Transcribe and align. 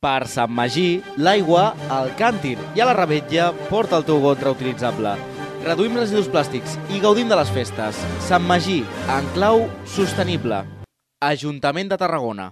Per 0.00 0.24
Sant 0.32 0.48
Magí, 0.56 1.02
l'aigua 1.20 1.74
al 1.92 2.14
càntir 2.16 2.54
i 2.72 2.80
a 2.80 2.86
la 2.88 2.94
rebetlla 2.96 3.50
porta 3.68 3.98
el 3.98 4.06
teu 4.08 4.22
got 4.22 4.40
reutilitzable. 4.46 5.12
Reduïm 5.66 5.98
residus 6.00 6.30
plàstics 6.32 6.78
i 6.88 7.02
gaudim 7.02 7.28
de 7.28 7.36
les 7.36 7.50
festes. 7.52 8.00
Sant 8.24 8.46
Magí, 8.48 8.78
en 9.12 9.28
clau 9.34 9.66
sostenible. 9.84 10.62
Ajuntament 11.20 11.92
de 11.92 12.00
Tarragona. 12.00 12.48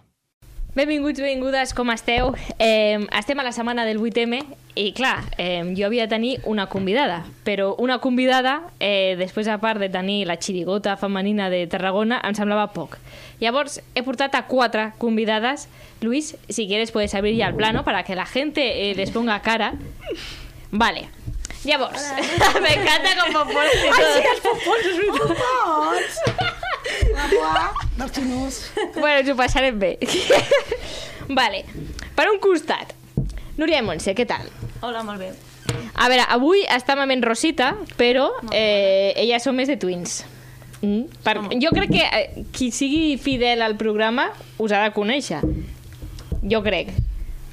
Benvinguts, 0.74 1.18
benvingudes, 1.18 1.72
com 1.74 1.88
esteu? 1.90 2.34
Eh, 2.60 3.00
estem 3.16 3.40
a 3.40 3.42
la 3.42 3.50
setmana 3.56 3.86
del 3.88 3.98
8M 3.98 4.42
i, 4.76 4.92
clar, 4.94 5.24
eh, 5.40 5.64
jo 5.74 5.86
havia 5.88 6.04
de 6.04 6.12
tenir 6.12 6.34
una 6.44 6.68
convidada, 6.68 7.24
però 7.42 7.72
una 7.82 7.98
convidada, 7.98 8.60
eh, 8.78 9.16
després 9.18 9.48
a 9.48 9.56
part 9.58 9.80
de 9.80 9.88
tenir 9.88 10.26
la 10.28 10.36
xirigota 10.36 10.94
femenina 11.00 11.48
de 11.50 11.64
Tarragona, 11.66 12.20
em 12.22 12.36
semblava 12.36 12.68
poc. 12.76 12.98
Llavors, 13.40 13.80
he 13.96 14.04
portat 14.06 14.36
a 14.36 14.44
quatre 14.46 14.92
convidades. 14.98 15.68
Luis, 16.00 16.36
si 16.48 16.68
quieres 16.68 16.92
puedes 16.92 17.14
abrir 17.14 17.34
ya 17.34 17.48
el 17.48 17.56
plano 17.56 17.82
para 17.82 18.04
que 18.04 18.14
la 18.14 18.26
gente 18.26 18.90
eh, 18.90 18.94
les 18.94 19.10
ponga 19.10 19.40
cara. 19.40 19.72
Vale. 20.70 21.08
Llavors, 21.64 22.04
me 22.64 22.70
encanta 22.76 23.14
com 23.18 23.32
popones 23.34 23.82
i 23.82 23.90
tot. 23.90 24.28
els 24.32 24.42
popons, 24.44 24.84
és 24.86 24.96
veritat. 25.02 25.34
Dels 27.98 28.12
xinos. 28.14 28.60
Bueno, 28.94 29.18
ens 29.20 29.30
ho 29.32 29.36
passarem 29.38 29.78
bé. 29.78 29.96
vale. 31.40 31.64
Per 32.16 32.26
un 32.30 32.38
costat, 32.42 32.94
Núria 33.58 33.82
i 33.82 33.86
Montse, 33.86 34.14
què 34.14 34.26
tal? 34.26 34.46
Hola, 34.86 35.02
molt 35.06 35.18
bé. 35.22 35.32
A 35.98 36.06
veure, 36.10 36.24
avui 36.30 36.62
estem 36.70 37.00
amb 37.02 37.12
en 37.12 37.22
Rosita, 37.26 37.72
però 37.98 38.30
eh, 38.54 39.12
elles 39.18 39.42
són 39.42 39.58
més 39.58 39.68
de 39.70 39.76
twins. 39.80 40.20
Mm? 40.78 41.08
Per, 41.24 41.34
jo 41.58 41.72
crec 41.74 41.90
que 41.90 42.04
eh, 42.06 42.44
qui 42.54 42.70
sigui 42.70 43.16
fidel 43.18 43.64
al 43.66 43.74
programa 43.80 44.28
us 44.62 44.70
ha 44.72 44.84
de 44.86 44.94
conèixer. 44.94 45.42
Jo 46.46 46.62
crec. 46.62 46.94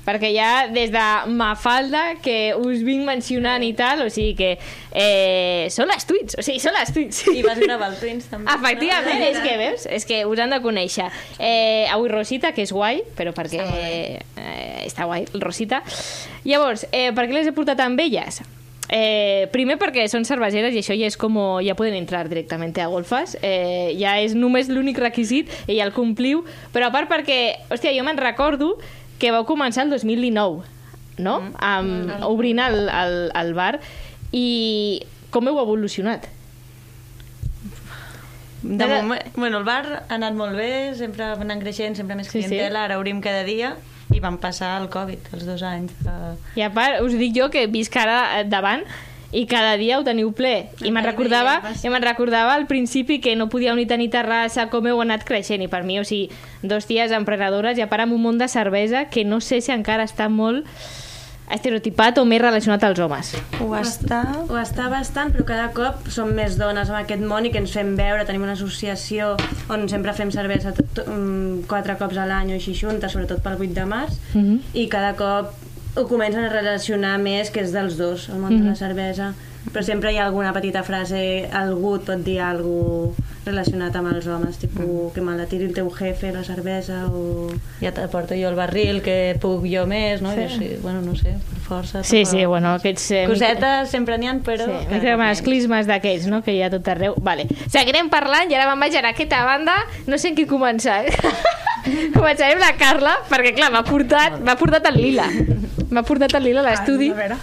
Perquè 0.05 0.29
ja 0.35 0.67
des 0.69 0.91
de 0.93 1.05
Mafalda, 1.33 2.03
que 2.23 2.53
us 2.57 2.83
vinc 2.85 3.05
mencionant 3.07 3.63
i 3.65 3.71
tal, 3.77 4.05
o 4.05 4.09
sigui 4.13 4.35
que 4.37 4.51
eh, 4.55 5.67
són 5.73 5.89
les 5.89 6.05
twins, 6.05 6.37
o 6.37 6.45
sigui, 6.45 6.61
són 6.61 6.77
les 6.77 6.93
twins. 6.93 7.23
I 7.33 7.45
vas 7.45 7.61
gravar 7.61 7.89
el 7.93 7.99
Twins, 7.99 8.27
també. 8.29 8.51
Efectivament, 8.53 9.23
és 9.31 9.39
que 9.41 9.55
veus? 9.61 9.87
És 9.99 10.05
que 10.05 10.23
us 10.29 10.41
han 10.41 10.53
de 10.53 10.61
conèixer. 10.63 11.09
Eh, 11.39 11.87
avui 11.91 12.11
Rosita, 12.11 12.53
que 12.53 12.65
és 12.65 12.73
guai, 12.75 13.01
però 13.17 13.33
perquè 13.35 13.63
està, 13.63 13.85
eh, 14.41 14.83
està 14.85 15.09
guai, 15.09 15.25
Rosita. 15.41 15.81
Llavors, 16.45 16.85
eh, 16.91 17.09
per 17.15 17.25
què 17.25 17.39
les 17.39 17.49
he 17.49 17.55
portat 17.55 17.81
amb 17.81 17.99
elles? 18.05 18.43
Eh, 18.85 19.47
primer 19.49 19.79
perquè 19.81 20.03
són 20.05 20.27
cerveseres 20.29 20.75
i 20.75 20.83
això 20.83 20.93
ja 20.93 21.07
és 21.09 21.15
com 21.17 21.39
ja 21.65 21.73
poden 21.73 21.95
entrar 21.97 22.27
directament 22.29 22.75
a 22.77 22.85
golfes 22.85 23.33
eh, 23.41 23.95
ja 23.97 24.19
és 24.21 24.35
només 24.37 24.69
l'únic 24.69 24.99
requisit 25.01 25.49
i 25.65 25.79
ja 25.79 25.87
el 25.87 25.93
compliu 25.95 26.43
però 26.69 26.91
a 26.91 26.93
part 26.93 27.09
perquè, 27.09 27.65
hòstia, 27.73 27.95
jo 27.97 28.05
me'n 28.05 28.21
recordo 28.21 28.75
que 29.19 29.31
vau 29.31 29.45
començar 29.47 29.85
el 29.85 29.91
2019 29.93 30.63
no? 31.23 31.35
Amb, 31.63 32.11
obrint 32.27 32.59
el, 32.59 32.89
el, 32.91 33.13
el 33.39 33.53
bar 33.55 33.77
i 34.35 35.01
com 35.31 35.47
heu 35.47 35.59
evolucionat? 35.61 36.25
De 38.65 38.83
Ara- 38.83 39.01
moment, 39.03 39.21
bueno, 39.35 39.59
el 39.59 39.63
bar 39.67 39.85
ha 40.09 40.15
anat 40.15 40.33
molt 40.33 40.55
bé, 40.57 40.95
sempre 40.97 41.27
va 41.37 41.43
anant 41.45 41.61
creixent, 41.61 41.95
sempre 41.99 42.15
més 42.17 42.27
Sí, 42.27 42.41
sí. 42.41 42.47
clientela, 42.47 42.85
ara 42.87 42.97
obrim 42.99 43.19
cada 43.21 43.43
dia 43.45 43.75
i 44.13 44.19
vam 44.23 44.37
passar 44.41 44.79
el 44.81 44.87
Covid, 44.89 45.29
els 45.33 45.45
dos 45.45 45.61
anys. 45.65 45.93
Que... 46.01 46.15
I 46.59 46.63
a 46.65 46.71
part, 46.73 46.99
us 47.05 47.13
dic 47.19 47.35
jo 47.37 47.49
que 47.53 47.67
visc 47.69 47.95
ara 48.01 48.39
eh, 48.39 48.43
davant 48.49 48.83
i 49.35 49.43
cada 49.51 49.75
dia 49.75 49.97
ho 49.99 50.03
teniu 50.07 50.31
ple. 50.31 50.69
I 50.81 50.91
me'n 50.95 51.03
recordava, 51.03 51.57
i 51.83 51.89
me'n 51.91 52.03
recordava 52.05 52.53
al 52.55 52.67
principi 52.71 53.19
que 53.19 53.35
no 53.35 53.49
podíeu 53.51 53.75
ni 53.75 53.83
tenir 53.85 54.09
terrassa, 54.13 54.69
com 54.71 54.85
heu 54.87 55.01
anat 55.03 55.25
creixent. 55.27 55.61
I 55.65 55.67
per 55.67 55.83
mi, 55.83 55.99
o 55.99 56.05
sigui, 56.07 56.29
dos 56.63 56.87
ties 56.87 57.11
emprenedores 57.11 57.77
i 57.77 57.83
a 57.83 57.89
part 57.91 58.05
amb 58.07 58.15
un 58.15 58.23
món 58.23 58.39
de 58.39 58.47
cervesa 58.47 59.09
que 59.11 59.25
no 59.27 59.41
sé 59.43 59.59
si 59.61 59.75
encara 59.75 60.07
està 60.07 60.29
molt 60.31 60.63
estereotipat 61.45 62.17
o 62.17 62.23
més 62.25 62.41
relacionat 62.41 62.81
als 62.87 62.99
homes. 63.03 63.27
Ho 63.61 63.67
està... 63.77 64.23
Ho 64.49 64.55
està 64.57 64.87
bastant, 64.89 65.29
però 65.35 65.45
cada 65.45 65.67
cop 65.77 66.07
som 66.09 66.31
més 66.33 66.55
dones 66.57 66.89
en 66.89 66.97
aquest 66.97 67.21
món 67.21 67.45
i 67.45 67.51
que 67.53 67.59
ens 67.61 67.75
fem 67.75 67.91
veure. 67.99 68.25
Tenim 68.25 68.47
una 68.47 68.55
associació 68.57 69.35
on 69.69 69.85
sempre 69.91 70.15
fem 70.17 70.31
cervesa 70.33 70.73
mm, 70.73 71.67
quatre 71.69 71.99
cops 72.01 72.17
a 72.17 72.25
l'any 72.25 72.55
o 72.55 72.57
així 72.57 72.73
juntes, 72.73 73.13
sobretot 73.13 73.43
pel 73.45 73.59
8 73.61 73.77
de 73.77 73.85
març, 73.85 74.17
Mhm. 74.33 74.57
i 74.73 74.87
cada 74.89 75.13
cop 75.19 75.53
ho 75.95 76.05
comencen 76.07 76.43
a 76.43 76.51
relacionar 76.51 77.15
més, 77.21 77.51
que 77.51 77.63
és 77.63 77.71
dels 77.75 77.95
dos, 77.99 78.29
el 78.29 78.41
món 78.41 78.57
de 78.57 78.65
la 78.67 78.75
cervesa. 78.75 79.33
Però 79.73 79.83
sempre 79.83 80.11
hi 80.13 80.17
ha 80.19 80.25
alguna 80.27 80.53
petita 80.53 80.83
frase, 80.83 81.49
algú 81.51 81.95
et 81.97 82.03
pot 82.07 82.21
dir 82.23 82.39
alguna 82.45 83.13
relacionat 83.45 83.93
amb 83.99 84.09
els 84.09 84.25
homes, 84.25 84.55
tipus 84.57 85.11
que 85.13 85.21
me 85.21 85.35
la 85.37 85.45
tiri 85.45 85.67
el 85.67 85.73
teu 85.75 85.89
jefe, 85.93 86.31
la 86.33 86.41
cervesa, 86.43 87.03
o 87.13 87.51
ja 87.81 87.91
te 87.93 88.07
porto 88.09 88.33
jo 88.33 88.49
el 88.49 88.55
barril, 88.57 89.03
que 89.05 89.35
puc 89.41 89.67
jo 89.69 89.83
més, 89.85 90.23
no? 90.25 90.31
Sí. 90.33 90.45
Jo 90.47 90.55
sí, 90.57 90.69
bueno, 90.81 91.01
no 91.05 91.13
sé, 91.15 91.35
per 91.51 91.59
força. 91.67 92.01
Sí, 92.03 92.23
però- 92.23 92.31
sí, 92.31 92.45
bueno, 92.49 92.71
aquests... 92.79 93.05
Eh, 93.11 93.25
Cosetes 93.29 93.91
sempre 93.93 94.17
n'hi 94.17 94.31
ha, 94.31 94.33
però... 94.41 94.65
Sí, 94.65 94.71
cada 94.71 94.95
mica 94.95 94.97
cop 94.97 95.05
menys. 95.05 95.25
masclismes 95.27 95.85
d'aquells, 95.91 96.25
no?, 96.31 96.41
que 96.45 96.55
hi 96.57 96.63
ha 96.65 96.71
tot 96.73 96.87
arreu. 96.95 97.13
Vale. 97.21 97.45
Seguirem 97.69 98.09
parlant 98.09 98.49
i 98.49 98.57
ara 98.57 98.65
me'n 98.71 98.81
vaig 98.87 98.97
a 98.97 99.03
aquesta 99.11 99.43
banda. 99.45 99.75
No 100.07 100.17
sé 100.17 100.31
en 100.33 100.39
qui 100.39 100.47
començar, 100.49 101.03
eh? 101.05 101.13
Començarem 102.17 102.57
la 102.57 102.71
Carla, 102.79 103.13
perquè, 103.29 103.51
clar, 103.53 103.69
m'ha 103.73 103.83
portat, 103.85 104.39
m'ha 104.41 104.55
portat 104.57 104.87
el 104.89 104.97
Lila. 104.97 105.27
M'ha 105.93 106.01
portat 106.01 106.33
el 106.39 106.47
Lila 106.49 106.63
a 106.63 106.69
l'estudi. 106.71 107.11
A 107.13 107.19
veure, 107.19 107.37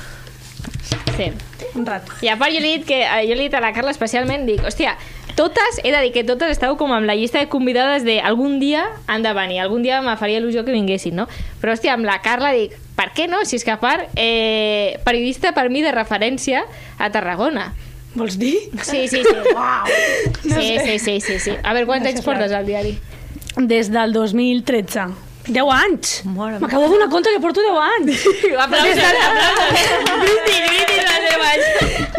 Sí. 1.17 1.31
un 1.75 1.87
rat. 1.87 2.09
I 2.23 2.28
a 2.28 2.37
part 2.41 2.53
jo 2.53 2.61
li 2.61 2.73
he 2.73 2.78
dit 2.78 2.87
que 2.89 3.00
eh, 3.03 3.27
jo 3.28 3.37
li 3.37 3.47
he 3.47 3.49
dit 3.49 3.55
a 3.56 3.61
la 3.65 3.73
Carla 3.73 3.93
especialment, 3.95 4.45
dic, 4.49 4.61
hòstia, 4.67 4.97
totes, 5.37 5.81
he 5.84 5.93
de 5.93 6.00
dir 6.05 6.12
que 6.12 6.25
totes 6.28 6.53
estàu 6.53 6.77
com 6.77 6.93
amb 6.93 7.09
la 7.09 7.17
llista 7.17 7.41
de 7.41 7.49
convidades 7.49 8.05
de 8.05 8.19
algun 8.21 8.59
dia 8.61 8.84
han 9.06 9.25
de 9.25 9.33
venir, 9.33 9.61
algun 9.62 9.83
dia 9.83 10.03
me 10.05 10.17
faria 10.21 10.41
il·lusió 10.43 10.67
que 10.67 10.75
vinguessin, 10.75 11.17
no? 11.17 11.28
Però, 11.62 11.73
hòstia, 11.73 11.95
amb 11.97 12.05
la 12.09 12.19
Carla 12.25 12.53
dic, 12.53 12.77
per 12.99 13.11
què 13.17 13.28
no? 13.31 13.45
Si 13.49 13.56
és 13.56 13.65
que 13.65 13.73
a 13.73 13.81
part, 13.81 14.12
eh, 14.17 15.00
periodista 15.06 15.55
per 15.56 15.71
mi 15.71 15.83
de 15.83 15.95
referència 15.95 16.67
a 16.99 17.11
Tarragona. 17.15 17.73
Vols 18.15 18.37
dir? 18.37 18.59
Sí, 18.84 19.06
sí, 19.09 19.23
sí. 19.25 19.37
Uau! 19.56 19.89
Sí, 20.43 20.77
sí, 20.84 20.99
sí, 20.99 21.21
sí, 21.21 21.39
sí. 21.41 21.56
A 21.62 21.73
veure, 21.73 21.89
quants 21.89 22.05
No 22.05 22.11
sé, 22.11 22.17
anys 22.19 22.27
portes 22.27 22.53
al 22.53 22.69
diari? 22.69 22.99
Des 23.56 23.89
del 23.93 24.12
2013. 24.12 25.31
10 25.48 25.70
anys! 25.75 26.22
M'acabo 26.25 26.86
donar 26.88 27.08
compte 27.10 27.30
que 27.34 27.41
porto 27.42 27.60
10 27.60 27.78
anys! 27.98 28.26
Aplausos, 28.62 28.98
aplausos. 28.98 30.42
10 30.53 31.42
anys. 31.53 31.64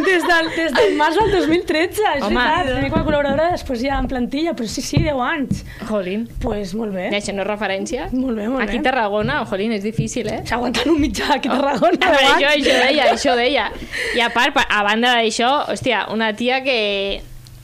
Des 0.04 0.24
del, 0.28 0.50
des 0.56 0.74
del 0.76 0.96
març 0.98 1.16
del 1.16 1.32
2013, 1.32 2.02
és 2.18 2.24
Home. 2.24 2.36
veritat. 2.36 2.68
Primer 2.74 2.90
com 2.92 3.00
a 3.00 3.04
col·laboradora, 3.08 3.46
després 3.54 3.82
ja 3.82 3.98
en 4.02 4.08
plantilla, 4.12 4.54
però 4.58 4.68
sí, 4.70 4.82
sí, 4.84 5.00
10 5.06 5.22
anys. 5.24 5.64
Jolín. 5.90 6.26
Doncs 6.28 6.42
pues, 6.44 6.74
molt 6.78 6.94
bé. 6.96 7.08
Això 7.16 7.34
no 7.36 7.46
referència? 7.48 8.10
Molt 8.12 8.38
bé, 8.38 8.48
molt 8.52 8.64
Aquí 8.66 8.78
a 8.78 8.82
bé. 8.82 8.86
Tarragona, 8.90 9.40
jolín, 9.50 9.72
és 9.78 9.84
difícil, 9.86 10.28
eh? 10.30 10.42
S'aguantant 10.50 10.92
un 10.94 11.00
mitjà 11.02 11.36
aquí 11.38 11.50
a 11.50 11.56
Tarragona. 11.58 11.98
A 12.04 12.16
veure, 12.18 12.40
10 12.44 12.50
això, 12.54 12.80
deia, 12.88 13.10
això 13.14 13.36
deia. 13.40 13.70
I 14.18 14.24
a 14.26 14.30
part, 14.36 14.54
pa- 14.58 14.68
a 14.70 14.84
banda 14.84 15.16
d'això, 15.18 15.54
hòstia, 15.74 16.08
una 16.14 16.34
tia 16.36 16.62
que... 16.66 17.24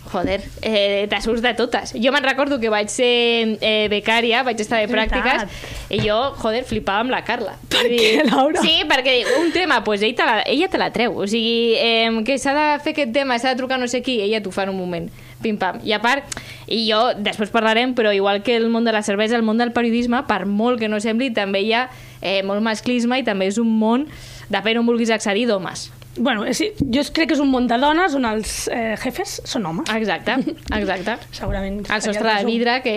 Joder, 0.09 0.41
eh, 0.63 1.05
te 1.09 1.21
surts 1.21 1.43
de 1.45 1.53
totes. 1.53 1.93
Jo 1.93 2.11
me'n 2.11 2.25
recordo 2.25 2.57
que 2.59 2.71
vaig 2.73 2.89
ser 2.89 3.57
eh, 3.61 3.85
becària, 3.91 4.41
vaig 4.41 4.57
estar 4.61 4.79
de 4.81 4.89
pràctiques, 4.89 5.45
i 5.93 5.99
jo, 6.01 6.17
joder, 6.41 6.63
flipava 6.65 7.03
amb 7.03 7.13
la 7.13 7.21
Carla. 7.27 7.53
Per 7.69 7.83
Vull 7.83 7.93
què, 7.93 8.23
Laura? 8.25 8.63
Sí, 8.65 8.79
perquè 8.89 9.19
un 9.37 9.51
tema, 9.53 9.83
pues, 9.85 10.01
ell 10.01 10.15
te 10.17 10.25
la, 10.25 10.39
ella 10.49 10.69
te 10.73 10.81
la 10.81 10.89
treu. 10.95 11.13
O 11.13 11.27
sigui, 11.29 11.75
eh, 11.77 12.09
que 12.25 12.39
s'ha 12.41 12.55
de 12.57 12.65
fer 12.81 12.95
aquest 12.95 13.13
tema, 13.13 13.37
s'ha 13.37 13.53
de 13.53 13.61
trucar 13.61 13.77
no 13.77 13.87
sé 13.91 14.01
qui, 14.01 14.17
ella 14.25 14.41
t'ho 14.41 14.53
fa 14.55 14.65
en 14.65 14.73
un 14.73 14.79
moment. 14.81 15.05
Pim-pam. 15.43 15.77
I 15.87 15.93
a 15.95 16.01
part, 16.03 16.25
i 16.65 16.81
jo, 16.89 17.03
després 17.21 17.53
parlarem, 17.53 17.93
però 17.95 18.09
igual 18.15 18.41
que 18.43 18.57
el 18.57 18.67
món 18.73 18.89
de 18.89 18.95
la 18.95 19.03
cervesa, 19.05 19.37
el 19.37 19.45
món 19.45 19.61
del 19.61 19.71
periodisme, 19.77 20.25
per 20.27 20.41
molt 20.49 20.81
que 20.81 20.89
no 20.89 20.99
sembli, 20.99 21.29
també 21.37 21.61
hi 21.67 21.71
ha 21.77 21.85
eh, 22.19 22.41
molt 22.43 22.65
masclisme 22.65 23.21
i 23.21 23.23
també 23.27 23.47
és 23.53 23.61
un 23.61 23.69
món, 23.69 24.09
depèn 24.49 24.81
on 24.81 24.89
vulguis 24.89 25.13
accedir, 25.13 25.45
d'homes. 25.47 25.91
Bueno, 26.19 26.43
és, 26.45 26.59
jo 26.83 27.03
crec 27.15 27.29
que 27.31 27.35
és 27.37 27.39
un 27.41 27.47
món 27.51 27.67
de 27.71 27.77
dones 27.79 28.13
on 28.17 28.27
els 28.27 28.67
eh, 28.67 28.93
jefes 28.99 29.37
són 29.47 29.65
homes. 29.71 29.87
Exacte, 29.95 30.35
exacte. 30.79 31.15
Segurament. 31.31 31.81
El 31.87 32.01
sostre 32.03 32.37
de 32.41 32.45
vidre 32.47 32.79
que... 32.83 32.95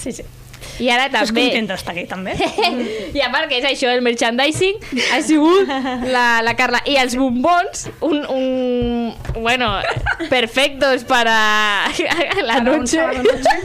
Sí, 0.00 0.12
sí. 0.16 0.24
I 0.80 0.86
ara 0.92 1.06
Estàs 1.10 1.28
també... 1.28 1.42
contenta 1.44 1.74
d'estar 1.76 1.92
aquí, 1.92 2.06
també? 2.08 2.32
I 3.16 3.20
a 3.20 3.28
part 3.32 3.50
que 3.50 3.58
és 3.58 3.66
això, 3.68 3.90
el 3.92 4.00
merchandising 4.04 4.78
ha 5.12 5.18
sigut 5.24 5.68
la, 6.08 6.40
la 6.44 6.54
Carla. 6.56 6.80
I 6.88 6.94
els 7.02 7.16
bombons, 7.20 7.82
un, 8.06 8.22
un 8.32 9.42
bueno, 9.42 9.68
perfectos 10.30 11.04
para 11.04 11.84
la 12.48 12.56
Para 12.62 12.72
un 12.72 12.80
noche. 12.80 12.96
sábado 12.96 13.22
noche. 13.22 13.56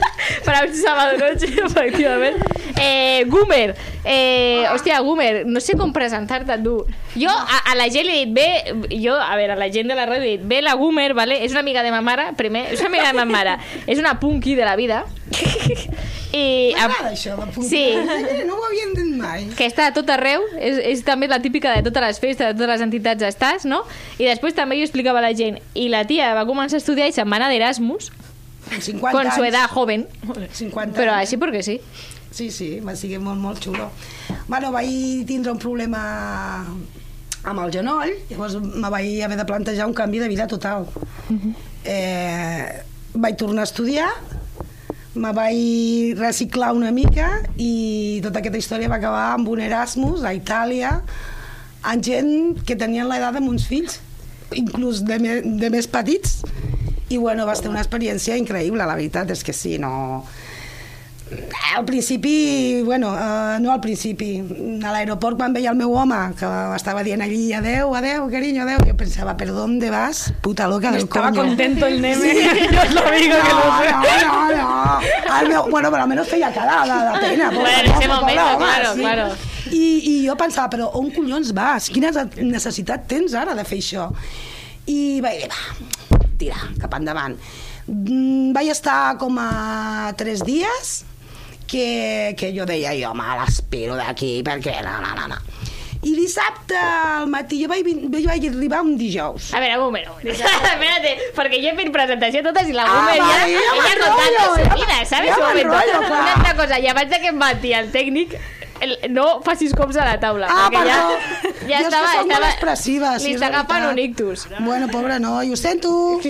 para 0.44 0.66
un 0.66 0.74
sábado 0.76 1.16
noche, 1.24 1.48
efectivament. 1.64 2.36
Eh, 2.80 3.24
Gumer, 3.32 3.74
eh, 4.04 4.66
hòstia, 4.74 5.00
Gumer, 5.00 5.46
no 5.48 5.60
sé 5.64 5.76
com 5.80 5.92
presentar-te 5.96 6.58
tu. 6.64 6.82
Jo 7.16 7.30
a, 7.32 7.58
a 7.70 7.74
la 7.78 7.86
gent 7.88 8.04
li 8.06 8.12
he 8.12 8.24
dit, 8.26 8.34
bé, 8.36 8.46
jo, 9.00 9.14
a 9.16 9.36
veure, 9.38 9.54
a 9.54 9.56
la 9.60 9.70
gent 9.72 9.88
de 9.88 9.94
la 9.96 10.04
ràdio 10.08 10.22
li 10.22 10.32
he 10.34 10.36
dit, 10.38 10.46
bé, 10.48 10.60
la 10.62 10.74
Gumer, 10.76 11.12
vale? 11.16 11.38
és 11.44 11.50
una 11.54 11.60
amiga 11.64 11.82
de 11.82 11.90
ma 11.94 12.02
mare, 12.04 12.30
primer, 12.36 12.66
és 12.74 12.80
una 12.80 12.90
amiga 12.92 13.06
de 13.08 13.16
ma 13.16 13.24
mare, 13.24 13.56
és 13.86 13.98
una 14.02 14.18
punky 14.20 14.54
de 14.58 14.64
la 14.68 14.76
vida. 14.76 15.04
I, 16.36 16.74
M'agrada 16.76 17.12
això, 17.14 17.36
de 17.38 17.46
punt. 17.54 17.64
Sí. 17.68 17.84
No 18.48 18.56
ho 18.58 18.64
havien 18.68 18.92
dit 18.94 19.12
mai. 19.16 19.46
que 19.56 19.66
està 19.66 19.86
a 19.88 19.94
tot 19.96 20.10
arreu, 20.12 20.44
és, 20.60 20.76
és 20.92 21.02
també 21.06 21.28
la 21.30 21.38
típica 21.42 21.72
de 21.76 21.82
totes 21.86 22.04
les 22.04 22.20
festes, 22.22 22.50
de 22.52 22.58
totes 22.58 22.74
les 22.74 22.84
entitats 22.84 23.24
estàs, 23.30 23.64
no? 23.68 23.82
I 24.20 24.28
després 24.28 24.54
també 24.58 24.76
jo 24.78 24.84
explicava 24.86 25.22
a 25.22 25.24
la 25.24 25.32
gent, 25.38 25.56
i 25.74 25.88
la 25.92 26.04
tia 26.08 26.34
va 26.36 26.44
començar 26.48 26.76
a 26.76 26.82
estudiar 26.84 27.08
i 27.08 27.14
se'n 27.16 27.30
va 27.32 27.40
anar 27.40 27.48
d'Erasmus, 27.54 28.10
Amb 28.66 28.82
50 28.82 29.12
con 29.14 29.30
su 29.32 29.44
edad 29.46 29.70
joven, 29.70 30.08
50 30.26 30.96
però 30.98 31.14
anys. 31.14 31.28
així 31.30 31.36
perquè 31.38 31.62
sí. 31.62 31.76
Sí, 32.36 32.50
sí, 32.50 32.66
va 32.84 32.92
ser 32.98 33.16
molt, 33.22 33.38
molt 33.40 33.62
xulo. 33.62 33.86
Bueno, 34.50 34.72
vaig 34.74 35.22
tindre 35.30 35.52
un 35.54 35.60
problema 35.62 36.02
amb 37.46 37.62
el 37.62 37.72
genoll, 37.74 38.12
llavors 38.30 38.58
me 38.58 38.90
vaig 38.90 39.22
haver 39.24 39.38
de 39.38 39.46
plantejar 39.48 39.86
un 39.86 39.94
canvi 39.94 40.18
de 40.22 40.28
vida 40.28 40.46
total. 40.50 40.88
eh, 41.84 42.82
vaig 43.14 43.36
tornar 43.38 43.62
a 43.64 43.70
estudiar, 43.70 44.10
me 45.14 45.32
vaig 45.32 46.18
reciclar 46.18 46.74
una 46.76 46.90
mica 46.92 47.30
i 47.56 48.20
tota 48.24 48.42
aquesta 48.42 48.60
història 48.60 48.90
va 48.92 48.98
acabar 49.00 49.30
amb 49.36 49.48
un 49.48 49.62
Erasmus 49.64 50.26
a 50.26 50.34
Itàlia 50.36 50.98
amb 51.86 52.02
gent 52.04 52.60
que 52.66 52.76
tenien 52.76 53.08
l'edat 53.08 53.38
de 53.38 53.40
meus 53.40 53.64
fills, 53.70 54.00
inclús 54.52 55.04
de, 55.06 55.18
me, 55.22 55.40
de 55.60 55.70
més 55.70 55.86
petits. 55.86 56.42
I 57.08 57.20
bueno, 57.22 57.46
va 57.46 57.54
ser 57.54 57.70
una 57.70 57.80
experiència 57.84 58.34
increïble, 58.36 58.82
la 58.82 58.98
veritat 58.98 59.30
és 59.30 59.44
que 59.46 59.54
sí, 59.54 59.76
no... 59.78 60.24
Al 61.76 61.84
principi, 61.84 62.82
bueno, 62.84 63.10
uh, 63.10 63.58
no 63.60 63.72
al 63.72 63.80
principi, 63.80 64.38
a 64.86 64.92
l'aeroport 64.94 65.36
quan 65.36 65.52
veia 65.52 65.72
el 65.72 65.76
meu 65.76 65.90
home, 65.98 66.14
que 66.38 66.46
estava 66.76 67.02
dient 67.02 67.20
allí 67.24 67.50
adeu, 67.52 67.90
adeu, 67.98 68.28
cariño, 68.30 68.62
adeu, 68.62 68.78
jo 68.86 68.94
pensava, 68.96 69.34
¿per 69.36 69.48
dónde 69.50 69.90
vas, 69.90 70.32
puta 70.40 70.68
loca 70.70 70.92
del 70.92 71.02
Estaba 71.02 71.32
coño? 71.32 71.42
contento 71.42 71.86
el 71.86 72.00
neme. 72.00 72.30
Yo 72.70 72.80
os 72.82 72.94
lo 72.94 73.02
digo 73.10 73.36
que 73.42 73.54
lo 73.58 73.66
sé. 73.80 73.90
No, 73.90 74.50
no, 74.54 74.56
no. 74.56 75.00
El 75.40 75.48
meu, 75.50 75.66
bueno, 75.68 75.90
però 75.90 76.06
almenys 76.06 76.30
feia 76.30 76.52
cara 76.54 76.78
de, 76.86 77.00
de 77.10 77.26
pena. 77.26 77.50
Bueno, 77.50 77.78
en 77.80 77.90
ese 77.90 78.08
momento, 78.08 78.58
claro, 78.58 78.94
claro. 78.94 79.26
I, 79.72 79.82
I 80.06 80.14
jo 80.28 80.36
pensava, 80.38 80.70
però 80.70 80.92
on 80.94 81.10
collons 81.10 81.50
vas? 81.52 81.90
Quina 81.90 82.14
necessitat 82.38 83.08
tens 83.10 83.34
ara 83.34 83.58
de 83.58 83.66
fer 83.66 83.80
això? 83.82 84.06
I 84.86 85.18
vaig 85.26 85.42
dir, 85.42 85.50
va, 85.50 86.22
tira, 86.38 86.62
cap 86.78 86.94
endavant. 86.94 87.34
Mm, 87.90 88.54
Vaig 88.54 88.70
estar 88.70 89.16
com 89.18 89.36
a 89.38 90.14
tres 90.18 90.40
dies 90.46 91.02
que, 91.66 92.34
que 92.38 92.52
jo 92.56 92.66
deia, 92.68 92.94
jo 92.98 93.12
me 93.18 93.26
l'espero 93.40 93.96
d'aquí 93.98 94.38
perquè 94.46 94.78
no, 94.86 94.98
no, 95.04 95.14
no, 95.18 95.28
no. 95.34 95.40
I 96.06 96.12
dissabte 96.14 96.76
al 96.78 97.24
matí, 97.26 97.58
jo 97.64 97.68
vaig, 97.72 97.86
jo 97.88 98.28
vaig 98.28 98.44
arribar 98.46 98.82
un 98.84 98.92
dijous. 99.00 99.48
A 99.56 99.60
veure, 99.62 99.78
un 99.80 99.86
moment, 99.88 100.06
un 100.12 100.18
moment. 100.20 100.42
Espérate, 100.72 101.14
perquè 101.34 101.58
jo 101.62 101.72
he 101.72 101.78
fet 101.80 101.90
presentació 101.94 102.42
totes 102.46 102.68
i 102.70 102.76
la 102.76 102.84
Ah, 102.86 102.92
Boomer 102.92 103.16
ja, 103.16 103.30
vale, 103.30 103.56
ja 103.56 103.72
ella 103.80 103.94
rotando 104.02 104.44
su 104.52 104.68
vida, 104.76 105.00
¿sabes? 105.08 105.32
ja 105.32 105.38
un 105.40 105.48
moment. 105.48 106.04
Una 106.06 106.34
altra 106.36 106.54
cosa, 106.60 106.78
i 106.78 106.86
abans 106.92 107.16
que 107.16 107.32
em 107.32 107.40
bati 107.42 107.72
el 107.80 107.90
tècnic, 107.94 108.36
el, 108.80 108.96
no 109.12 109.40
facis 109.44 109.72
cops 109.74 109.96
a 109.96 110.04
la 110.04 110.18
taula, 110.20 110.46
Ah, 110.50 110.68
perquè 110.70 110.86
ja, 110.86 110.96
perdó. 111.08 111.52
ja 111.66 111.66
Jo 111.66 111.72
és 111.72 111.78
que 111.78 111.84
estava... 111.86 112.12
molt 112.16 112.30
estava 112.32 112.50
expressiva, 112.50 113.18
sí, 113.18 113.28
li 113.28 113.34
és 113.34 113.40
veritat. 113.40 113.90
un 113.92 113.98
ictus. 113.98 114.46
Bueno, 114.60 114.88
pobre 114.88 115.18
noi, 115.20 115.52
ho 115.52 115.56
sento. 115.56 115.92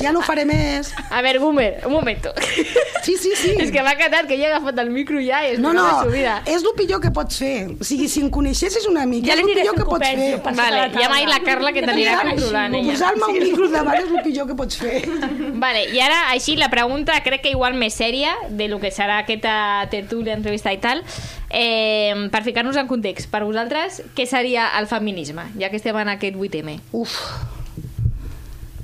Ja 0.00 0.12
no 0.12 0.20
ho 0.20 0.22
faré 0.22 0.44
més. 0.44 0.90
A 1.10 1.22
veure, 1.24 1.38
Boomer, 1.40 1.80
un 1.86 1.92
moment. 1.94 2.26
Sí, 3.02 3.14
sí, 3.16 3.30
sí. 3.34 3.54
És 3.62 3.70
que 3.72 3.80
m'ha 3.82 3.94
encantat 3.96 4.26
que 4.28 4.34
ella 4.36 4.50
ha 4.50 4.56
agafat 4.58 4.78
el 4.82 4.90
micro 4.92 5.18
ja 5.24 5.40
i 5.46 5.54
és 5.54 5.58
No, 5.62 5.72
no, 5.72 5.86
su 6.02 6.10
vida. 6.12 6.42
és 6.44 6.60
el 6.62 6.74
pitjor 6.76 7.00
que 7.00 7.10
pots 7.16 7.38
fer. 7.40 7.70
O 7.80 7.84
sigui, 7.86 8.08
si 8.12 8.20
em 8.20 8.28
coneixessis 8.30 8.84
una 8.90 9.06
mica, 9.08 9.30
Ja 9.30 9.38
és 9.38 9.40
el 9.40 9.48
pitjor 9.54 9.74
que 9.78 9.86
pots 9.88 10.06
fer. 10.06 10.28
Vale, 10.44 10.82
ja 10.98 11.08
m'ha 11.08 11.20
dit 11.22 11.30
la 11.32 11.40
Carla 11.46 11.72
que 11.72 11.82
t'anirà 11.86 12.18
controlant 12.28 12.74
ella. 12.76 12.92
Posar-me 12.92 13.30
un 13.32 13.38
micro 13.46 13.68
davant 13.72 13.96
és 14.02 14.10
el 14.12 14.22
pitjor 14.26 14.50
que 14.50 14.58
pots 14.60 14.76
fer. 14.82 15.00
Vale, 15.64 15.86
i 15.96 16.00
ara, 16.04 16.20
així, 16.34 16.56
la 16.60 16.68
pregunta 16.68 17.16
crec 17.24 17.42
que 17.46 17.54
igual 17.56 17.74
més 17.74 17.96
sèria 17.96 18.34
de 18.50 18.68
lo 18.68 18.78
que 18.82 18.92
serà 18.92 19.22
aquesta 19.24 19.86
tertúlia, 19.90 20.36
entrevista 20.36 20.72
i 20.76 20.78
tal, 20.82 21.02
eh, 21.50 22.28
per 22.32 22.42
ficar-nos 22.44 22.76
en 22.76 22.86
context, 22.90 23.30
per 23.30 23.42
vosaltres, 23.44 24.02
què 24.16 24.26
seria 24.26 24.68
el 24.78 24.86
feminisme, 24.90 25.48
ja 25.60 25.70
que 25.70 25.76
estem 25.80 25.96
en 26.02 26.08
aquest 26.16 26.36
8M? 26.36 26.80
Uf, 26.92 27.16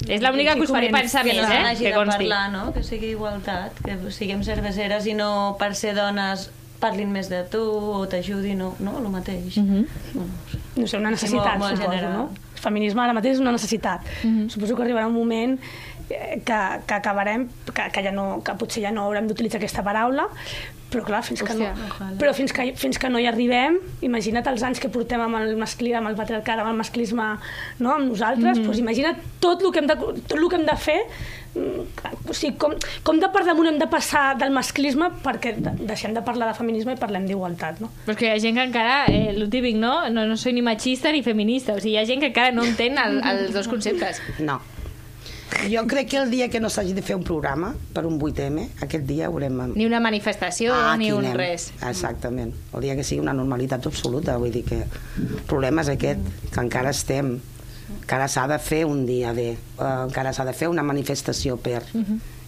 És 0.09 0.19
l'única 0.21 0.57
que 0.59 0.65
us 0.67 0.71
faré 0.75 0.89
pensar 0.91 1.23
que 1.23 1.31
més, 1.37 1.45
no 1.47 1.55
eh? 1.55 1.61
hagi 1.71 1.85
Que 1.85 1.91
de 1.93 1.95
consti. 1.95 2.17
parlar, 2.25 2.51
no? 2.51 2.73
Que 2.75 2.83
sigui 2.83 3.13
igualtat, 3.15 3.77
que 3.87 3.95
siguem 4.11 4.43
cerveseres 4.43 5.07
i 5.07 5.15
no 5.15 5.55
per 5.61 5.77
ser 5.79 5.93
dones 5.95 6.49
parlin 6.83 7.13
més 7.15 7.29
de 7.31 7.45
tu 7.47 7.61
o 7.63 8.01
t'ajudin, 8.11 8.59
no, 8.59 8.73
no? 8.83 8.97
El 8.99 9.07
mateix. 9.15 9.57
Mhm. 9.63 9.85
bueno, 10.15 10.33
no 10.75 10.87
sé, 10.91 10.99
una 10.99 11.11
necessitat, 11.15 11.57
molt 11.59 11.77
suposo, 11.77 11.91
general. 11.93 12.13
no? 12.13 12.25
El 12.57 12.61
feminisme 12.65 13.03
ara 13.05 13.15
mateix 13.15 13.37
és 13.37 13.41
una 13.45 13.53
necessitat. 13.55 14.03
Suposo 14.51 14.75
que 14.75 14.83
arribarà 14.83 15.07
un 15.07 15.15
moment 15.15 15.55
eh, 16.11 16.43
que, 16.45 16.59
que 16.87 16.95
acabarem, 16.99 17.47
que, 17.73 17.87
que, 17.95 18.03
ja 18.03 18.11
no, 18.11 18.43
que 18.43 18.55
potser 18.59 18.83
ja 18.83 18.91
no 18.91 19.07
haurem 19.07 19.31
d'utilitzar 19.31 19.61
aquesta 19.63 19.85
paraula, 19.87 20.27
però 20.93 21.05
clar, 21.07 21.23
fins 21.27 21.43
que, 21.43 21.55
no, 21.57 21.69
Hòstia. 21.73 22.09
però 22.21 22.33
fins 22.37 22.53
que, 22.55 22.67
fins 22.79 23.01
que 23.01 23.11
no 23.11 23.21
hi 23.21 23.29
arribem, 23.31 23.79
imagina't 24.05 24.49
els 24.53 24.65
anys 24.69 24.81
que 24.83 24.91
portem 24.93 25.23
amb 25.25 25.41
el 25.41 25.55
masclisme, 25.61 26.01
amb 26.03 26.13
el 26.13 26.19
patriarcat, 26.19 26.63
amb 26.63 26.73
el 26.73 26.81
masclisme, 26.81 27.29
no? 27.81 27.95
amb 27.95 28.11
nosaltres, 28.13 28.61
doncs 28.61 28.83
imagina't 28.83 29.23
tot 29.43 29.65
el 29.65 29.73
que 29.73 29.83
hem 29.83 29.89
de, 29.91 29.97
tot 29.97 30.37
el 30.37 30.49
que 30.53 30.61
hem 30.61 30.67
de 30.69 30.77
fer, 30.85 30.99
mm, 31.57 32.11
o 32.29 32.37
sigui, 32.37 32.55
com, 32.61 32.77
com 33.07 33.23
de 33.23 33.31
per 33.33 33.45
damunt 33.49 33.73
hem 33.73 33.81
de 33.81 33.89
passar 33.93 34.27
del 34.41 34.53
masclisme 34.55 35.09
perquè 35.25 35.55
de, 35.59 35.75
deixem 35.89 36.15
de 36.17 36.25
parlar 36.27 36.53
de 36.53 36.59
feminisme 36.59 36.95
i 36.95 37.01
parlem 37.01 37.27
d'igualtat, 37.31 37.81
no? 37.83 37.91
Però 38.05 38.17
és 38.17 38.21
que 38.21 38.29
hi 38.29 38.35
ha 38.35 38.43
gent 38.43 38.61
que 38.61 38.69
encara, 38.69 39.01
eh, 39.09 39.33
el 39.33 39.49
típic, 39.51 39.81
no? 39.81 39.97
no? 40.13 40.27
No 40.29 40.37
soy 40.37 40.53
ni 40.57 40.63
machista 40.63 41.13
ni 41.13 41.25
feminista. 41.25 41.75
O 41.75 41.81
sigui, 41.81 41.97
hi 41.97 42.03
ha 42.03 42.07
gent 42.09 42.23
que 42.23 42.33
encara 42.33 42.53
no 42.53 42.67
entén 42.69 43.01
el, 43.01 43.19
els 43.33 43.57
dos 43.57 43.69
conceptes. 43.73 44.23
no. 44.41 44.61
Jo 45.71 45.85
crec 45.87 46.09
que 46.11 46.17
el 46.19 46.31
dia 46.31 46.49
que 46.51 46.59
no 46.61 46.69
s'hagi 46.71 46.93
de 46.97 47.03
fer 47.07 47.15
un 47.17 47.23
programa 47.23 47.75
per 47.95 48.03
un 48.09 48.19
8M, 48.19 48.65
aquest 48.83 49.05
dia 49.07 49.27
haurem... 49.29 49.61
Ni 49.77 49.87
una 49.87 50.01
manifestació, 50.01 50.73
Ah, 50.75 50.97
ni 50.99 51.13
un 51.13 51.25
anem. 51.25 51.37
res. 51.39 51.69
Exactament. 51.87 52.53
El 52.75 52.81
dia 52.83 52.97
que 52.99 53.05
sigui 53.07 53.21
una 53.23 53.33
normalitat 53.37 53.87
absoluta, 53.87 54.37
vull 54.43 54.51
dir 54.55 54.65
que 54.67 54.81
el 54.83 55.43
problema 55.47 55.85
és 55.85 55.93
aquest, 55.95 56.25
que 56.51 56.61
encara 56.65 56.91
estem, 56.91 57.37
encara 58.01 58.27
s'ha 58.29 58.47
de 58.51 58.59
fer 58.59 58.83
un 58.89 59.05
dia 59.07 59.33
bé, 59.37 59.51
eh, 59.53 59.93
encara 60.09 60.33
s'ha 60.35 60.45
de 60.49 60.53
fer 60.57 60.69
una 60.73 60.83
manifestació 60.83 61.57
per... 61.57 61.83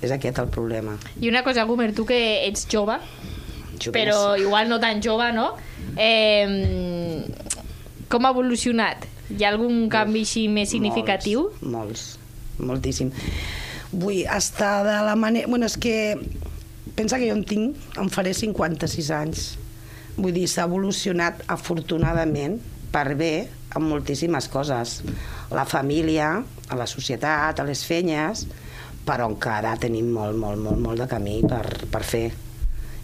És 0.04 0.10
aquest 0.12 0.36
el 0.42 0.48
problema. 0.52 0.98
I 1.22 1.30
una 1.30 1.40
cosa, 1.46 1.62
Gumer, 1.64 1.92
tu 1.96 2.04
que 2.04 2.18
ets 2.48 2.66
jove, 2.68 2.98
Joves. 3.78 3.94
però 3.94 4.34
igual 4.36 4.68
no 4.68 4.80
tan 4.80 5.00
jove, 5.02 5.30
no? 5.32 5.54
Eh, 5.96 7.24
com 8.08 8.26
ha 8.26 8.34
evolucionat? 8.34 9.06
Hi 9.32 9.44
ha 9.46 9.54
algun 9.54 9.88
canvi 9.88 10.20
així 10.26 10.44
més 10.52 10.68
significatiu? 10.74 11.46
Molts, 11.62 11.70
molts 11.72 12.04
moltíssim. 12.58 13.12
Vull 13.92 14.24
estar 14.26 14.84
de 14.86 14.98
la 15.06 15.14
manera... 15.16 15.48
Bueno, 15.48 15.66
és 15.66 15.76
que 15.78 16.18
pensa 16.94 17.18
que 17.18 17.28
jo 17.30 17.36
en 17.36 17.44
tinc, 17.46 17.78
em 18.00 18.10
faré 18.10 18.34
56 18.34 19.10
anys. 19.14 19.44
Vull 20.16 20.34
dir, 20.34 20.46
s'ha 20.50 20.66
evolucionat 20.68 21.42
afortunadament 21.50 22.60
per 22.94 23.14
bé 23.18 23.32
en 23.74 23.86
moltíssimes 23.88 24.48
coses. 24.50 25.00
La 25.54 25.66
família, 25.66 26.36
a 26.68 26.78
la 26.78 26.86
societat, 26.86 27.58
a 27.58 27.66
les 27.66 27.82
fenyes, 27.86 28.46
però 29.04 29.28
encara 29.28 29.74
tenim 29.80 30.12
molt, 30.14 30.38
molt, 30.38 30.60
molt, 30.62 30.80
molt 30.80 31.02
de 31.02 31.08
camí 31.10 31.40
per, 31.48 31.64
per 31.90 32.02
fer. 32.06 32.28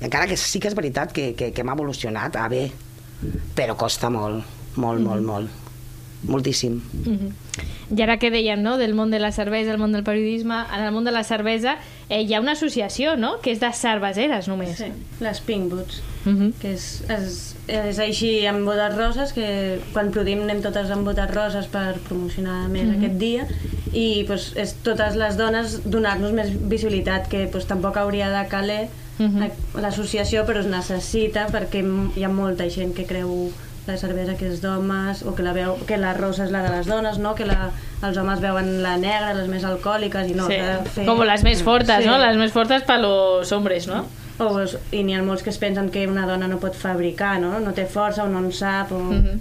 I 0.01 0.07
encara 0.09 0.29
que 0.31 0.39
sí 0.41 0.63
que 0.63 0.71
és 0.71 0.77
veritat 0.79 1.13
que, 1.13 1.33
que, 1.37 1.51
que 1.53 1.65
hem 1.65 1.73
evolucionat 1.75 2.39
a 2.41 2.47
bé, 2.49 2.69
però 3.57 3.77
costa 3.77 4.09
molt, 4.13 4.47
molt, 4.81 5.03
molt, 5.05 5.27
molt. 5.27 5.70
Moltíssim. 6.23 6.81
Mhm. 7.07 7.31
I 7.97 8.03
ara 8.03 8.19
que 8.19 8.31
dèiem, 8.31 8.61
no?, 8.63 8.77
del 8.79 8.95
món 8.95 9.11
de 9.11 9.19
la 9.19 9.33
cervesa, 9.33 9.73
el 9.73 9.79
món 9.79 9.91
del 9.93 10.05
periodisme, 10.05 10.55
en 10.77 10.85
el 10.85 10.93
món 10.93 11.05
de 11.05 11.11
la 11.11 11.25
cervesa 11.25 11.79
eh, 12.09 12.23
hi 12.23 12.35
ha 12.35 12.41
una 12.41 12.53
associació, 12.53 13.17
no?, 13.17 13.41
que 13.41 13.51
és 13.51 13.59
de 13.61 13.73
cerveseres 13.73 14.47
només. 14.49 14.77
Sí, 14.79 14.93
les 15.21 15.41
Pink 15.41 15.71
Boots, 15.73 16.03
Mhm. 16.25 16.53
que 16.61 16.73
és, 16.75 17.03
és, 17.09 17.57
és 17.67 17.99
així 17.99 18.47
amb 18.47 18.65
botes 18.69 18.95
roses, 18.97 19.33
que 19.33 19.81
quan 19.93 20.13
produïm 20.13 20.43
anem 20.43 20.61
totes 20.63 20.91
amb 20.91 21.05
botes 21.09 21.31
roses 21.35 21.67
per 21.67 21.99
promocionar 22.09 22.69
més 22.69 22.87
Mhm. 22.87 22.99
aquest 22.99 23.19
dia, 23.19 23.47
i 23.93 24.25
pues, 24.27 24.53
és 24.57 24.75
totes 24.85 25.17
les 25.17 25.37
dones 25.37 25.81
donar-nos 25.91 26.33
més 26.33 26.53
visibilitat, 26.69 27.27
que 27.29 27.49
pues, 27.51 27.67
tampoc 27.67 27.97
hauria 27.97 28.31
de 28.31 28.47
caler 28.49 28.89
Mhm. 29.19 29.39
la- 29.41 29.81
l'associació, 29.83 30.47
però 30.47 30.61
es 30.61 30.67
necessita 30.67 31.49
perquè 31.49 31.83
hi 32.17 32.23
ha 32.25 32.29
molta 32.29 32.69
gent 32.71 32.95
que 32.95 33.05
creu 33.05 33.51
la 33.91 33.99
cervesa 34.01 34.37
que 34.39 34.47
és 34.49 34.61
d'homes 34.63 35.21
o 35.27 35.35
que 35.35 35.43
la, 35.43 35.53
veu, 35.57 35.75
que 35.87 35.99
la 35.99 36.15
rosa 36.17 36.45
és 36.47 36.53
la 36.55 36.63
de 36.65 36.71
les 36.77 36.87
dones, 36.87 37.19
no? 37.19 37.35
que 37.35 37.45
la, 37.49 37.71
els 38.07 38.17
homes 38.17 38.41
veuen 38.41 38.83
la 38.85 38.97
negra, 38.97 39.35
les 39.35 39.49
més 39.51 39.65
alcohòliques 39.67 40.31
i 40.31 40.39
no, 40.39 40.47
sí. 40.49 40.57
fer... 40.95 41.05
Com 41.11 41.21
les 41.27 41.43
més 41.47 41.63
fortes, 41.67 42.05
Sí. 42.05 42.09
no? 42.09 42.17
Les 42.23 42.37
més 42.41 42.53
fortes 42.55 42.83
per 42.89 43.01
los 43.03 43.51
hombres, 43.53 43.87
no? 43.91 44.07
O, 44.41 44.55
es- 44.63 44.79
I 44.97 45.03
n'hi 45.05 45.19
ha 45.19 45.23
molts 45.23 45.43
que 45.45 45.51
es 45.53 45.59
pensen 45.61 45.91
que 45.93 46.07
una 46.09 46.25
dona 46.27 46.47
no 46.49 46.57
pot 46.63 46.73
fabricar, 46.79 47.35
no? 47.43 47.59
No 47.61 47.75
té 47.77 47.85
força 47.85 48.25
o 48.25 48.29
no 48.33 48.39
en 48.41 48.53
sap. 48.57 48.93
O... 48.97 48.99
Mhm. 49.11 49.41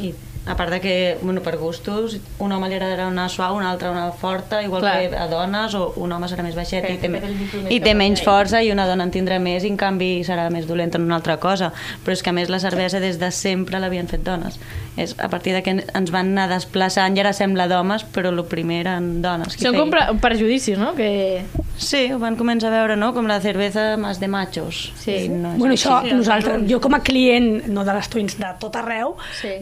I 0.00 0.14
a 0.50 0.56
part 0.56 0.70
de 0.70 0.80
que, 0.80 1.18
bueno, 1.22 1.40
per 1.42 1.56
gustos, 1.58 2.16
un 2.38 2.52
home 2.52 2.68
li 2.68 2.74
agradarà 2.74 3.06
una 3.08 3.28
suau, 3.28 3.56
un 3.56 3.62
altre 3.62 3.88
una 3.90 4.10
forta, 4.12 4.62
igual 4.62 4.82
Clar. 4.82 5.08
que 5.10 5.16
a 5.16 5.28
dones, 5.28 5.74
o 5.74 5.92
un 5.96 6.12
home 6.12 6.26
serà 6.26 6.42
més 6.42 6.56
baixet 6.58 6.84
Que- 6.86 6.94
i 6.94 6.98
té, 6.98 7.08
me- 7.08 7.20
més 7.20 7.70
i 7.70 7.80
té 7.80 7.94
menys 7.94 8.22
força 8.24 8.62
i 8.62 8.70
una 8.72 8.86
dona 8.88 9.04
en 9.04 9.10
tindrà 9.14 9.38
més 9.38 9.64
i 9.64 9.68
en 9.68 9.76
canvi 9.76 10.24
serà 10.26 10.48
més 10.50 10.66
dolenta 10.66 10.98
en 10.98 11.04
una 11.04 11.16
altra 11.16 11.36
cosa. 11.38 11.72
Però 12.04 12.12
és 12.12 12.22
que 12.22 12.30
a 12.30 12.32
més 12.32 12.48
la 12.50 12.58
cervesa 12.58 13.00
des 13.00 13.18
de 13.18 13.30
sempre 13.30 13.78
l'havien 13.80 14.08
fet 14.08 14.22
dones. 14.24 14.58
És 14.96 15.14
a 15.18 15.28
partir 15.30 15.54
de 15.54 15.62
que 15.62 15.70
ens 15.94 16.10
van 16.10 16.32
anar 16.34 16.48
desplaçant 16.50 17.16
i 17.16 17.20
ara 17.20 17.32
sembla 17.32 17.68
d'homes, 17.70 18.04
però 18.12 18.28
el 18.34 18.44
primer 18.44 18.80
eren 18.82 19.22
dones. 19.22 19.54
Són 19.54 19.76
com 19.78 19.88
pre- 19.90 20.08
perjudicis, 20.20 20.76
no? 20.78 20.94
Que... 20.94 21.44
Sí, 21.80 22.10
ho 22.12 22.18
van 22.18 22.36
començar 22.36 22.68
a 22.68 22.74
veure, 22.74 22.96
no? 22.96 23.14
Com 23.14 23.26
la 23.30 23.40
cervesa 23.40 23.96
más 23.96 24.18
de 24.20 24.28
machos. 24.28 24.92
Sí. 24.98 25.12
I 25.24 25.28
no 25.30 25.54
Bueno, 25.56 25.74
això, 25.74 26.02
nosaltres, 26.12 26.66
jo 26.68 26.80
com 26.80 26.94
a 26.94 27.00
client, 27.00 27.66
no 27.68 27.84
de 27.84 27.94
les 27.94 28.08
Twins, 28.10 28.36
de 28.38 28.50
tot 28.60 28.76
arreu, 28.76 29.14
Sí. 29.40 29.54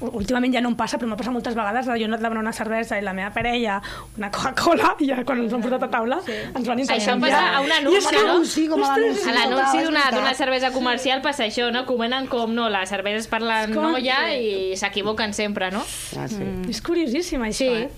En- 0.00 0.10
últimament 0.12 0.52
ja 0.54 0.60
no 0.60 0.68
em 0.68 0.76
passa, 0.76 0.98
però 0.98 1.08
m'ha 1.08 1.16
passat 1.16 1.32
moltes 1.32 1.54
vegades, 1.54 1.86
de 1.86 1.92
jo 1.92 2.04
he 2.04 2.04
anat 2.04 2.20
a 2.20 2.22
demanar 2.22 2.42
una 2.42 2.52
cervesa 2.52 2.98
i 2.98 3.02
la 3.02 3.12
meva 3.12 3.30
parella 3.32 3.80
una 4.18 4.30
Coca-Cola, 4.30 4.94
i 5.00 5.06
ja 5.08 5.22
quan 5.24 5.40
ens 5.40 5.52
han 5.52 5.62
portat 5.62 5.82
a 5.82 5.90
taula 5.90 6.20
sí. 6.26 6.32
ens 6.54 6.66
van 6.68 6.78
Això 6.78 6.92
intercanviar. 7.16 7.32
passa 7.40 7.56
a 7.56 7.60
un 7.60 7.72
anunci, 7.72 7.94
I 7.94 7.98
és 7.98 8.06
que- 8.06 8.26
no? 8.26 8.44
Sí, 8.44 8.66
com 8.68 8.82
a 8.84 8.96
l'anunci. 8.96 9.28
A 9.28 9.32
l'anunci 9.32 9.82
total, 9.84 10.08
és 10.10 10.14
d'una 10.20 10.34
cervesa 10.34 10.70
comercial 10.72 11.22
passa 11.22 11.44
això, 11.44 11.70
no? 11.72 11.86
Comenen 11.86 12.26
com, 12.26 12.52
no, 12.54 12.68
la 12.68 12.84
cervesa 12.86 13.18
és 13.18 13.26
per 13.26 13.40
la 13.42 13.66
com- 13.66 13.92
noia 13.92 14.34
i 14.36 14.76
s'equivoquen 14.76 15.32
sempre, 15.34 15.70
no? 15.70 15.84
Ah, 16.18 16.28
sí. 16.28 16.42
És 16.68 16.82
curiosíssim, 16.82 17.40
això, 17.42 17.56
Sí. 17.64 17.68
eh? 17.84 17.88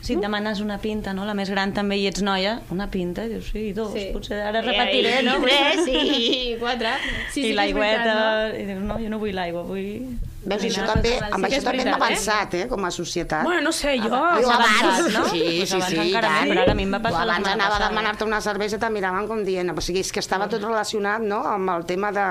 Si 0.00 0.12
et 0.14 0.20
demanes 0.20 0.60
una 0.60 0.78
pinta, 0.78 1.12
no? 1.12 1.24
La 1.26 1.34
més 1.34 1.50
gran 1.50 1.72
també 1.74 1.96
i 1.98 2.06
ets 2.06 2.22
noia, 2.22 2.60
una 2.70 2.86
pinta, 2.88 3.24
i 3.24 3.28
dius, 3.30 3.48
sí, 3.50 3.72
dos, 3.72 3.92
Sí. 3.92 4.10
potser 4.12 4.40
ara 4.40 4.60
repetiré, 4.60 5.22
I, 5.22 5.24
no? 5.24 5.38
I 5.38 5.42
tres, 5.42 5.88
i 5.88 6.56
quatre. 6.60 6.92
Sí, 7.32 7.42
sí, 7.42 7.46
I 7.48 7.52
l'aigüeta, 7.54 8.04
veritat, 8.04 8.60
i 8.60 8.64
dius, 8.66 8.80
no, 8.80 8.98
jo 9.00 9.08
no 9.10 9.18
vull 9.18 9.34
l'aigua, 9.34 9.62
vull... 9.62 10.06
Veus, 10.44 10.62
això 10.64 10.84
també, 10.86 11.10
a 11.18 11.32
amb 11.34 11.44
això 11.48 11.58
és 11.58 11.64
també 11.66 11.82
hem 11.82 11.88
veritat, 11.88 11.98
eh? 11.98 12.04
avançat, 12.06 12.54
eh, 12.54 12.66
com 12.70 12.84
a 12.86 12.90
societat. 12.94 13.42
Bueno, 13.44 13.60
no 13.66 13.72
sé, 13.74 13.96
jo... 13.98 14.08
Jo 14.08 14.18
avançat, 14.54 14.84
abans, 14.86 15.12
no? 15.12 15.24
Sí, 15.32 15.42
sí, 15.66 15.80
sí, 15.82 15.96
i 15.96 16.04
encara 16.06 16.28
tant. 16.30 16.40
més, 16.46 16.52
però 16.54 16.62
ara 16.62 16.72
a 16.72 16.78
mi 16.78 16.86
em 16.86 16.92
va 16.94 17.00
passar 17.02 17.24
Jo 17.24 17.26
la 17.26 17.34
abans 17.40 17.54
anava 17.56 17.76
a 17.76 17.88
demanar-te 17.88 18.24
una 18.24 18.40
cervesa 18.40 18.78
i 18.78 18.82
te 18.86 18.90
miraven 18.94 19.26
com 19.28 19.42
dient... 19.44 19.74
O 19.74 19.82
sigui, 19.84 20.00
és 20.06 20.12
que 20.14 20.22
estava 20.22 20.46
tot 20.48 20.62
relacionat, 20.62 21.20
no?, 21.26 21.42
amb 21.56 21.74
el 21.74 21.84
tema 21.90 22.12
de... 22.14 22.28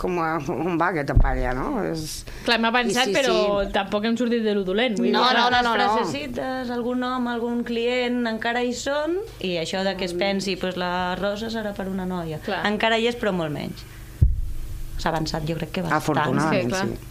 Com 0.00 0.16
a, 0.22 0.38
on 0.48 0.78
va 0.80 0.86
aquesta 0.92 1.14
palla, 1.18 1.50
no? 1.54 1.82
És... 1.84 2.24
Clar, 2.46 2.56
hem 2.58 2.66
avançat, 2.70 3.08
Sí, 3.10 3.12
sí, 3.12 3.16
però 3.18 3.34
sí. 3.66 3.72
tampoc 3.74 4.06
hem 4.08 4.16
sortit 4.16 4.42
de 4.46 4.54
lo 4.56 4.62
dolent. 4.64 4.96
Vull 4.98 5.10
No, 5.12 5.22
dir, 5.28 5.36
no, 5.38 5.48
no, 5.52 5.62
no, 5.62 5.74
no. 5.76 5.88
Frasecites, 5.92 6.70
algun 6.72 7.02
home, 7.04 7.30
algun 7.34 7.62
client, 7.68 8.22
encara 8.30 8.62
hi 8.64 8.72
són, 8.74 9.18
i 9.44 9.54
això 9.60 9.82
de 9.84 9.94
que 9.98 10.06
es 10.08 10.14
pensi, 10.18 10.56
pues, 10.56 10.78
la 10.80 11.14
rosa 11.20 11.50
serà 11.52 11.74
per 11.76 11.86
una 11.90 12.06
noia. 12.08 12.38
Clar. 12.46 12.62
Encara 12.70 12.98
hi 12.98 13.10
és, 13.12 13.18
però 13.20 13.34
molt 13.36 13.52
menys. 13.54 13.84
S'ha 15.02 15.10
avançat, 15.10 15.42
jo 15.48 15.56
crec 15.58 15.72
que 15.74 15.82
bastant. 15.82 15.98
Afortunadament, 15.98 16.72
Sí, 16.72 16.94
sí. 16.94 17.08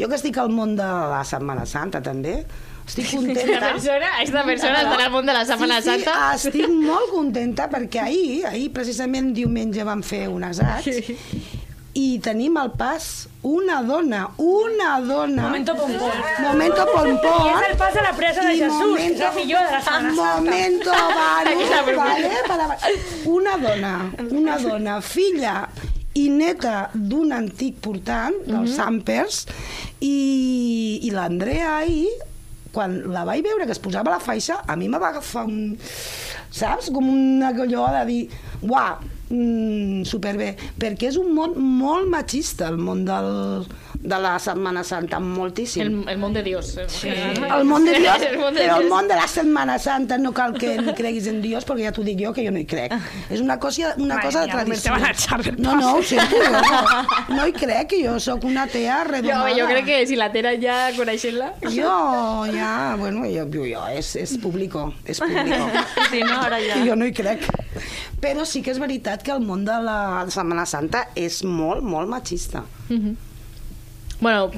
Jo 0.00 0.08
que 0.08 0.16
estic 0.16 0.38
al 0.40 0.48
món 0.50 0.74
de 0.78 0.82
la 1.12 1.22
Setmana 1.28 1.66
Santa, 1.68 2.00
també, 2.02 2.38
estic 2.86 3.04
Aquesta 3.06 3.18
contenta. 3.20 3.60
persona, 3.72 4.08
aquesta 4.18 4.44
persona 4.48 4.78
està 4.82 4.94
en 4.96 5.04
el 5.06 5.10
món 5.12 5.26
de 5.28 5.32
la 5.36 5.44
Setmana 5.44 5.80
sí, 5.82 5.90
sí, 5.90 6.04
Santa. 6.04 6.34
estic 6.34 6.68
molt 6.72 7.12
contenta 7.12 7.68
perquè 7.70 8.00
ahir, 8.06 8.46
ahir 8.48 8.70
precisament 8.72 9.34
diumenge 9.36 9.84
vam 9.84 10.02
fer 10.02 10.24
un 10.32 10.48
assaig 10.48 11.12
i 11.94 12.18
tenim 12.24 12.56
al 12.56 12.70
pas 12.72 13.28
una 13.44 13.82
dona, 13.84 14.22
una 14.38 14.94
dona... 15.04 15.42
Momento 15.42 15.74
pompón. 15.76 16.10
Momento 16.40 16.86
pompón. 16.88 17.42
I 17.44 17.50
és 17.52 17.66
el 17.68 17.76
pas 17.76 17.96
a 18.00 18.04
la 18.06 18.12
presa 18.16 18.46
de 18.46 18.54
Jesús, 18.56 18.94
que 18.96 19.08
és 19.12 19.20
el 19.20 19.34
millor 19.36 19.66
de 19.66 19.72
la 19.76 19.82
Setmana 19.82 20.14
Santa. 20.16 20.40
Momento, 20.40 20.90
la 21.74 21.82
propina. 21.84 22.04
vale, 22.06 22.30
para, 22.48 22.78
una 23.26 23.56
dona, 23.58 23.92
una 24.30 24.56
dona, 24.56 25.00
filla 25.02 25.68
i 26.18 26.26
neta 26.32 26.90
d'un 26.94 27.32
antic 27.32 27.78
portant, 27.84 28.36
dels 28.48 28.76
Sampers, 28.76 29.46
i, 30.00 31.00
i 31.06 31.12
l'Andrea 31.14 31.78
ahir, 31.78 32.10
quan 32.72 32.98
la 33.12 33.24
vaig 33.28 33.44
veure 33.44 33.66
que 33.68 33.74
es 33.76 33.82
posava 33.82 34.12
la 34.14 34.20
faixa, 34.22 34.60
a 34.66 34.76
mi 34.76 34.88
me 34.88 35.00
va 35.00 35.12
agafar 35.12 35.46
un... 35.48 35.74
Saps? 36.52 36.90
Com 36.92 37.08
una 37.08 37.52
allò 37.52 37.86
de 37.96 38.04
dir... 38.08 38.22
Uah, 38.62 38.98
mm, 39.32 40.02
superbé. 40.08 40.52
Perquè 40.80 41.08
és 41.12 41.18
un 41.20 41.32
món 41.36 41.56
molt 41.56 42.08
machista, 42.12 42.68
el 42.72 42.80
món 42.80 43.06
del, 43.08 43.64
de 44.02 44.18
la 44.18 44.38
Setmana 44.42 44.82
Santa, 44.82 45.20
moltíssim. 45.20 45.82
El, 45.82 46.08
el 46.10 46.18
món 46.18 46.32
de 46.34 46.42
Dios. 46.42 46.74
Sí. 46.88 47.08
El 47.08 47.64
món 47.64 47.84
de 47.84 48.00
Dios, 48.00 48.22
El 48.30 48.38
món 48.40 48.54
de 48.54 48.64
però 48.64 48.80
el 48.80 48.88
món 48.90 49.06
de 49.08 49.14
la 49.14 49.28
Setmana 49.30 49.78
Santa 49.78 50.18
no 50.18 50.32
cal 50.34 50.56
que 50.58 50.74
ni 50.80 50.94
creguis 50.98 51.28
en 51.30 51.38
Dios, 51.42 51.64
perquè 51.68 51.86
ja 51.86 51.92
t'ho 51.94 52.02
dic 52.02 52.18
jo, 52.24 52.32
que 52.34 52.44
jo 52.44 52.50
no 52.50 52.58
hi 52.58 52.66
crec. 52.66 52.96
És 53.30 53.40
una 53.40 53.60
cosa, 53.62 53.94
una 53.98 54.16
Madre 54.16 54.26
cosa 54.26 54.42
de 54.42 54.50
tradició. 54.50 54.96
No, 55.62 55.76
no, 55.78 55.94
ho 55.96 56.02
sento, 56.02 56.42
jo 56.42 56.50
no, 56.50 57.06
no 57.38 57.46
hi 57.46 57.54
crec, 57.54 57.92
que 57.94 58.02
jo 58.02 58.18
sóc 58.20 58.44
una 58.48 58.66
tea 58.66 59.02
Jo, 59.04 59.10
redomada. 59.12 59.54
jo 59.60 59.70
crec 59.70 59.86
que 59.86 60.02
si 60.10 60.18
la 60.18 60.32
Tera 60.34 60.56
ja 60.58 60.78
coneixent-la... 60.98 61.52
Jo, 61.70 61.94
ja, 62.50 62.96
bueno, 62.98 63.22
jo, 63.30 63.46
jo, 63.54 63.64
jo 63.70 63.86
és, 63.94 64.14
és 64.18 64.36
público, 64.42 64.88
és 65.06 65.22
público. 65.22 65.70
Sí, 66.12 66.20
no, 66.26 66.40
ara 66.42 66.58
ja. 66.60 66.82
I 66.82 66.88
jo 66.90 66.96
no 66.98 67.06
hi 67.06 67.12
crec. 67.14 67.46
Però 68.22 68.44
sí 68.46 68.60
que 68.62 68.74
és 68.74 68.80
veritat 68.82 69.22
que 69.22 69.32
el 69.34 69.44
món 69.46 69.62
de 69.64 69.78
la 69.82 69.98
Setmana 70.30 70.66
Santa 70.66 71.06
és 71.14 71.42
molt, 71.46 71.86
molt 71.86 72.10
machista. 72.10 72.66
Bueno, 74.22 74.50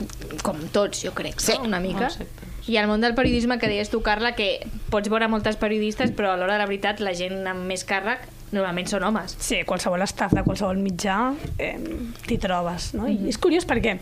com 0.44 0.61
tots, 0.71 1.00
jo 1.02 1.14
crec, 1.16 1.40
Sí. 1.40 1.56
no? 1.59 1.64
una 1.64 1.80
mica. 1.80 2.06
Exacte. 2.12 2.50
I 2.68 2.76
el 2.80 2.87
món 2.88 3.00
del 3.02 3.14
periodisme 3.16 3.59
que 3.59 3.68
deies 3.68 3.90
tu, 3.92 4.00
Carla, 4.04 4.35
que 4.37 4.66
pots 4.92 5.11
veure 5.12 5.26
moltes 5.28 5.56
periodistes, 5.61 6.12
però 6.16 6.30
a 6.33 6.37
l'hora 6.38 6.54
de 6.54 6.62
la 6.62 6.66
veritat 6.71 7.00
la 7.04 7.12
gent 7.16 7.42
amb 7.50 7.66
més 7.68 7.83
càrrec 7.85 8.23
normalment 8.54 8.88
són 8.90 9.04
homes. 9.08 9.37
Sí, 9.42 9.62
qualsevol 9.68 10.04
staff 10.08 10.34
de 10.37 10.44
qualsevol 10.46 10.80
mitjà 10.82 11.18
eh, 11.58 11.75
t'hi 12.25 12.38
trobes, 12.42 12.92
no? 12.99 13.08
I 13.11 13.30
és 13.32 13.38
curiós 13.42 13.66
perquè 13.68 13.96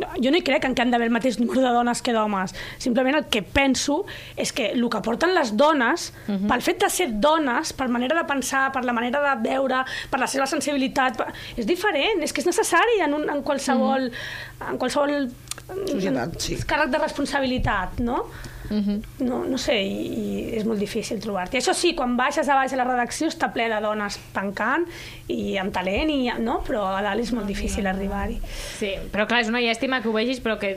no, 0.00 0.08
jo 0.22 0.32
no 0.32 0.40
hi 0.40 0.44
crec 0.46 0.66
en 0.66 0.74
que 0.74 0.84
han 0.84 0.92
d'haver 0.92 1.10
el 1.10 1.14
mateix 1.14 1.38
número 1.40 1.62
de 1.64 1.72
dones 1.74 2.02
que 2.02 2.14
d'homes. 2.16 2.54
Simplement 2.82 3.20
el 3.20 3.26
que 3.32 3.42
penso 3.42 4.04
és 4.36 4.54
que 4.56 4.70
el 4.74 4.86
que 4.90 5.02
porten 5.04 5.34
les 5.36 5.52
dones, 5.58 6.10
pel 6.26 6.64
fet 6.64 6.80
de 6.84 6.90
ser 6.92 7.10
dones, 7.20 7.74
per 7.76 7.90
manera 7.92 8.16
de 8.18 8.24
pensar, 8.28 8.68
per 8.74 8.84
la 8.86 8.94
manera 8.96 9.22
de 9.24 9.34
veure, 9.48 9.84
per 10.10 10.22
la 10.22 10.30
seva 10.30 10.48
sensibilitat, 10.50 11.20
per... 11.20 11.30
és 11.56 11.68
diferent, 11.68 12.24
és 12.24 12.32
que 12.32 12.42
és 12.42 12.48
necessari 12.48 13.00
en, 13.04 13.14
un, 13.18 13.28
en 13.30 13.44
qualsevol, 13.46 14.10
en 14.70 14.80
qualsevol 14.80 15.30
Societat, 15.70 16.34
sí. 16.42 16.56
càrrec 16.66 16.90
de 16.90 16.98
responsabilitat, 16.98 18.00
no? 18.02 18.24
No, 18.70 19.44
no 19.44 19.58
sé, 19.58 19.74
i, 19.82 20.06
i 20.06 20.56
és 20.60 20.64
molt 20.64 20.78
difícil 20.78 21.18
trobar-te. 21.20 21.58
Això 21.58 21.74
sí, 21.74 21.92
quan 21.98 22.16
baixes 22.16 22.48
a 22.48 22.54
baix 22.54 22.72
a 22.72 22.78
la 22.78 22.84
redacció 22.86 23.26
està 23.28 23.48
ple 23.52 23.66
de 23.72 23.80
dones 23.82 24.18
tancant 24.32 24.86
i 25.28 25.56
amb 25.58 25.72
talent, 25.74 26.10
i, 26.14 26.30
no? 26.38 26.60
però 26.66 26.84
a 26.96 27.02
dalt 27.02 27.20
és 27.24 27.32
molt 27.34 27.46
difícil 27.50 27.86
arribar-hi. 27.90 28.38
Sí, 28.78 28.92
però 29.10 29.26
clar, 29.26 29.40
és 29.42 29.50
una 29.50 29.60
llàstima 29.64 30.00
que 30.02 30.08
ho 30.08 30.14
vegis, 30.14 30.38
però 30.44 30.56
que 30.62 30.76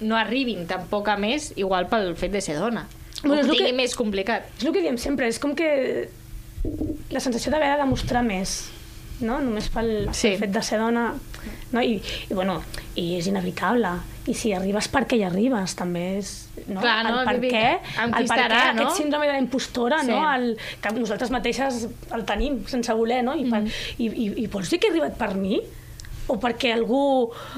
no 0.00 0.16
arribin 0.16 0.64
tampoc 0.66 1.08
a 1.12 1.18
més, 1.20 1.52
igual 1.60 1.86
pel 1.92 2.14
fet 2.16 2.32
de 2.32 2.40
ser 2.40 2.56
dona. 2.56 2.86
Bueno, 3.22 3.42
és 3.42 3.48
el 3.52 3.58
que- 3.58 3.72
més 3.76 3.94
complicat. 3.94 4.46
És 4.56 4.64
el 4.64 4.72
que 4.72 4.80
diem 4.80 4.96
sempre, 4.96 5.28
és 5.28 5.38
com 5.38 5.52
que 5.54 6.08
la 7.10 7.20
sensació 7.20 7.52
d'haver 7.52 7.74
de 7.74 7.82
demostrar 7.82 8.22
més, 8.24 8.70
no? 9.20 9.38
Només 9.44 9.68
pel, 9.68 10.08
Sí. 10.16 10.30
pel 10.30 10.38
fet 10.46 10.50
de 10.56 10.62
ser 10.62 10.78
dona. 10.80 11.14
No? 11.72 11.80
I, 11.82 12.00
i, 12.28 12.34
bueno, 12.34 12.60
I 12.96 13.16
és 13.18 13.26
inevitable. 13.30 13.92
I 14.30 14.34
si 14.34 14.52
arribes 14.52 14.88
perquè 14.92 15.16
hi 15.18 15.24
arribes, 15.26 15.74
també 15.78 16.18
és... 16.18 16.32
No? 16.68 16.80
Clar, 16.82 16.98
no? 17.08 17.20
El 17.22 17.26
per 17.26 17.36
què, 17.40 17.64
el 18.04 18.10
per 18.14 18.22
estarà, 18.26 18.60
què, 18.70 18.74
no? 18.76 18.82
aquest 18.86 18.96
síndrome 19.02 19.26
de 19.26 19.32
la 19.32 19.38
impostora, 19.42 20.00
Sí. 20.04 20.10
no? 20.12 20.22
el, 20.34 20.56
que 20.82 20.92
nosaltres 20.98 21.30
mateixes 21.34 21.86
el 22.14 22.24
tenim 22.28 22.60
sense 22.68 22.92
voler, 22.94 23.22
no? 23.24 23.34
I, 23.34 23.46
per, 23.50 23.62
i, 23.98 24.06
i, 24.10 24.26
i 24.44 24.46
vols 24.52 24.70
dir 24.70 24.78
que 24.82 24.88
he 24.90 24.96
arribat 24.96 25.16
per 25.18 25.34
mi? 25.34 25.60
o 26.30 26.36
perquè 26.38 26.68
algú 26.76 26.98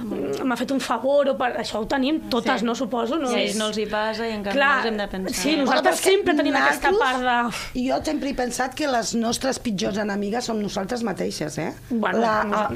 mm, 0.00 0.46
m'ha 0.48 0.56
fet 0.56 0.70
un 0.72 0.78
favor, 0.80 1.28
o 1.28 1.34
per... 1.36 1.50
això 1.60 1.82
ho 1.82 1.84
tenim 1.90 2.22
totes, 2.32 2.62
Sí. 2.62 2.64
no 2.64 2.72
suposo? 2.74 3.18
No? 3.20 3.28
No, 3.28 3.36
és- 3.36 3.52
sí, 3.52 3.58
no 3.58 3.66
els 3.68 3.76
hi 3.76 3.84
passa 3.90 4.24
i 4.24 4.32
en 4.32 4.40
canvi 4.46 4.56
Clar, 4.56 4.70
nosaltres 4.78 4.88
hem 4.88 4.96
de 5.02 5.08
pensar. 5.12 5.34
sí, 5.42 5.56
nosaltres 5.58 6.00
Bueno, 6.00 6.14
sempre 6.14 6.34
tenim 6.38 6.56
aquesta 6.56 6.90
nosaltres- 6.94 7.26
part 7.28 7.74
de... 7.74 7.82
Jo 7.90 7.98
sempre 8.06 8.30
he 8.30 8.34
pensat 8.38 8.72
que 8.78 8.88
les 8.88 9.12
nostres 9.20 9.58
pitjors 9.60 9.98
enemigues 10.00 10.48
som 10.48 10.56
nosaltres 10.62 11.04
mateixes, 11.04 11.58
eh? 11.60 11.68
Bueno, 11.90 12.22
La, 12.24 12.32
no- 12.48 12.56
a, 12.56 12.70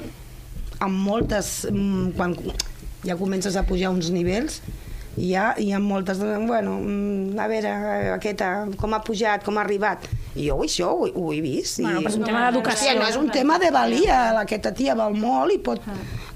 amb 0.85 1.04
moltes... 1.06 1.66
mm, 1.71 2.16
Quan 2.16 2.37
ja 3.06 3.14
comences 3.18 3.54
a 3.54 3.62
pujar 3.66 3.92
uns 3.95 4.09
nivells, 4.11 4.61
hi 5.16 5.32
ha, 5.35 5.54
hi 5.58 5.73
ha 5.73 5.80
moltes... 5.80 6.18
de, 6.20 6.37
Bueno, 6.46 6.78
mm, 6.80 7.38
a 7.38 7.49
veure, 7.49 7.73
aquesta, 8.16 8.50
com 8.78 8.94
ha 8.94 9.02
pujat, 9.04 9.44
com 9.44 9.58
ha 9.58 9.64
arribat. 9.64 10.06
I 10.37 10.50
jo 10.50 10.58
això 10.64 10.90
ho, 10.92 11.08
ho 11.08 11.32
he 11.32 11.40
vist. 11.40 11.80
Bueno, 11.80 12.00
i... 12.00 12.04
però 12.04 12.12
és 12.12 12.18
un 12.20 12.26
tema 12.28 12.44
d'educació. 12.44 12.94
No 12.99 13.08
és 13.08 13.16
un 13.16 13.30
tema 13.32 13.56
de 13.58 13.70
valia. 13.73 14.18
Aquesta 14.42 14.73
tia 14.76 14.94
val 14.99 15.16
molt 15.16 15.54
i 15.54 15.58
pot 15.64 15.80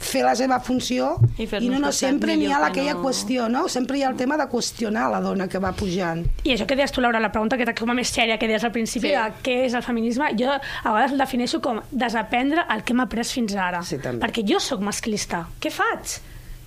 fer 0.00 0.22
la 0.24 0.32
seva 0.34 0.56
funció 0.64 1.10
I 1.36 1.44
i, 1.44 1.68
no, 1.68 1.78
no, 1.82 1.90
sempre 1.92 2.32
n'hi 2.40 2.48
ha 2.48 2.62
aquella 2.70 2.94
no. 2.96 3.02
qüestió, 3.04 3.50
no? 3.52 3.66
Sempre 3.68 3.98
hi 3.98 4.04
ha 4.06 4.08
el 4.08 4.16
tema 4.16 4.38
de 4.40 4.46
qüestionar 4.48 5.10
la 5.12 5.20
dona 5.20 5.46
que 5.52 5.60
va 5.60 5.74
pujant. 5.76 6.24
I 6.48 6.54
això 6.54 6.64
que 6.66 6.78
deies 6.78 6.96
tu, 6.96 7.04
Laura, 7.04 7.20
la 7.20 7.30
pregunta 7.34 7.58
que 7.60 7.68
com 7.76 7.92
a 7.92 7.98
més 7.98 8.08
sèria 8.08 8.38
que 8.40 8.48
deies 8.48 8.64
al 8.64 8.72
principi 8.72 9.10
Sí. 9.10 9.12
sí. 9.12 9.20
de 9.20 9.44
què 9.44 9.58
és 9.66 9.76
el 9.76 9.84
feminisme, 9.84 10.32
jo 10.40 10.48
a 10.56 10.60
vegades 10.88 11.12
el 11.12 11.20
defineixo 11.20 11.60
com 11.60 11.82
desaprendre 11.92 12.64
el 12.72 12.82
que 12.82 12.96
hem 12.96 13.04
après 13.04 13.28
fins 13.28 13.54
ara. 13.54 13.84
Sí, 13.84 14.00
també. 14.00 14.24
Perquè 14.24 14.44
jo 14.48 14.60
sóc 14.60 14.80
masclista. 14.80 15.44
Què 15.60 15.70
faig? 15.72 16.20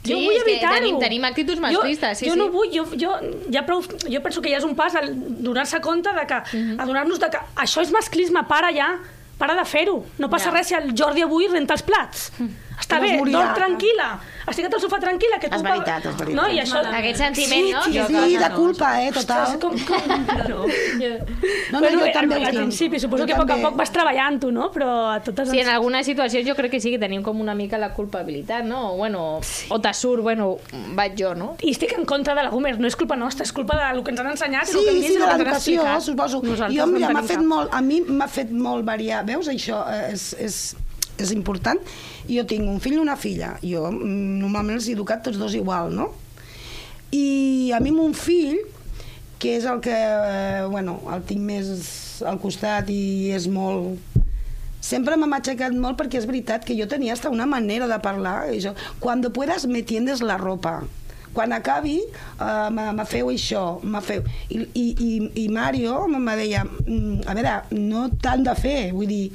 Sí, 0.04 0.12
jo 0.12 0.20
vull 0.20 0.36
evitar-ho. 0.42 0.76
tenim- 0.76 1.00
tenim 1.00 1.24
actituds 1.24 1.60
masclistes, 1.60 2.18
sí, 2.20 2.26
jo, 2.26 2.32
jo 2.32 2.34
sí. 2.34 2.40
no 2.40 2.52
vull, 2.52 2.70
jo, 2.74 2.86
jo, 3.00 3.12
ja 3.52 3.66
prou, 3.66 3.82
jo 3.82 4.22
penso 4.22 4.42
que 4.42 4.50
ja 4.52 4.58
és 4.58 4.64
un 4.66 4.76
pas 4.76 4.94
al 4.96 5.14
donar-se 5.44 5.80
compte 5.82 6.10
de 6.14 6.26
que, 6.28 6.42
Mhm. 6.58 6.80
adonar-nos 6.80 7.20
de 7.20 7.30
que 7.30 7.38
això 7.56 7.82
és 7.82 7.92
masclisme, 7.92 8.44
para 8.48 8.72
ja, 8.74 9.00
para 9.38 9.56
de 9.56 9.64
fer-ho. 9.66 10.06
No 10.20 10.30
passa 10.30 10.50
Ja. 10.52 10.58
res 10.58 10.68
si 10.68 10.74
el 10.76 10.94
Jordi 10.96 11.22
avui 11.22 11.48
renta 11.48 11.74
els 11.74 11.82
plats. 11.84 12.32
Està 12.80 12.98
No 13.00 13.06
es 13.06 13.12
bé, 13.24 13.32
dorm 13.32 13.54
tranquil·la. 13.56 14.08
Estic 14.50 14.66
al 14.68 14.82
sofà 14.82 14.98
tranquil·la. 15.00 15.38
Que 15.40 15.48
tu 15.50 15.56
És 15.56 15.62
veritat, 15.64 16.06
és 16.10 16.16
veritat. 16.20 16.36
No? 16.36 16.48
I 16.52 16.58
això... 16.60 16.82
Aquest 16.98 17.20
sentiment, 17.22 17.68
no? 17.72 17.84
Sí, 17.86 17.94
Jo- 17.96 18.08
sí, 18.26 18.38
de 18.42 18.50
culpa, 18.56 18.90
eh, 19.04 19.12
total. 19.16 19.44
Ostres, 19.44 19.62
com, 19.62 19.78
com... 19.88 20.02
No, 20.50 20.66
no, 21.72 21.80
bueno, 21.80 22.00
jo 22.00 22.06
al- 22.06 22.12
també 22.14 22.36
ho 22.36 22.40
al 22.40 22.46
tinc. 22.50 22.58
principi, 22.60 23.00
suposo 23.00 23.24
Jo 23.24 23.28
que 23.28 23.34
a 23.34 23.38
poc 23.40 23.52
a 23.56 23.58
poc 23.62 23.78
vas 23.80 23.92
treballant-ho, 23.94 24.52
no? 24.52 24.70
Però 24.74 24.90
a 25.14 25.20
totes... 25.24 25.50
Sí, 25.54 25.60
en 25.62 25.70
algunes 25.70 26.06
situacions 26.06 26.48
jo 26.50 26.56
crec 26.60 26.72
que 26.76 26.82
sí 26.84 26.92
que 26.92 27.00
tenim 27.00 27.24
com 27.24 27.40
una 27.42 27.56
mica 27.56 27.78
la 27.78 27.94
culpabilitat, 27.94 28.66
no? 28.68 28.94
O, 28.94 28.98
bueno, 28.98 29.40
o 29.70 29.80
te 29.82 29.94
surt, 29.94 30.22
bueno, 30.26 30.58
vaig 30.98 31.16
jo, 31.20 31.34
no? 31.36 31.54
I 31.62 31.72
estic 31.72 31.94
en 31.98 32.06
contra 32.06 32.36
de 32.36 32.44
la 32.44 32.50
Gomer, 32.54 32.76
no 32.80 32.88
és 32.90 32.96
culpa 33.00 33.16
nostra, 33.16 33.46
és 33.48 33.54
culpa 33.56 33.78
del 33.80 34.04
que 34.04 34.12
ens 34.12 34.20
han 34.26 34.32
ensenyat 34.34 34.68
i 34.68 34.72
Sí, 34.74 34.78
el 34.80 34.84
que 34.84 34.92
hem 34.92 35.00
vist 35.02 35.08
sí, 35.08 35.14
i 35.14 35.18
de 35.18 35.24
el 35.24 35.24
que 35.24 35.24
ens 35.24 35.34
han 35.34 35.40
l'educació, 35.40 35.82
explicat. 35.82 36.08
suposo. 36.10 36.42
Nosaltres 36.44 36.78
Jo, 36.80 36.86
no 36.88 36.98
mira, 37.00 37.10
m'ha 37.16 37.24
fet 37.24 37.42
molt, 37.54 37.70
a 37.74 37.82
mi 37.82 38.02
m'ha 38.02 38.28
fet 38.28 38.52
molt 38.52 38.84
variar. 38.86 39.24
Veus, 39.30 39.48
això 39.48 39.84
eh, 39.94 40.12
és, 40.14 40.34
és 40.40 40.60
és 41.18 41.34
important. 41.36 41.80
Jo 42.30 42.46
tinc 42.50 42.68
un 42.70 42.80
fill 42.84 42.98
i 42.98 43.02
una 43.02 43.18
filla. 43.20 43.56
Jo 43.62 43.88
mm, 43.92 44.40
normalment 44.42 44.80
els 44.80 44.90
he 44.90 44.96
educat 44.98 45.24
tots 45.26 45.40
dos 45.42 45.56
igual, 45.58 45.94
no? 45.94 46.12
I 47.14 47.72
a 47.76 47.82
mi 47.84 47.94
mon 47.94 48.16
fill, 48.18 48.64
que 49.38 49.58
és 49.60 49.68
el 49.70 49.82
que, 49.84 49.94
eh, 49.94 50.66
bueno, 50.72 51.02
el 51.14 51.26
tinc 51.30 51.44
més 51.46 51.70
al 52.26 52.40
costat 52.42 52.90
i 52.90 53.34
és 53.36 53.50
molt 53.52 54.00
sempre 54.84 55.16
m'ha 55.16 55.30
aixecat 55.40 55.76
molt 55.80 55.98
perquè 56.00 56.20
és 56.20 56.28
veritat 56.28 56.66
que 56.68 56.76
jo 56.76 56.88
tenia 56.92 57.16
hasta 57.16 57.32
una 57.32 57.48
manera 57.48 57.88
de 57.88 58.00
parlar. 58.04 58.52
I 58.54 58.60
jo, 58.62 58.74
Cuando 59.00 59.32
puedas 59.32 59.66
me 59.66 59.84
tiendes 59.84 60.22
la 60.22 60.38
ropa. 60.38 60.84
Quan 61.34 61.54
acabi, 61.54 61.98
uh, 62.38 62.70
me, 62.70 63.06
feu 63.10 63.32
això, 63.32 63.80
me 63.82 64.02
feu... 64.06 64.22
I, 64.54 64.68
i, 64.78 65.32
i, 65.44 65.48
Mario 65.50 66.04
me, 66.08 66.36
deia, 66.38 66.62
mm, 66.64 67.24
a 67.26 67.34
veure, 67.34 67.54
no 67.74 68.04
t'han 68.22 68.46
de 68.46 68.54
fer, 68.54 68.92
vull 68.94 69.10
dir, 69.10 69.32